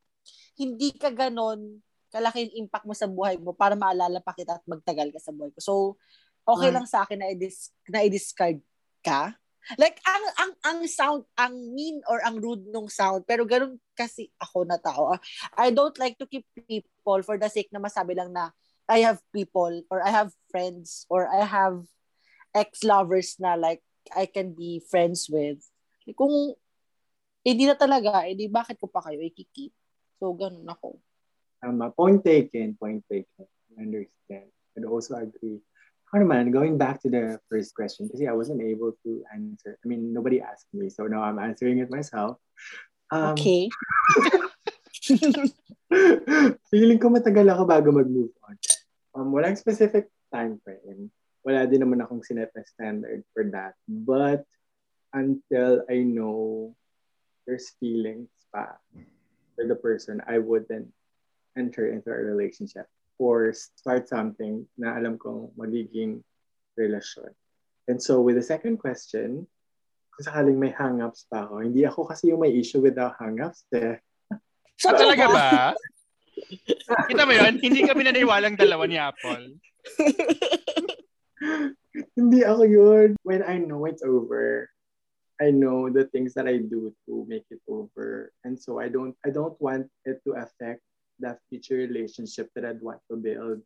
hindi 0.55 0.95
ka 0.95 1.11
ganon 1.11 1.83
kalaki 2.09 2.49
yung 2.49 2.65
impact 2.65 2.85
mo 2.89 2.93
sa 2.97 3.05
buhay 3.05 3.37
mo 3.37 3.53
para 3.53 3.77
maalala 3.77 4.19
pa 4.19 4.33
kita 4.33 4.57
at 4.57 4.65
magtagal 4.65 5.13
ka 5.13 5.19
sa 5.21 5.31
buhay 5.33 5.53
ko. 5.53 5.59
So, 5.61 5.73
okay 6.45 6.73
Mm. 6.73 6.75
lang 6.81 6.87
sa 6.89 7.05
akin 7.05 7.17
na, 7.21 7.29
i-dis- 7.29 7.73
na 7.89 8.01
i-discard 8.05 8.57
ka. 9.05 9.37
Like, 9.77 10.01
ang, 10.01 10.23
ang, 10.41 10.51
ang 10.65 10.79
sound, 10.89 11.21
ang 11.37 11.53
mean 11.53 12.01
or 12.09 12.17
ang 12.25 12.41
rude 12.41 12.65
nung 12.73 12.89
sound, 12.89 13.29
pero 13.29 13.45
ganun 13.45 13.77
kasi 13.93 14.33
ako 14.41 14.65
na 14.65 14.81
tao. 14.81 15.13
I 15.53 15.69
don't 15.69 15.93
like 16.01 16.17
to 16.17 16.25
keep 16.25 16.47
people 16.57 17.21
for 17.21 17.37
the 17.37 17.45
sake 17.51 17.69
na 17.69 17.77
masabi 17.77 18.17
lang 18.17 18.33
na 18.33 18.49
I 18.89 19.05
have 19.05 19.21
people 19.29 19.85
or 19.93 20.01
I 20.01 20.09
have 20.09 20.33
friends 20.49 21.05
or 21.13 21.29
I 21.29 21.45
have 21.45 21.85
ex-lovers 22.57 23.37
na 23.37 23.53
like 23.53 23.85
I 24.17 24.25
can 24.25 24.57
be 24.57 24.81
friends 24.89 25.29
with. 25.29 25.61
Kung 26.17 26.57
hindi 27.45 27.69
na 27.69 27.77
talaga, 27.77 28.25
edi 28.25 28.49
bakit 28.49 28.81
ko 28.81 28.89
pa 28.89 29.05
kayo 29.05 29.21
ikikip? 29.21 29.69
So, 30.17 30.33
ganun 30.33 30.65
ako. 30.65 30.97
Tama. 31.59 31.91
Point 31.91 32.23
taken. 32.23 32.75
Point 32.79 33.03
taken. 33.11 33.47
I 33.77 33.83
understand. 33.83 34.49
And 34.75 34.85
also 34.85 35.15
agree. 35.15 35.59
Naman, 36.09 36.49
going 36.49 36.73
back 36.73 36.97
to 37.05 37.09
the 37.09 37.37
first 37.53 37.77
question, 37.77 38.09
kasi 38.09 38.25
I 38.25 38.33
wasn't 38.33 38.65
able 38.65 38.97
to 39.05 39.21
answer. 39.29 39.77
I 39.77 39.85
mean, 39.85 40.09
nobody 40.09 40.41
asked 40.41 40.65
me, 40.73 40.89
so 40.89 41.05
now 41.05 41.21
I'm 41.21 41.37
answering 41.37 41.85
it 41.85 41.93
myself. 41.93 42.41
Um, 43.13 43.37
Okay. 43.37 43.69
feeling 46.73 46.97
ko 46.97 47.13
matagal 47.13 47.45
ako 47.53 47.63
bago 47.65 47.89
mag-move 47.93 48.33
on. 48.45 48.57
Um, 49.13 49.33
walang 49.33 49.57
specific 49.57 50.09
time 50.33 50.57
frame. 50.65 51.13
Wala 51.45 51.69
din 51.69 51.85
naman 51.85 52.01
akong 52.01 52.25
sinet 52.25 52.49
na 52.57 52.65
standard 52.65 53.21
for 53.33 53.45
that. 53.53 53.77
But 53.85 54.45
until 55.13 55.85
I 55.89 56.05
know 56.05 56.73
there's 57.45 57.69
feelings 57.77 58.29
pa 58.49 58.77
for 59.53 59.65
the 59.65 59.77
person, 59.77 60.25
I 60.25 60.41
wouldn't 60.41 60.89
enter 61.59 61.91
into 61.91 62.09
a 62.09 62.15
relationship 62.15 62.87
or 63.19 63.51
start 63.51 64.07
something 64.07 64.63
na 64.79 64.95
alam 64.95 65.19
kong 65.19 65.51
magiging 65.59 66.23
relasyon. 66.79 67.35
And 67.91 67.99
so 67.99 68.23
with 68.23 68.39
the 68.39 68.45
second 68.45 68.79
question, 68.79 69.43
kung 70.15 70.23
sakaling 70.23 70.55
may 70.55 70.71
hang-ups 70.71 71.27
pa 71.27 71.43
ako, 71.43 71.67
hindi 71.67 71.83
ako 71.83 72.07
kasi 72.07 72.31
yung 72.31 72.39
may 72.39 72.55
issue 72.55 72.79
with 72.79 72.95
the 72.95 73.11
hang-ups 73.19 73.67
eh. 73.75 73.99
So, 74.79 74.95
Talaga 74.95 75.27
ba? 75.27 75.51
Kita 77.11 77.27
mo 77.27 77.35
yun? 77.35 77.59
Hindi 77.59 77.83
kami 77.83 78.07
naniwalang 78.07 78.55
dalawa 78.55 78.87
ni 78.87 78.95
Apple. 78.95 79.59
Hindi 82.15 82.39
ako 82.47 82.63
yun. 82.63 83.19
When 83.27 83.43
I 83.43 83.59
know 83.59 83.83
it's 83.91 84.07
over, 84.07 84.71
I 85.39 85.51
know 85.51 85.91
the 85.91 86.07
things 86.11 86.35
that 86.35 86.47
I 86.47 86.63
do 86.63 86.91
to 87.07 87.27
make 87.27 87.47
it 87.51 87.63
over. 87.67 88.31
And 88.43 88.59
so 88.59 88.79
I 88.79 88.91
don't 88.91 89.15
I 89.23 89.31
don't 89.31 89.55
want 89.59 89.87
it 90.03 90.19
to 90.27 90.35
affect 90.35 90.83
that 91.19 91.39
future 91.49 91.75
relationship 91.75 92.49
that 92.55 92.65
I'd 92.65 92.81
want 92.81 92.99
to 93.11 93.17
build. 93.17 93.61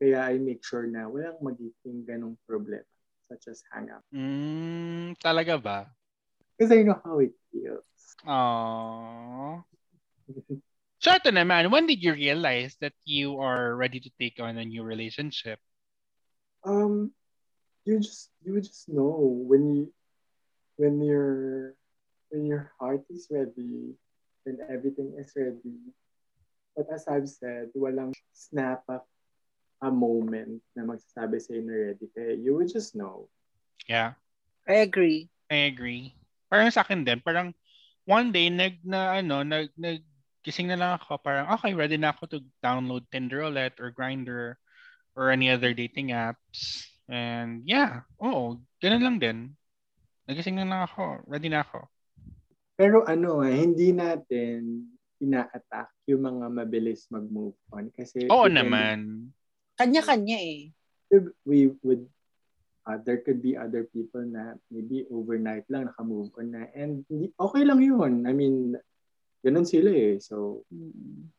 Kaya 0.00 0.20
I 0.20 0.38
make 0.38 0.64
sure 0.64 0.86
na 0.86 1.08
walang 1.08 1.40
magiging 1.40 2.04
ganong 2.06 2.36
problema 2.48 2.86
such 3.26 3.48
as 3.48 3.62
hang 3.72 3.88
up. 3.88 4.04
Mm, 4.12 5.16
talaga 5.22 5.56
ba? 5.56 5.78
Because 6.58 6.72
I 6.74 6.84
know 6.84 7.00
how 7.00 7.18
it 7.24 7.32
feels. 7.48 7.92
Aww. 8.28 9.64
So 11.02 11.10
ito 11.10 11.34
naman, 11.34 11.74
when 11.74 11.90
did 11.90 11.98
you 11.98 12.14
realize 12.14 12.78
that 12.78 12.94
you 13.02 13.42
are 13.42 13.74
ready 13.74 13.98
to 13.98 14.10
take 14.22 14.38
on 14.38 14.54
a 14.54 14.62
new 14.62 14.86
relationship? 14.86 15.58
Um, 16.62 17.10
you 17.82 17.98
just 17.98 18.30
you 18.46 18.54
just 18.62 18.86
know 18.86 19.18
when 19.18 19.74
you 19.74 19.84
when 20.78 21.02
your 21.02 21.74
when 22.30 22.46
your 22.46 22.70
heart 22.78 23.02
is 23.10 23.26
ready, 23.34 23.98
when 24.46 24.62
everything 24.70 25.18
is 25.18 25.34
ready. 25.34 25.74
But 26.72 26.88
as 26.88 27.04
I've 27.08 27.28
said, 27.28 27.68
walang 27.76 28.16
snap 28.32 28.82
up 28.88 29.04
a 29.82 29.90
moment 29.90 30.62
na 30.72 30.86
magsasabi 30.86 31.36
sa'yo 31.42 31.60
na 31.66 31.74
ready 31.90 32.06
ka. 32.14 32.22
You 32.38 32.56
would 32.56 32.72
just 32.72 32.94
know. 32.94 33.28
Yeah, 33.90 34.16
I 34.64 34.86
agree. 34.86 35.28
I 35.50 35.68
agree. 35.68 36.16
Parang 36.48 36.70
sa 36.70 36.86
akin 36.86 37.04
din, 37.04 37.20
parang 37.20 37.52
one 38.08 38.32
day 38.32 38.48
nag 38.48 38.80
na 38.86 39.20
ano, 39.20 39.42
nag 39.42 39.74
nag 39.76 40.00
gising 40.42 40.70
na 40.70 40.78
lang 40.78 40.92
ako, 40.96 41.18
parang 41.22 41.50
okay, 41.54 41.74
ready 41.74 41.98
na 41.98 42.14
ako 42.14 42.26
to 42.26 42.38
download 42.62 43.06
Tinder 43.10 43.46
ulit 43.46 43.78
or 43.78 43.94
Grindr 43.94 44.58
or 45.14 45.30
any 45.30 45.50
other 45.50 45.74
dating 45.74 46.10
apps. 46.14 46.88
And 47.10 47.62
yeah, 47.66 48.06
oo, 48.22 48.62
ganun 48.80 49.02
lang 49.04 49.16
din. 49.18 49.38
Nagising 50.30 50.56
na 50.56 50.66
lang 50.66 50.82
ako, 50.86 51.26
ready 51.26 51.50
na 51.50 51.66
ako. 51.66 51.90
Pero 52.78 53.04
ano 53.04 53.42
eh, 53.44 53.54
hindi 53.54 53.92
natin 53.92 54.88
ina-attack 55.22 55.88
yung 56.10 56.26
mga 56.26 56.46
mabilis 56.50 57.06
mag-move 57.08 57.54
on. 57.70 57.94
Kasi 57.94 58.26
Oo 58.26 58.50
can- 58.50 58.58
naman. 58.58 58.98
Kanya-kanya 59.78 60.38
eh. 60.42 60.74
we 61.46 61.68
would 61.84 62.08
uh, 62.88 62.96
there 63.04 63.20
could 63.20 63.44
be 63.44 63.52
other 63.54 63.84
people 63.92 64.24
na 64.24 64.56
maybe 64.72 65.04
overnight 65.12 65.62
lang 65.68 65.86
naka-move 65.86 66.32
on 66.40 66.50
na 66.50 66.66
and 66.74 67.06
okay 67.38 67.62
lang 67.62 67.78
yun. 67.78 68.26
I 68.26 68.32
mean, 68.34 68.74
ganun 69.46 69.68
sila 69.68 69.92
eh. 69.94 70.18
So, 70.18 70.66
Mm. 70.68 71.30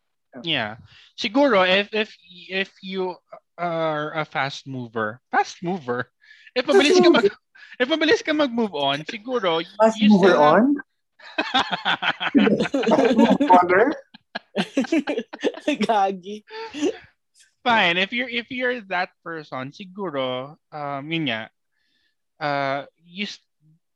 Yeah. 0.42 0.82
Siguro 1.14 1.62
if 1.62 1.94
if 1.94 2.10
if 2.50 2.74
you 2.82 3.14
are 3.54 4.18
a 4.18 4.26
fast 4.26 4.66
mover, 4.66 5.22
fast 5.30 5.62
mover. 5.62 6.10
If 6.58 6.66
mabilis 6.66 6.98
ka 6.98 7.10
mag 7.14 7.30
if 7.78 7.86
mabilis 7.86 8.26
ka 8.26 8.34
mag-move 8.34 8.74
on, 8.74 9.06
siguro 9.06 9.62
fast 9.78 10.02
you 10.02 10.10
mover 10.10 10.34
on? 10.34 10.74
Fast 13.54 13.74
mover? 13.74 13.94
Gagi. 15.88 16.44
Fine. 17.64 17.98
If 17.98 18.14
you're 18.14 18.30
if 18.30 18.52
you're 18.52 18.82
that 18.94 19.10
person, 19.24 19.72
siguro 19.72 20.56
um 20.72 21.04
yun 21.12 21.26
nga, 21.30 21.42
uh 22.40 22.86
you 23.04 23.26
s- 23.26 23.42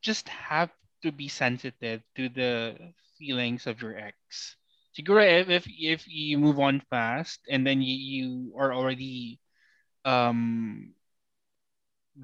just 0.02 0.28
have 0.30 0.72
to 1.04 1.12
be 1.12 1.28
sensitive 1.28 2.02
to 2.16 2.30
the 2.30 2.76
feelings 3.18 3.68
of 3.68 3.82
your 3.82 3.96
ex. 3.98 4.56
Siguro 4.98 5.22
if 5.24 5.50
if, 5.50 5.66
if 5.68 6.02
you 6.08 6.38
move 6.38 6.60
on 6.60 6.82
fast 6.90 7.42
and 7.50 7.66
then 7.66 7.82
you, 7.82 7.96
you 7.96 8.28
are 8.58 8.74
already 8.74 9.40
um 10.06 10.94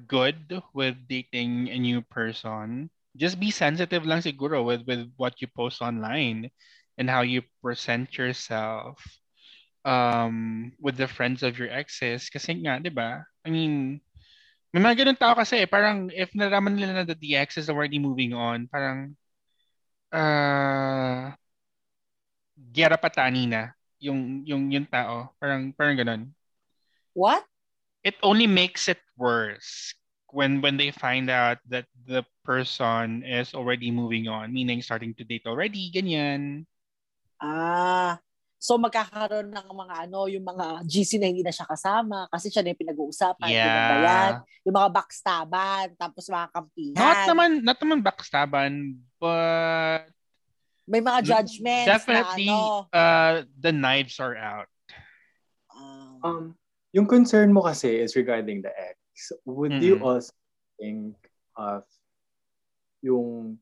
good 0.06 0.60
with 0.74 0.96
dating 1.08 1.68
a 1.70 1.78
new 1.78 2.00
person, 2.02 2.90
just 3.16 3.38
be 3.40 3.50
sensitive 3.50 4.04
lang 4.06 4.20
siguro 4.22 4.64
with 4.64 4.82
with 4.86 5.10
what 5.16 5.40
you 5.40 5.48
post 5.48 5.80
online 5.82 6.50
and 6.98 7.10
how 7.10 7.22
you 7.22 7.42
present 7.62 8.16
yourself 8.16 9.00
um 9.84 10.72
with 10.80 10.96
the 10.96 11.08
friends 11.08 11.42
of 11.44 11.58
your 11.58 11.68
exes. 11.68 12.30
Kasi 12.32 12.56
nga 12.64 12.80
'di 12.80 12.92
ba? 12.94 13.24
I 13.44 13.48
mean 13.52 14.00
may 14.74 14.82
mga 14.82 15.04
ganun 15.06 15.18
tao 15.20 15.34
kasi 15.38 15.62
eh, 15.62 15.68
parang 15.70 16.10
if 16.10 16.34
naraman 16.34 16.74
nila 16.74 17.02
na 17.02 17.04
that 17.06 17.20
the 17.22 17.38
ex 17.38 17.54
is 17.60 17.70
already 17.70 18.02
moving 18.02 18.34
on 18.34 18.66
parang 18.66 19.14
uh 20.10 21.30
gyara 22.74 22.98
patani 22.98 23.46
na 23.46 23.74
yung 24.02 24.42
yung 24.46 24.70
yung 24.72 24.86
tao. 24.88 25.32
Parang 25.38 25.70
parang 25.76 25.96
ganun. 25.96 26.22
What? 27.14 27.46
it 28.04 28.14
only 28.22 28.46
makes 28.46 28.86
it 28.86 29.00
worse 29.16 29.96
when 30.30 30.60
when 30.60 30.76
they 30.76 30.92
find 30.92 31.32
out 31.32 31.58
that 31.66 31.88
the 32.06 32.22
person 32.44 33.24
is 33.24 33.56
already 33.56 33.90
moving 33.90 34.28
on 34.28 34.52
meaning 34.52 34.84
starting 34.84 35.16
to 35.16 35.24
date 35.24 35.48
already 35.48 35.88
ganyan 35.90 36.68
Ah. 37.44 38.16
So 38.56 38.80
magkakaroon 38.80 39.52
ng 39.52 39.68
mga 39.76 39.94
ano, 40.08 40.24
yung 40.24 40.40
mga 40.40 40.88
GC 40.88 41.20
na 41.20 41.28
hindi 41.28 41.44
na 41.44 41.52
siya 41.52 41.68
kasama 41.68 42.24
kasi 42.32 42.48
siya 42.48 42.64
na 42.64 42.72
yung 42.72 42.80
pinag-uusapan. 42.80 43.48
Yeah 43.52 44.40
Yung 44.64 44.72
mga 44.72 44.88
backstaban, 44.88 45.92
tapos 46.00 46.24
mga 46.32 46.48
kampihan. 46.48 46.96
not 46.96 47.18
naman 47.28 47.50
not 47.60 47.76
naman 47.76 48.00
backstaban 48.00 48.72
but 49.20 50.08
May 50.88 51.04
mga 51.04 51.20
judgments 51.24 51.88
definitely 51.88 52.48
na 52.48 52.56
ano. 52.56 52.88
uh 52.88 53.34
the 53.60 53.72
knives 53.72 54.16
are 54.16 54.36
out 54.36 54.68
ah, 55.72 56.16
Um, 56.24 56.56
yung 56.96 57.04
concern 57.04 57.52
mo 57.52 57.60
kasi 57.68 58.00
is 58.00 58.16
regarding 58.16 58.64
the 58.64 58.72
ex. 58.72 58.96
Would 59.44 59.76
you 59.84 60.00
Mm-mm. 60.00 60.08
also 60.08 60.32
think 60.80 61.12
of 61.52 61.84
yung 63.04 63.60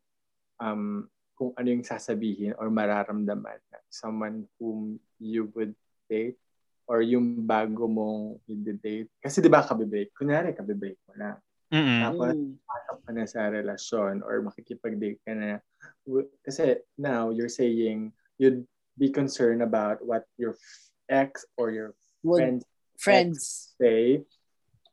um, 0.63 1.11
kung 1.43 1.51
ano 1.59 1.75
yung 1.75 1.83
sasabihin 1.83 2.55
or 2.55 2.71
mararamdaman 2.71 3.59
ng 3.59 3.85
someone 3.91 4.47
whom 4.63 4.95
you 5.19 5.51
would 5.59 5.75
date 6.07 6.39
or 6.87 7.03
yung 7.03 7.43
bago 7.43 7.91
mong 7.91 8.39
i-date? 8.47 9.11
Kasi 9.19 9.43
di 9.43 9.51
ba 9.51 9.67
kabibreak? 9.67 10.15
Kunyari, 10.15 10.55
kabibreak 10.55 11.03
mo 11.11 11.19
na. 11.19 11.35
Mm-mm. 11.75 12.01
Tapos, 12.07 12.31
mm. 12.39 12.63
pasok 12.63 12.99
ka 13.03 13.11
na 13.11 13.25
sa 13.27 13.51
relasyon 13.51 14.23
or 14.23 14.39
makikipag-date 14.47 15.19
ka 15.27 15.35
na. 15.35 15.59
Kasi 16.47 16.79
now, 16.95 17.35
you're 17.35 17.51
saying 17.51 18.15
you'd 18.39 18.63
be 18.95 19.11
concerned 19.11 19.67
about 19.67 19.99
what 20.07 20.31
your 20.39 20.55
ex 21.11 21.43
or 21.59 21.75
your 21.75 21.99
Would 22.23 22.39
friends 22.39 22.63
friends. 23.03 23.75
say, 23.83 24.23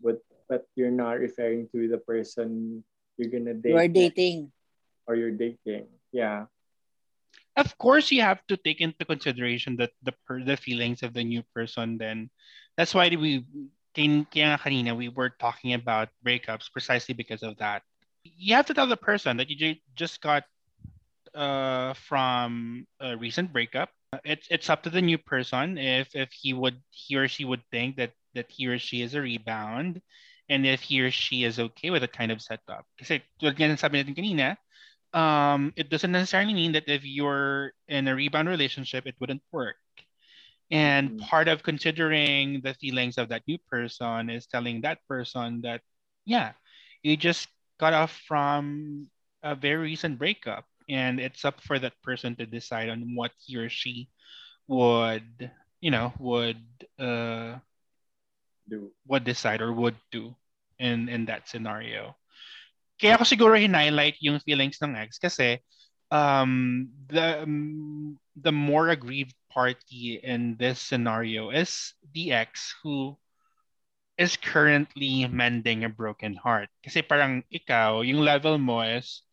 but, 0.02 0.18
but 0.50 0.66
you're 0.74 0.90
not 0.90 1.22
referring 1.22 1.70
to 1.78 1.86
the 1.86 2.02
person 2.02 2.82
you're 3.22 3.30
gonna 3.30 3.54
date 3.54 3.70
You 3.70 3.78
are 3.78 3.86
next 3.86 4.18
dating. 4.18 4.50
or 5.06 5.14
you're 5.14 5.36
dating. 5.38 5.86
Yeah. 6.12 6.46
of 7.56 7.78
course 7.78 8.12
you 8.12 8.22
have 8.22 8.40
to 8.48 8.58
take 8.58 8.82
into 8.82 9.06
consideration 9.06 9.76
that 9.78 9.92
the 10.04 10.14
the 10.46 10.58
feelings 10.58 11.04
of 11.04 11.14
the 11.14 11.24
new 11.24 11.44
person 11.54 11.98
then. 11.98 12.30
That's 12.78 12.94
why 12.94 13.10
we 13.10 13.46
kaya 13.96 14.58
kanina 14.58 14.96
we 14.96 15.10
were 15.10 15.30
talking 15.30 15.74
about 15.74 16.10
breakups 16.26 16.72
precisely 16.72 17.14
because 17.14 17.44
of 17.44 17.58
that. 17.58 17.84
You 18.24 18.56
have 18.56 18.68
to 18.68 18.74
tell 18.74 18.88
the 18.88 18.98
person 19.00 19.38
that 19.38 19.50
you 19.50 19.76
just 19.96 20.22
got 20.22 20.44
uh 21.36 21.94
from 21.94 22.86
a 23.00 23.18
recent 23.18 23.52
breakup. 23.54 23.90
It's 24.24 24.48
it's 24.50 24.70
up 24.70 24.84
to 24.84 24.90
the 24.90 25.02
new 25.04 25.18
person 25.18 25.78
if 25.78 26.16
if 26.16 26.32
he 26.32 26.54
would 26.54 26.80
he 26.90 27.16
or 27.18 27.28
she 27.28 27.46
would 27.46 27.62
think 27.72 27.98
that 27.98 28.14
that 28.34 28.50
he 28.50 28.68
or 28.68 28.80
she 28.80 29.02
is 29.02 29.14
a 29.14 29.22
rebound 29.22 30.02
and 30.50 30.66
if 30.66 30.82
he 30.82 31.02
or 31.02 31.12
she 31.12 31.44
is 31.44 31.60
okay 31.60 31.90
with 31.90 32.02
that 32.02 32.14
kind 32.14 32.32
of 32.32 32.42
setup. 32.42 32.86
Kasi 32.98 33.22
tulad 33.42 33.58
nga 33.60 33.70
ng 33.70 33.78
sabi 33.78 34.02
natin 34.02 34.16
kanina 34.18 34.48
um, 35.14 35.74
it 35.76 35.90
doesn't 35.90 36.12
necessarily 36.12 36.54
mean 36.54 36.74
that 36.74 36.88
if 36.88 37.06
you're 37.06 37.74
in 37.88 38.08
a 38.08 38.16
rebound 38.16 38.50
relationship, 38.50 39.06
it 39.08 39.16
wouldn't 39.20 39.44
work. 39.52 39.78
And 40.72 41.16
Mhm. 41.16 41.18
part 41.18 41.48
of 41.48 41.64
considering 41.64 42.62
the 42.64 42.74
feelings 42.76 43.18
of 43.18 43.30
that 43.30 43.44
new 43.48 43.58
person 43.70 44.30
is 44.30 44.48
telling 44.48 44.82
that 44.82 45.00
person 45.08 45.62
that, 45.62 45.82
yeah, 46.26 46.54
you 47.04 47.18
just 47.18 47.48
got 47.80 47.94
off 47.94 48.12
from 48.28 49.08
a 49.44 49.56
very 49.56 49.78
recent 49.96 50.20
breakup. 50.20 50.66
And 50.90 51.20
it's 51.20 51.46
up 51.46 51.62
for 51.62 51.80
that 51.80 51.94
person 52.04 52.36
to 52.38 52.46
decide 52.46 52.90
on 52.90 53.16
what 53.16 53.32
he 53.46 53.58
or 53.58 53.70
she 53.70 54.10
would, 54.68 55.52
you 55.82 55.92
know, 55.92 56.14
would 56.20 56.62
uh 57.00 57.58
Do. 58.70 58.94
would 59.08 59.26
decide 59.26 59.62
or 59.62 59.74
would 59.74 59.98
do 60.12 60.36
in 60.80 61.10
in 61.10 61.26
that 61.26 61.48
scenario. 61.50 62.16
Kaya 63.00 63.16
ako 63.16 63.24
siguro 63.24 63.56
highlight 63.56 64.20
yung 64.20 64.44
feelings 64.44 64.78
ng 64.84 65.00
ex 65.00 65.16
kasi 65.18 65.64
um, 66.12 66.88
the 67.08 67.48
um, 67.48 68.20
the 68.36 68.52
more 68.52 68.92
aggrieved 68.92 69.36
party 69.50 70.20
in 70.22 70.60
this 70.60 70.78
scenario 70.80 71.50
is 71.50 71.96
the 72.14 72.36
ex 72.36 72.76
who 72.84 73.18
is 74.20 74.36
currently 74.36 75.24
mending 75.32 75.88
a 75.88 75.90
broken 75.90 76.36
heart. 76.36 76.68
Kasi 76.84 77.00
parang 77.00 77.48
ikaw, 77.48 78.04
yung 78.04 78.20
level 78.20 78.60
mo 78.60 78.84
is 78.84 79.24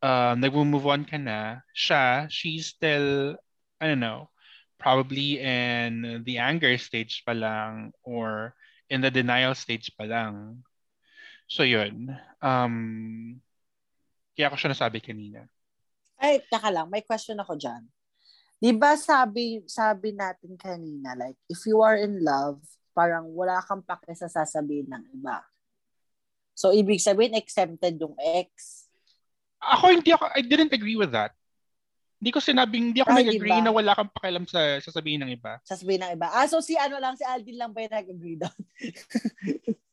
um, 0.00 0.40
nag-move 0.40 0.88
on 0.88 1.04
ka 1.04 1.20
na. 1.20 1.60
Siya, 1.76 2.24
she's 2.32 2.72
still, 2.72 3.36
I 3.80 3.84
don't 3.86 4.00
know, 4.00 4.32
probably 4.80 5.38
in 5.44 6.24
the 6.24 6.40
anger 6.40 6.80
stage 6.80 7.20
pa 7.28 7.36
lang 7.36 7.92
or 8.00 8.56
in 8.88 9.04
the 9.04 9.12
denial 9.12 9.52
stage 9.52 9.92
pa 10.00 10.08
lang. 10.08 10.64
So 11.50 11.66
yun. 11.66 12.14
Um, 12.38 12.74
kaya 14.38 14.46
ako 14.46 14.56
siya 14.56 14.70
nasabi 14.70 15.02
kanina. 15.02 15.50
Ay, 16.14 16.38
taka 16.46 16.70
lang, 16.70 16.86
may 16.86 17.02
question 17.02 17.34
ako 17.42 17.58
dyan. 17.58 17.82
Di 18.60 18.70
ba 18.70 18.94
sabi, 18.94 19.64
sabi 19.66 20.14
natin 20.14 20.54
kanina, 20.54 21.18
like, 21.18 21.34
if 21.50 21.58
you 21.66 21.82
are 21.82 21.98
in 21.98 22.22
love, 22.22 22.62
parang 22.94 23.26
wala 23.34 23.58
kang 23.66 23.82
pake 23.82 24.14
sa 24.14 24.30
sasabihin 24.30 24.86
ng 24.94 25.04
iba. 25.16 25.42
So, 26.54 26.70
ibig 26.70 27.02
sabihin, 27.02 27.34
exempted 27.34 27.98
yung 27.98 28.14
ex. 28.20 28.86
Ako 29.58 29.90
hindi 29.90 30.12
ako, 30.14 30.30
I 30.30 30.44
didn't 30.44 30.76
agree 30.76 30.94
with 30.94 31.10
that. 31.10 31.34
Hindi 32.20 32.30
ko 32.36 32.38
sinabing, 32.38 32.92
hindi 32.92 33.00
ako 33.00 33.16
Ay, 33.16 33.18
nag-agree 33.24 33.58
diba? 33.58 33.66
na 33.66 33.72
wala 33.72 33.96
kang 33.96 34.12
pakialam 34.12 34.44
sa 34.44 34.76
sasabihin 34.84 35.24
ng 35.24 35.32
iba. 35.34 35.56
Sasabihin 35.64 36.04
ng 36.04 36.12
iba. 36.20 36.28
Ah, 36.30 36.44
so 36.44 36.60
si 36.60 36.76
ano 36.76 37.00
lang, 37.00 37.16
si 37.16 37.24
Aldin 37.24 37.56
lang 37.56 37.72
ba 37.72 37.80
yung 37.80 37.96
nag-agree 37.96 38.38
doon? 38.38 38.60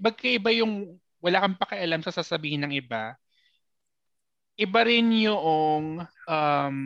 Magkaiba 0.00 0.50
yung 0.54 1.00
wala 1.24 1.40
kang 1.40 1.56
pakialam 1.56 2.04
sa 2.04 2.12
sasabihin 2.12 2.68
ng 2.68 2.72
iba. 2.76 3.16
Iba 4.60 4.84
rin 4.84 5.08
yung 5.10 6.04
um, 6.28 6.78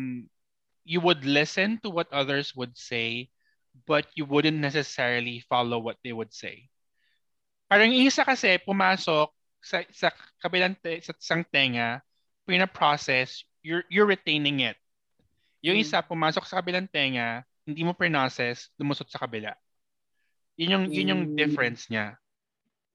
you 0.86 1.02
would 1.02 1.26
listen 1.26 1.76
to 1.82 1.90
what 1.90 2.08
others 2.14 2.54
would 2.54 2.72
say 2.78 3.28
but 3.86 4.06
you 4.14 4.24
wouldn't 4.24 4.56
necessarily 4.58 5.42
follow 5.50 5.78
what 5.78 5.98
they 6.06 6.14
would 6.14 6.30
say. 6.32 6.70
Parang 7.68 7.92
isa 7.92 8.24
kasi 8.24 8.56
pumasok 8.62 9.28
sa, 9.60 9.84
sa 9.92 10.08
kabilang 10.40 10.74
te, 10.78 11.02
sa 11.04 11.12
isang 11.12 11.44
tenga, 11.44 12.00
pina-process, 12.48 13.44
you're, 13.60 13.84
you're 13.92 14.08
retaining 14.08 14.64
it. 14.64 14.78
Yung 15.60 15.76
Mm. 15.76 15.84
isa, 15.84 16.00
pumasok 16.00 16.46
sa 16.48 16.62
kabilang 16.62 16.88
tenga, 16.88 17.44
hindi 17.68 17.84
mo 17.84 17.92
process, 17.92 18.72
lumusot 18.80 19.10
sa 19.12 19.20
kabila. 19.20 19.52
Yun 20.56 20.72
yung, 20.72 20.84
yun 20.88 21.10
yung 21.12 21.22
Mm. 21.28 21.36
difference 21.36 21.86
niya 21.92 22.16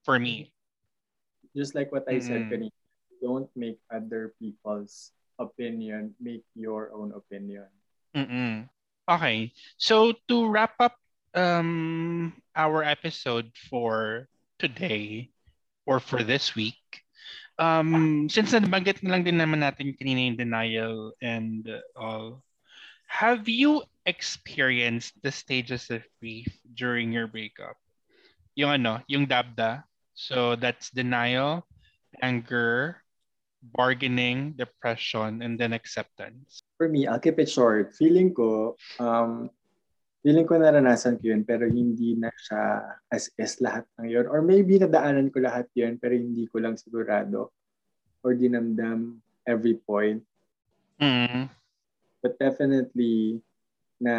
for 0.04 0.20
me. 0.20 0.52
Just 1.56 1.76
like 1.76 1.92
what 1.92 2.08
I 2.10 2.20
said 2.20 2.46
Mm. 2.46 2.52
kanina, 2.52 2.78
don't 3.22 3.50
make 3.56 3.80
other 3.92 4.36
people's 4.40 5.12
opinion 5.40 6.16
make 6.20 6.44
your 6.56 6.92
own 6.94 7.12
opinion. 7.14 7.68
Mm-mm. 8.16 8.70
Okay. 9.10 9.52
So 9.78 10.14
to 10.28 10.48
wrap 10.48 10.76
up 10.80 10.96
um 11.34 12.34
our 12.56 12.84
episode 12.84 13.50
for 13.70 14.28
today 14.60 15.30
or 15.86 16.00
for 16.00 16.24
this 16.24 16.56
week, 16.56 16.80
um 17.60 18.28
since 18.30 18.54
nabanggit 18.54 19.02
na 19.04 19.18
lang 19.18 19.24
din 19.26 19.38
naman 19.40 19.62
natin 19.66 19.96
kanina 19.98 20.30
yung 20.30 20.40
denial 20.40 20.98
and 21.22 21.68
all, 21.96 22.44
have 23.08 23.48
you 23.50 23.84
experienced 24.06 25.16
the 25.24 25.32
stages 25.32 25.90
of 25.90 26.04
grief 26.20 26.50
during 26.76 27.12
your 27.12 27.28
breakup? 27.28 27.78
Yung 28.56 28.72
ano, 28.82 29.02
yung 29.08 29.26
dabda. 29.26 29.84
So 30.14 30.56
that's 30.56 30.90
denial, 30.94 31.66
anger, 32.22 33.02
bargaining, 33.74 34.54
depression, 34.54 35.42
and 35.42 35.58
then 35.58 35.74
acceptance. 35.74 36.62
For 36.78 36.90
me, 36.90 37.08
I'll 37.08 37.20
keep 37.20 37.40
it 37.40 37.50
short. 37.50 37.96
Feeling 37.96 38.34
ko, 38.34 38.78
um, 39.00 39.50
feeling 40.22 40.46
ko 40.46 40.60
naranasan 40.60 41.18
ko 41.18 41.34
yun, 41.34 41.44
pero 41.44 41.66
hindi 41.66 42.16
na 42.20 42.30
siya 42.36 42.62
as 43.10 43.32
is 43.40 43.58
lahat 43.64 43.88
ng 44.00 44.08
yun. 44.12 44.28
Or 44.30 44.44
maybe 44.44 44.78
nadaanan 44.78 45.34
ko 45.34 45.42
lahat 45.42 45.72
yun, 45.74 45.98
pero 45.98 46.14
hindi 46.14 46.46
ko 46.52 46.62
lang 46.62 46.76
sigurado 46.76 47.50
or 48.22 48.36
dinamdam 48.36 49.18
every 49.48 49.80
point. 49.82 50.22
Mm. 51.02 51.50
But 52.24 52.40
definitely, 52.40 53.44
na 54.04 54.16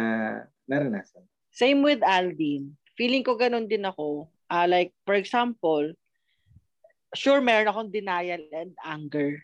naranasan. 0.65 1.25
Same 1.53 1.85
with 1.85 2.01
Aldin. 2.01 2.73
Feeling 2.97 3.21
ko 3.21 3.37
ganun 3.37 3.69
din 3.69 3.85
ako. 3.85 4.27
Ah, 4.45 4.69
like, 4.69 4.93
for 5.05 5.17
example, 5.17 5.93
sure 7.17 7.41
meron 7.41 7.71
akong 7.71 7.89
denial 7.89 8.43
and 8.53 8.73
anger. 8.85 9.41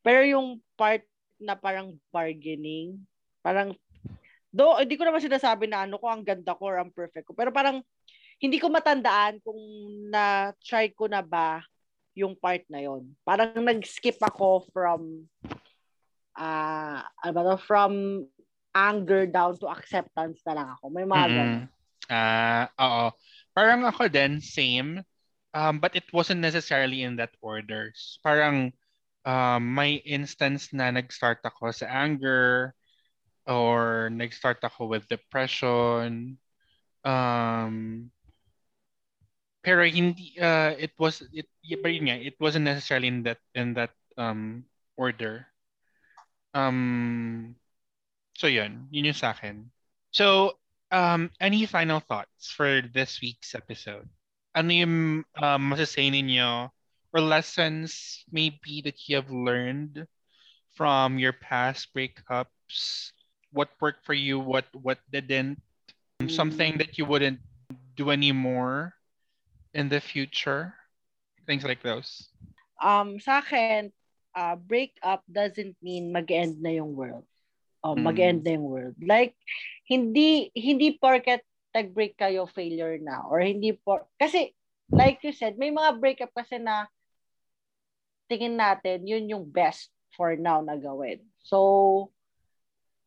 Pero 0.00 0.24
yung 0.24 0.60
part 0.76 1.04
na 1.40 1.56
parang 1.58 1.96
bargaining, 2.08 2.96
parang, 3.44 3.76
do 4.54 4.64
hindi 4.78 4.94
ko 4.96 5.04
naman 5.04 5.20
sinasabi 5.20 5.66
na 5.68 5.84
ano 5.84 5.98
ko, 6.00 6.08
ang 6.08 6.24
ganda 6.24 6.54
ko 6.56 6.72
or 6.72 6.78
ang 6.80 6.94
perfect 6.94 7.28
ko. 7.28 7.34
Pero 7.36 7.52
parang, 7.52 7.82
hindi 8.40 8.58
ko 8.58 8.68
matandaan 8.68 9.40
kung 9.44 9.60
na-try 10.10 10.92
ko 10.92 11.08
na 11.08 11.22
ba 11.22 11.62
yung 12.14 12.38
part 12.38 12.62
na 12.70 12.78
yon. 12.78 13.10
Parang 13.26 13.58
nag-skip 13.58 14.16
ako 14.22 14.64
from, 14.70 15.26
ah, 16.38 17.04
ano 17.20 17.30
ba 17.34 17.42
to, 17.52 17.56
from 17.60 17.92
anger 18.74 19.26
down 19.26 19.54
to 19.58 19.70
acceptance 19.70 20.42
na 20.46 20.54
lang 20.54 20.68
ako. 20.78 20.84
May 20.90 21.06
mga. 21.06 21.26
Mm-mm. 21.30 21.54
Ah, 22.10 22.68
oo. 22.78 23.06
Parang 23.54 23.86
ako 23.86 24.10
din, 24.10 24.42
same. 24.42 25.02
Um, 25.54 25.78
but 25.78 25.94
it 25.94 26.10
wasn't 26.10 26.42
necessarily 26.42 27.06
in 27.06 27.16
that 27.22 27.30
order. 27.38 27.94
Parang 28.26 28.74
um, 29.24 29.62
may 29.74 30.02
instance 30.02 30.74
na 30.74 30.90
nag-start 30.90 31.38
ako 31.46 31.70
sa 31.70 31.86
anger 31.86 32.74
or 33.46 34.10
nag-start 34.10 34.58
ako 34.66 34.90
with 34.90 35.06
depression. 35.06 36.38
Um, 37.06 38.10
pero 39.64 39.80
hindi 39.88 40.36
uh, 40.36 40.76
it 40.76 40.92
was 41.00 41.24
it 41.32 41.48
pero 41.80 41.88
yun 41.88 42.12
nga, 42.12 42.18
it 42.20 42.36
wasn't 42.36 42.68
necessarily 42.68 43.08
in 43.08 43.24
that 43.24 43.40
in 43.56 43.72
that 43.72 43.96
um 44.20 44.68
order. 45.00 45.48
Um 46.52 47.56
so 48.36 48.46
yun, 48.46 48.90
yun 48.92 49.08
yung 49.08 49.16
sa 49.16 49.32
akin. 49.32 49.72
So 50.12 50.58
um 50.90 51.30
any 51.40 51.66
final 51.66 52.00
thoughts 52.00 52.50
for 52.50 52.82
this 52.82 53.20
week's 53.20 53.54
episode? 53.54 54.08
Ano 54.54 54.70
yung 54.72 54.96
um, 55.40 55.60
masasay 55.70 56.10
ninyo 56.10 56.70
or 57.12 57.20
lessons 57.20 58.24
maybe 58.30 58.80
that 58.84 59.08
you 59.08 59.16
have 59.16 59.30
learned 59.30 60.06
from 60.74 61.18
your 61.18 61.32
past 61.32 61.92
breakups? 61.94 63.12
What 63.52 63.70
worked 63.80 64.04
for 64.04 64.14
you? 64.14 64.38
What 64.38 64.66
what 64.74 64.98
didn't? 65.10 65.60
Something 66.28 66.78
that 66.78 66.98
you 66.98 67.04
wouldn't 67.06 67.40
do 67.96 68.10
anymore 68.10 68.94
in 69.74 69.88
the 69.88 70.00
future? 70.00 70.74
Things 71.46 71.64
like 71.64 71.82
those. 71.82 72.28
um 72.82 73.18
sa 73.20 73.40
akin, 73.42 73.82
uh, 74.26 74.48
break 74.50 74.88
up 74.96 75.16
doesn't 75.22 75.76
mean 75.76 76.10
mag-end 76.12 76.60
na 76.60 76.70
yung 76.78 76.94
world. 76.94 77.24
Oh, 77.84 77.96
Mm. 77.96 77.96
mag-end 77.96 78.44
na 78.44 78.56
yung 78.58 78.66
world. 78.68 78.96
Like 79.02 79.34
hindi 79.84 80.48
hindi 80.56 80.96
porket 80.96 81.44
nag-break 81.74 82.16
kayo 82.16 82.46
failure 82.46 82.96
na 83.02 83.26
or 83.26 83.42
hindi 83.42 83.74
por 83.74 84.06
kasi 84.16 84.54
like 84.92 85.24
you 85.24 85.32
said, 85.32 85.56
may 85.56 85.72
mga 85.72 85.96
breakup 85.98 86.32
kasi 86.36 86.60
na 86.60 86.86
tingin 88.28 88.56
natin 88.56 89.04
yun 89.04 89.28
yung 89.28 89.44
best 89.48 89.90
for 90.14 90.36
now 90.38 90.60
na 90.64 90.76
gawin. 90.78 91.24
So 91.44 92.12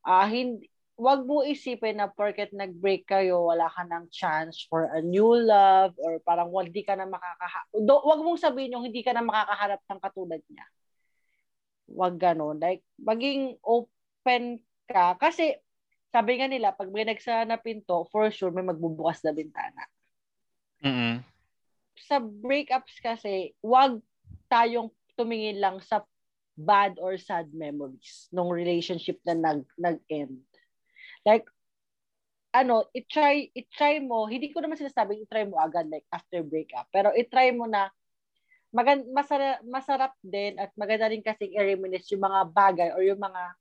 ah 0.05 0.27
hindi 0.29 0.69
wag 0.97 1.29
mo 1.29 1.45
isipin 1.45 2.01
na 2.01 2.09
porket 2.09 2.49
nag-break 2.49 3.05
kayo, 3.05 3.45
wala 3.53 3.69
ka 3.69 3.85
ng 3.85 4.09
chance 4.09 4.65
for 4.65 4.89
a 4.89 4.99
new 4.99 5.29
love 5.29 5.93
or 6.01 6.17
parang 6.25 6.49
hindi 6.49 6.81
ka 6.81 6.97
na 6.97 7.05
makakaha... 7.05 7.69
Do, 7.77 8.01
wag 8.01 8.25
mong 8.25 8.41
sabihin 8.41 8.73
yung 8.73 8.81
hindi 8.89 9.05
ka 9.05 9.13
na 9.13 9.21
makakaharap 9.21 9.77
ng 9.85 10.01
katulad 10.01 10.41
niya. 10.49 10.65
Wag 11.93 12.17
ganun. 12.17 12.57
Like, 12.57 12.81
maging 12.97 13.61
open 13.61 14.57
ka. 14.89 15.13
Kasi, 15.21 15.61
sabi 16.11 16.39
nga 16.39 16.47
nila, 16.47 16.73
pag 16.73 16.89
may 16.89 17.03
nagsara 17.03 17.43
na 17.43 17.59
pinto, 17.59 18.07
for 18.09 18.31
sure, 18.31 18.51
may 18.51 18.63
magbubukas 18.63 19.21
na 19.23 19.35
bintana. 19.35 19.83
Mm-mm. 20.81 21.19
Sa 21.97 22.21
breakups 22.21 23.01
kasi, 23.03 23.51
wag 23.59 23.99
tayong 24.47 24.93
tumingin 25.17 25.59
lang 25.59 25.77
sa 25.83 26.05
bad 26.57 26.97
or 26.97 27.19
sad 27.21 27.51
memories 27.53 28.31
nung 28.33 28.49
relationship 28.49 29.21
na 29.27 29.37
nag, 29.37 29.61
nag-end. 29.77 30.41
Like, 31.27 31.45
ano, 32.55 32.89
i-try, 32.95 33.53
i-try 33.53 34.01
mo, 34.01 34.25
hindi 34.25 34.49
ko 34.49 34.63
naman 34.63 34.79
sinasabing 34.79 35.27
i-try 35.27 35.45
mo 35.45 35.61
agad 35.61 35.85
like 35.91 36.07
after 36.09 36.41
breakup, 36.41 36.89
pero 36.89 37.13
i-try 37.13 37.53
mo 37.53 37.69
na 37.69 37.93
magan 38.73 39.05
masarap, 39.13 39.61
masarap 39.63 40.13
din 40.25 40.57
at 40.57 40.73
maganda 40.73 41.07
rin 41.07 41.21
kasi 41.21 41.51
i-reminisce 41.53 42.13
yung 42.15 42.25
mga 42.25 42.41
bagay 42.51 42.89
or 42.95 43.05
yung 43.05 43.19
mga 43.21 43.53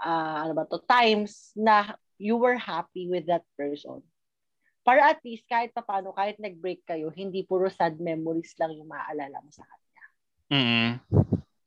ah, 0.00 0.44
ano 0.44 0.52
ba 0.56 0.64
to, 0.66 0.80
times 0.88 1.52
na 1.54 1.94
you 2.20 2.36
were 2.36 2.56
happy 2.56 3.08
with 3.08 3.28
that 3.28 3.44
person. 3.56 4.04
Para 4.84 5.12
at 5.12 5.20
least 5.24 5.44
kahit 5.48 5.76
pa 5.76 5.84
paano, 5.84 6.16
kahit 6.16 6.40
nag-break 6.40 6.84
kayo, 6.88 7.12
hindi 7.12 7.44
puro 7.44 7.68
sad 7.68 8.00
memories 8.00 8.56
lang 8.56 8.76
yung 8.76 8.88
maaalala 8.88 9.38
mo 9.40 9.50
sa 9.52 9.64
kanya. 9.64 10.04
Mm-mm. 10.50 10.90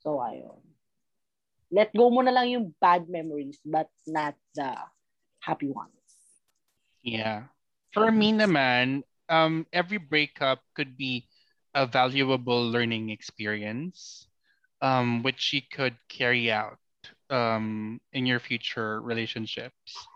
So, 0.01 0.19
ayun. 0.19 0.61
Let 1.73 1.89
go 1.93 2.13
mo 2.13 2.21
na 2.21 2.34
lang 2.34 2.53
yung 2.53 2.65
bad 2.77 3.09
memories 3.09 3.57
but 3.65 3.89
not 4.05 4.38
the 4.53 4.77
happy 5.41 5.73
ones. 5.73 5.93
Yeah. 7.01 7.49
For 7.93 8.13
me 8.13 8.34
naman, 8.34 9.01
um, 9.29 9.65
every 9.73 9.97
breakup 9.97 10.61
could 10.77 10.97
be 10.97 11.25
a 11.73 11.89
valuable 11.89 12.69
learning 12.69 13.09
experience, 13.09 14.29
um, 14.81 15.25
which 15.25 15.53
you 15.53 15.65
could 15.65 15.97
carry 16.09 16.53
out 16.53 16.77
um, 17.34 17.99
in 18.13 18.27
your 18.27 18.39
future 18.39 19.01
relationships. 19.01 20.09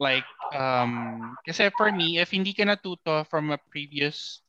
Like, 0.00 0.26
um, 0.52 1.36
kasi 1.46 1.70
for 1.76 1.92
me, 1.92 2.18
if 2.18 2.32
hindi 2.32 2.54
ka 2.54 2.64
natuto 2.64 3.26
from 3.28 3.50
a 3.52 3.60
previous 3.70 4.42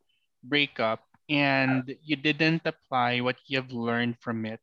breakup 0.43 1.03
and 1.29 1.85
you 2.03 2.15
didn't 2.17 2.63
apply 2.65 3.21
what 3.21 3.37
you 3.47 3.57
have 3.59 3.71
learned 3.71 4.17
from 4.21 4.45
it, 4.45 4.61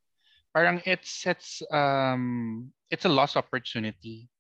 parang 0.55 0.82
it's 0.86 1.26
it's 1.26 1.62
um 1.72 2.72
it's 2.90 3.05
a 3.07 3.12
lost 3.12 3.36
opportunity 3.36 4.30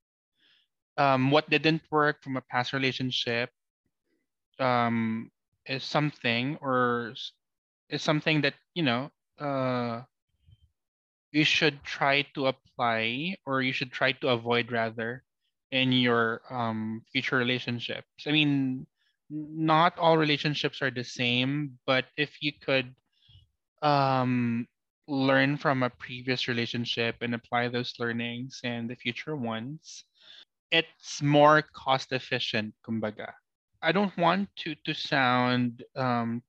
um, 0.98 1.30
what 1.30 1.48
didn't 1.50 1.82
work 1.90 2.22
from 2.22 2.36
a 2.36 2.42
past 2.42 2.72
relationship 2.72 3.50
um, 4.58 5.30
is 5.66 5.84
something 5.84 6.56
or 6.60 7.14
is 7.90 8.02
something 8.02 8.42
that 8.42 8.54
you 8.74 8.82
know 8.82 9.10
uh, 9.40 10.02
you 11.32 11.44
should 11.44 11.82
try 11.82 12.22
to 12.34 12.46
apply 12.46 13.34
or 13.46 13.62
you 13.62 13.72
should 13.72 13.90
try 13.90 14.12
to 14.12 14.28
avoid 14.28 14.70
rather 14.70 15.24
in 15.72 15.90
your 15.90 16.42
um, 16.50 17.02
future 17.10 17.36
relationships. 17.36 18.06
I 18.26 18.32
mean, 18.32 18.86
not 19.30 19.98
all 19.98 20.18
relationships 20.18 20.82
are 20.82 20.90
the 20.90 21.04
same, 21.04 21.78
but 21.86 22.04
if 22.18 22.42
you 22.42 22.52
could 22.52 22.94
um, 23.80 24.68
learn 25.08 25.56
from 25.56 25.82
a 25.82 25.90
previous 25.90 26.46
relationship 26.46 27.16
and 27.22 27.34
apply 27.34 27.68
those 27.68 27.94
learnings 27.98 28.60
in 28.62 28.86
the 28.86 28.94
future 28.94 29.34
ones, 29.34 30.04
it's 30.70 31.22
more 31.22 31.62
cost 31.72 32.12
efficient, 32.12 32.74
kumbaga. 32.86 33.32
I 33.82 33.90
don't 33.90 34.16
want 34.16 34.48
to 34.64 34.76
to 34.84 34.94
sound 34.94 35.82
um, 35.96 36.42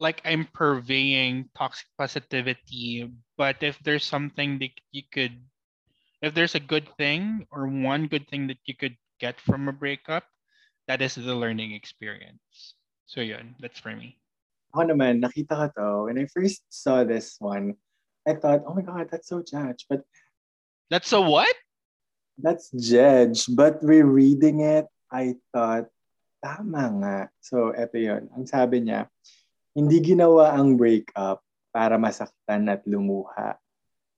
like 0.00 0.20
I'm 0.24 0.48
purveying 0.52 1.48
toxic 1.56 1.86
positivity, 1.98 3.10
but 3.36 3.62
if 3.62 3.78
there's 3.80 4.04
something 4.04 4.58
that 4.60 4.74
you 4.92 5.02
could 5.12 5.40
if 6.22 6.34
there's 6.34 6.54
a 6.54 6.60
good 6.60 6.88
thing 6.96 7.46
or 7.52 7.68
one 7.68 8.06
good 8.08 8.28
thing 8.28 8.46
that 8.48 8.60
you 8.64 8.74
could 8.74 8.96
get 9.20 9.40
from 9.40 9.68
a 9.68 9.72
breakup, 9.72 10.24
that 10.88 11.02
is 11.02 11.14
the 11.14 11.34
learning 11.34 11.72
experience. 11.72 12.74
So 13.06 13.20
yun, 13.20 13.54
that's 13.60 13.78
for 13.78 13.94
me. 13.94 14.18
Ako 14.72 14.88
naman, 14.92 15.20
nakita 15.20 15.56
ko 15.56 15.66
to. 15.76 15.88
When 16.08 16.18
I 16.18 16.26
first 16.28 16.64
saw 16.68 17.04
this 17.04 17.36
one, 17.38 17.76
I 18.26 18.34
thought, 18.34 18.64
oh 18.66 18.74
my 18.74 18.82
God, 18.82 19.08
that's 19.12 19.28
so 19.28 19.40
judge. 19.44 19.86
But 19.88 20.02
That's 20.90 21.10
a 21.12 21.20
what? 21.20 21.50
that's 22.38 22.70
judge. 22.70 23.48
But 23.48 23.80
rereading 23.82 24.60
it, 24.60 24.86
I 25.10 25.36
thought, 25.52 25.88
tama 26.44 26.84
nga. 27.00 27.18
So, 27.40 27.72
eto 27.72 27.96
yun. 27.96 28.28
Ang 28.36 28.46
sabi 28.46 28.84
niya, 28.84 29.08
hindi 29.76 30.00
ginawa 30.00 30.56
ang 30.56 30.80
breakup 30.80 31.44
para 31.68 32.00
masaktan 32.00 32.64
at 32.72 32.80
lumuha. 32.88 33.60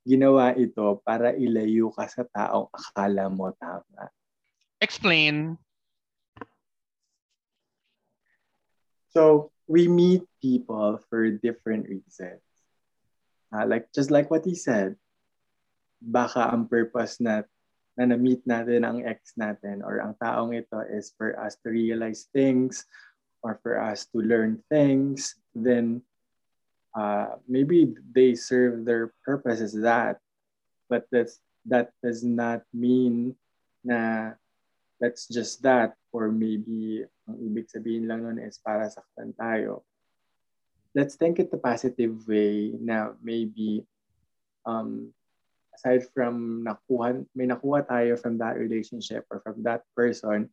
Ginawa 0.07 0.55
ito 0.55 1.03
para 1.03 1.35
ilayo 1.35 1.91
ka 1.91 2.07
sa 2.07 2.23
taong 2.23 2.71
akala 2.71 3.27
mo 3.27 3.51
tama. 3.59 4.07
Explain. 4.79 5.59
So 9.11 9.51
we 9.67 9.91
meet 9.91 10.23
people 10.39 11.03
for 11.11 11.27
different 11.35 11.91
reasons. 11.91 12.39
Uh, 13.51 13.67
like 13.67 13.91
just 13.91 14.15
like 14.15 14.31
what 14.31 14.47
he 14.47 14.55
said, 14.55 14.95
baka 15.99 16.55
ang 16.55 16.71
purpose 16.71 17.19
na 17.19 17.43
na 17.99 18.15
na-meet 18.15 18.47
natin 18.47 18.87
ang 18.87 19.03
ex 19.03 19.35
natin 19.35 19.83
or 19.83 19.99
ang 19.99 20.15
taong 20.23 20.55
ito 20.55 20.79
is 20.87 21.11
for 21.19 21.35
us 21.35 21.59
to 21.67 21.75
realize 21.75 22.31
things 22.31 22.87
or 23.43 23.59
for 23.63 23.79
us 23.79 24.07
to 24.11 24.23
learn 24.23 24.63
things, 24.71 25.35
then 25.65 26.03
uh, 26.97 27.37
maybe 27.49 27.95
they 28.13 28.35
serve 28.35 28.85
their 28.85 29.13
purpose 29.25 29.61
as 29.61 29.75
that. 29.83 30.19
But 30.89 31.07
that's, 31.13 31.41
that 31.67 31.93
does 32.03 32.25
not 32.25 32.63
mean 32.73 33.37
na 33.85 34.33
that's 35.01 35.29
just 35.29 35.63
that 35.63 35.95
or 36.11 36.33
maybe 36.33 37.05
ang 37.29 37.39
ibig 37.39 37.71
sabihin 37.71 38.09
lang 38.09 38.25
nun 38.25 38.43
is 38.43 38.59
para 38.59 38.89
saktan 38.91 39.37
tayo. 39.37 39.85
Let's 40.97 41.15
think 41.15 41.39
it 41.39 41.53
the 41.53 41.61
positive 41.61 42.27
way 42.27 42.75
na 42.81 43.15
maybe 43.23 43.85
um, 44.67 45.13
aside 45.77 46.09
from 46.11 46.67
nakuha, 46.67 47.23
may 47.37 47.47
nakuha 47.47 47.87
tayo 47.87 48.19
from 48.19 48.41
that 48.43 48.59
relationship 48.59 49.23
or 49.31 49.39
from 49.41 49.63
that 49.63 49.87
person, 49.95 50.51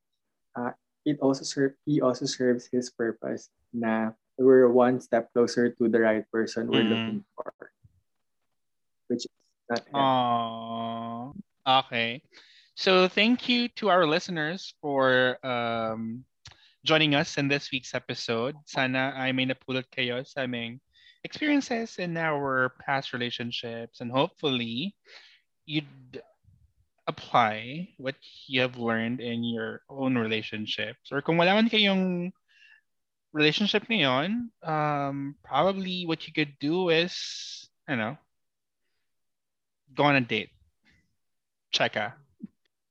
uh, 0.54 0.76
it 1.06 1.18
also 1.20 1.42
serve, 1.42 1.74
he 1.86 2.02
also 2.02 2.30
serves 2.30 2.70
his 2.70 2.94
purpose 2.94 3.50
na 3.74 4.14
we're 4.38 4.68
one 4.70 5.00
step 5.00 5.32
closer 5.34 5.70
to 5.70 5.88
the 5.88 6.00
right 6.00 6.26
person 6.32 6.68
we're 6.68 6.84
Mhm. 6.84 6.92
looking 6.92 7.20
for. 7.36 7.72
Which 9.08 9.26
is 9.26 9.36
not. 9.70 9.86
Aww. 9.94 11.34
Okay. 11.86 12.22
So 12.76 13.08
thank 13.08 13.48
you 13.48 13.70
to 13.80 13.90
our 13.90 14.06
listeners 14.06 14.76
for 14.82 15.40
um, 15.46 16.26
joining 16.84 17.16
us 17.16 17.38
in 17.38 17.48
this 17.48 17.72
week's 17.72 17.96
episode. 17.96 18.56
Sana 18.68 19.16
ay 19.16 19.32
may 19.32 19.48
napulot 19.48 19.88
kayo 19.90 20.26
sa 20.28 20.44
aming 20.44 20.82
experiences 21.24 21.98
in 21.98 22.18
our 22.18 22.70
past 22.86 23.10
relationships 23.16 23.98
and 24.04 24.12
hopefully 24.12 24.94
you'd 25.66 26.22
apply 27.08 27.90
what 27.98 28.16
you 28.46 28.62
have 28.62 28.78
learned 28.78 29.22
in 29.22 29.42
your 29.42 29.82
own 29.90 30.18
relationships. 30.18 31.10
Or 31.10 31.22
kung 31.22 31.38
wala 31.38 31.56
man 31.58 31.70
kayong 31.70 32.34
relationship 33.36 33.84
ngayon, 33.92 34.48
um, 34.64 35.36
probably 35.44 36.08
what 36.08 36.24
you 36.24 36.32
could 36.32 36.56
do 36.56 36.88
is, 36.88 37.12
I 37.84 37.92
don't 37.92 38.00
know, 38.00 38.18
go 39.92 40.08
on 40.08 40.16
a 40.16 40.24
date. 40.24 40.56
Checka. 41.76 42.16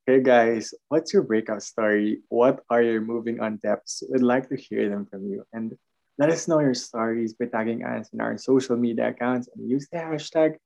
Hey 0.05 0.21
guys, 0.21 0.77
what's 0.93 1.17
your 1.17 1.25
breakout 1.25 1.65
story? 1.65 2.21
What 2.29 2.61
are 2.69 2.85
your 2.85 3.01
moving 3.01 3.41
on 3.41 3.57
depths? 3.65 4.05
We'd 4.05 4.21
like 4.21 4.53
to 4.53 4.57
hear 4.61 4.93
them 4.93 5.09
from 5.09 5.25
you. 5.25 5.49
And 5.57 5.73
let 6.21 6.29
us 6.29 6.45
know 6.45 6.61
your 6.61 6.77
stories 6.77 7.33
by 7.33 7.49
tagging 7.49 7.81
us 7.81 8.13
in 8.13 8.21
our 8.21 8.37
social 8.37 8.77
media 8.77 9.17
accounts 9.17 9.49
and 9.49 9.65
use 9.65 9.89
the 9.89 9.97
hashtag 9.97 10.61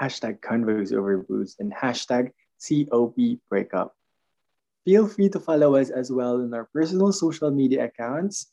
hashtag 0.00 0.40
convos 0.40 0.96
over 0.96 1.20
booze 1.20 1.60
and 1.60 1.68
hashtag 1.68 2.32
COP 2.64 3.36
breakup. 3.52 3.92
Feel 4.88 5.04
free 5.04 5.28
to 5.28 5.38
follow 5.38 5.76
us 5.76 5.92
as 5.92 6.08
well 6.08 6.40
in 6.40 6.54
our 6.54 6.64
personal 6.72 7.12
social 7.12 7.50
media 7.50 7.84
accounts. 7.92 8.48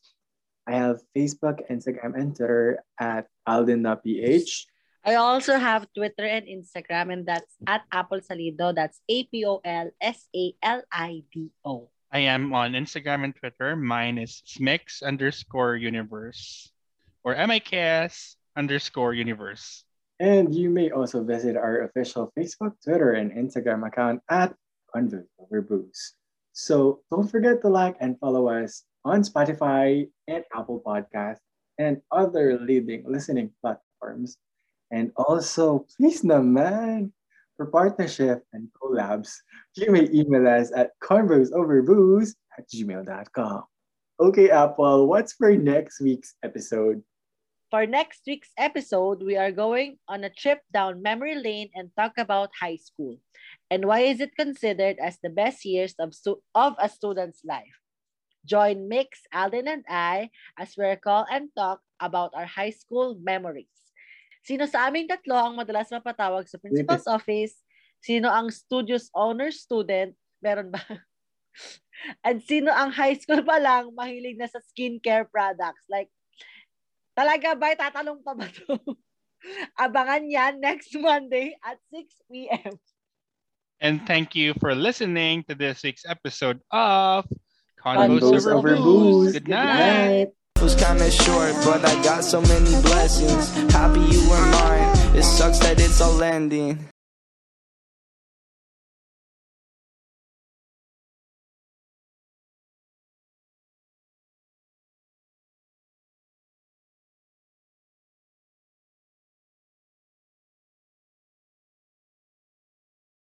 I 0.68 0.74
have 0.76 1.02
Facebook, 1.16 1.62
Instagram, 1.70 2.18
and 2.18 2.36
Twitter 2.36 2.84
at 3.00 3.28
AldenPH. 3.48 4.66
I 5.06 5.16
also 5.16 5.62
have 5.62 5.86
Twitter 5.94 6.26
and 6.26 6.50
Instagram, 6.50 7.14
and 7.14 7.26
that's 7.26 7.54
at 7.68 7.86
Apple 7.92 8.22
Salido. 8.26 8.74
That's 8.74 9.00
A 9.08 9.24
P 9.30 9.46
O 9.46 9.62
L 9.64 9.92
S 10.02 10.26
A 10.36 10.54
L 10.64 10.82
I 10.92 11.22
D 11.32 11.54
O. 11.64 11.90
I 12.12 12.26
am 12.32 12.54
on 12.54 12.74
Instagram 12.74 13.24
and 13.24 13.36
Twitter. 13.36 13.76
Mine 13.76 14.18
is 14.18 14.42
smix 14.48 15.04
underscore 15.04 15.76
universe 15.76 16.72
or 17.24 17.36
MIKS 17.36 18.38
underscore 18.56 19.14
universe. 19.14 19.84
And 20.20 20.56
you 20.56 20.70
may 20.70 20.90
also 20.92 21.24
visit 21.24 21.58
our 21.58 21.84
official 21.84 22.32
Facebook, 22.34 22.74
Twitter, 22.82 23.14
and 23.14 23.30
Instagram 23.34 23.86
account 23.86 24.22
at 24.30 24.56
Convos 24.96 25.28
Over 25.38 25.62
Booze. 25.62 26.16
So 26.54 27.02
don't 27.12 27.28
forget 27.28 27.62
to 27.62 27.70
like 27.70 27.98
and 28.00 28.18
follow 28.18 28.48
us 28.48 28.86
on 29.06 29.22
Spotify 29.22 30.10
and 30.28 30.44
Apple 30.54 30.82
Podcasts 30.82 31.46
and 31.78 32.02
other 32.12 32.58
leading 32.60 33.06
listening 33.06 33.54
platforms. 33.62 34.38
And 34.92 35.12
also, 35.16 35.86
please 35.96 36.26
naman, 36.26 37.14
for 37.56 37.68
partnership 37.68 38.44
and 38.52 38.68
collabs, 38.76 39.32
you 39.78 39.92
may 39.92 40.10
email 40.12 40.48
us 40.50 40.74
at 40.76 40.92
convosoverbooze 41.00 42.34
at 42.58 42.68
gmail.com. 42.68 43.64
Okay, 44.20 44.50
Apple, 44.50 45.08
what's 45.08 45.34
for 45.34 45.56
next 45.56 46.02
week's 46.02 46.36
episode? 46.44 47.04
For 47.72 47.86
next 47.86 48.22
week's 48.28 48.52
episode, 48.58 49.22
we 49.22 49.36
are 49.36 49.52
going 49.52 49.98
on 50.08 50.24
a 50.24 50.30
trip 50.30 50.62
down 50.72 51.02
memory 51.02 51.36
lane 51.36 51.70
and 51.76 51.92
talk 51.98 52.14
about 52.18 52.50
high 52.60 52.78
school 52.78 53.18
and 53.70 53.86
why 53.86 54.08
is 54.08 54.22
it 54.22 54.38
considered 54.38 54.98
as 55.02 55.18
the 55.22 55.30
best 55.30 55.66
years 55.66 55.96
of, 56.00 56.14
stu- 56.14 56.42
of 56.54 56.76
a 56.80 56.88
student's 56.88 57.42
life. 57.44 57.85
Join 58.46 58.88
Mix, 58.88 59.26
Alden, 59.34 59.68
and 59.68 59.84
I 59.90 60.30
as 60.56 60.78
we 60.78 60.86
recall 60.86 61.26
and 61.26 61.50
talk 61.58 61.82
about 62.00 62.32
our 62.38 62.46
high 62.46 62.72
school 62.72 63.18
memories. 63.18 63.74
Sino 64.46 64.70
sa 64.70 64.86
aming 64.86 65.10
tatlo 65.10 65.34
ang 65.34 65.58
madalas 65.58 65.90
mapatawag 65.90 66.46
sa 66.46 66.62
principal's 66.62 67.10
office? 67.10 67.58
Sino 68.06 68.30
ang 68.30 68.54
studio's 68.54 69.10
honor 69.18 69.50
student? 69.50 70.14
Meron 70.38 70.70
ba? 70.70 70.82
And 72.28 72.44
sino 72.46 72.70
ang 72.70 72.94
high 72.94 73.18
school 73.18 73.42
pa 73.42 73.58
lang 73.58 73.90
mahilig 73.98 74.38
na 74.38 74.46
sa 74.46 74.62
skincare 74.62 75.26
products? 75.26 75.90
Like, 75.90 76.14
talaga 77.18 77.58
ba? 77.58 77.74
Tatanong 77.74 78.22
pa 78.22 78.38
ba 78.38 78.46
to? 78.46 78.78
Abangan 79.82 80.30
yan 80.30 80.62
next 80.62 80.94
Monday 80.94 81.58
at 81.66 81.82
6 81.90 82.30
p.m. 82.30 82.78
And 83.82 84.06
thank 84.06 84.38
you 84.38 84.54
for 84.62 84.74
listening 84.78 85.44
to 85.50 85.56
this 85.58 85.82
week's 85.84 86.06
episode 86.06 86.62
of 86.72 87.26
Convos 87.86 88.20
Convos 88.20 88.48
Over 88.48 88.54
Over 88.54 88.76
Booze. 88.78 88.84
Booze. 88.84 89.34
Good 89.34 89.46
Good 89.46 89.50
night. 89.52 90.28
was 90.62 90.74
kinda 90.76 91.12
short, 91.12 91.54
but 91.64 91.86
I 91.86 91.94
got 92.02 92.24
so 92.24 92.42
many 92.42 92.72
blessings. 92.82 93.52
Happy 93.72 94.00
you 94.00 94.28
were 94.28 94.46
mine. 94.58 94.90
It 95.16 95.24
sucks 95.24 95.60
that 95.60 95.80
it's 95.80 96.02
all 96.02 96.24
ending. 96.24 96.80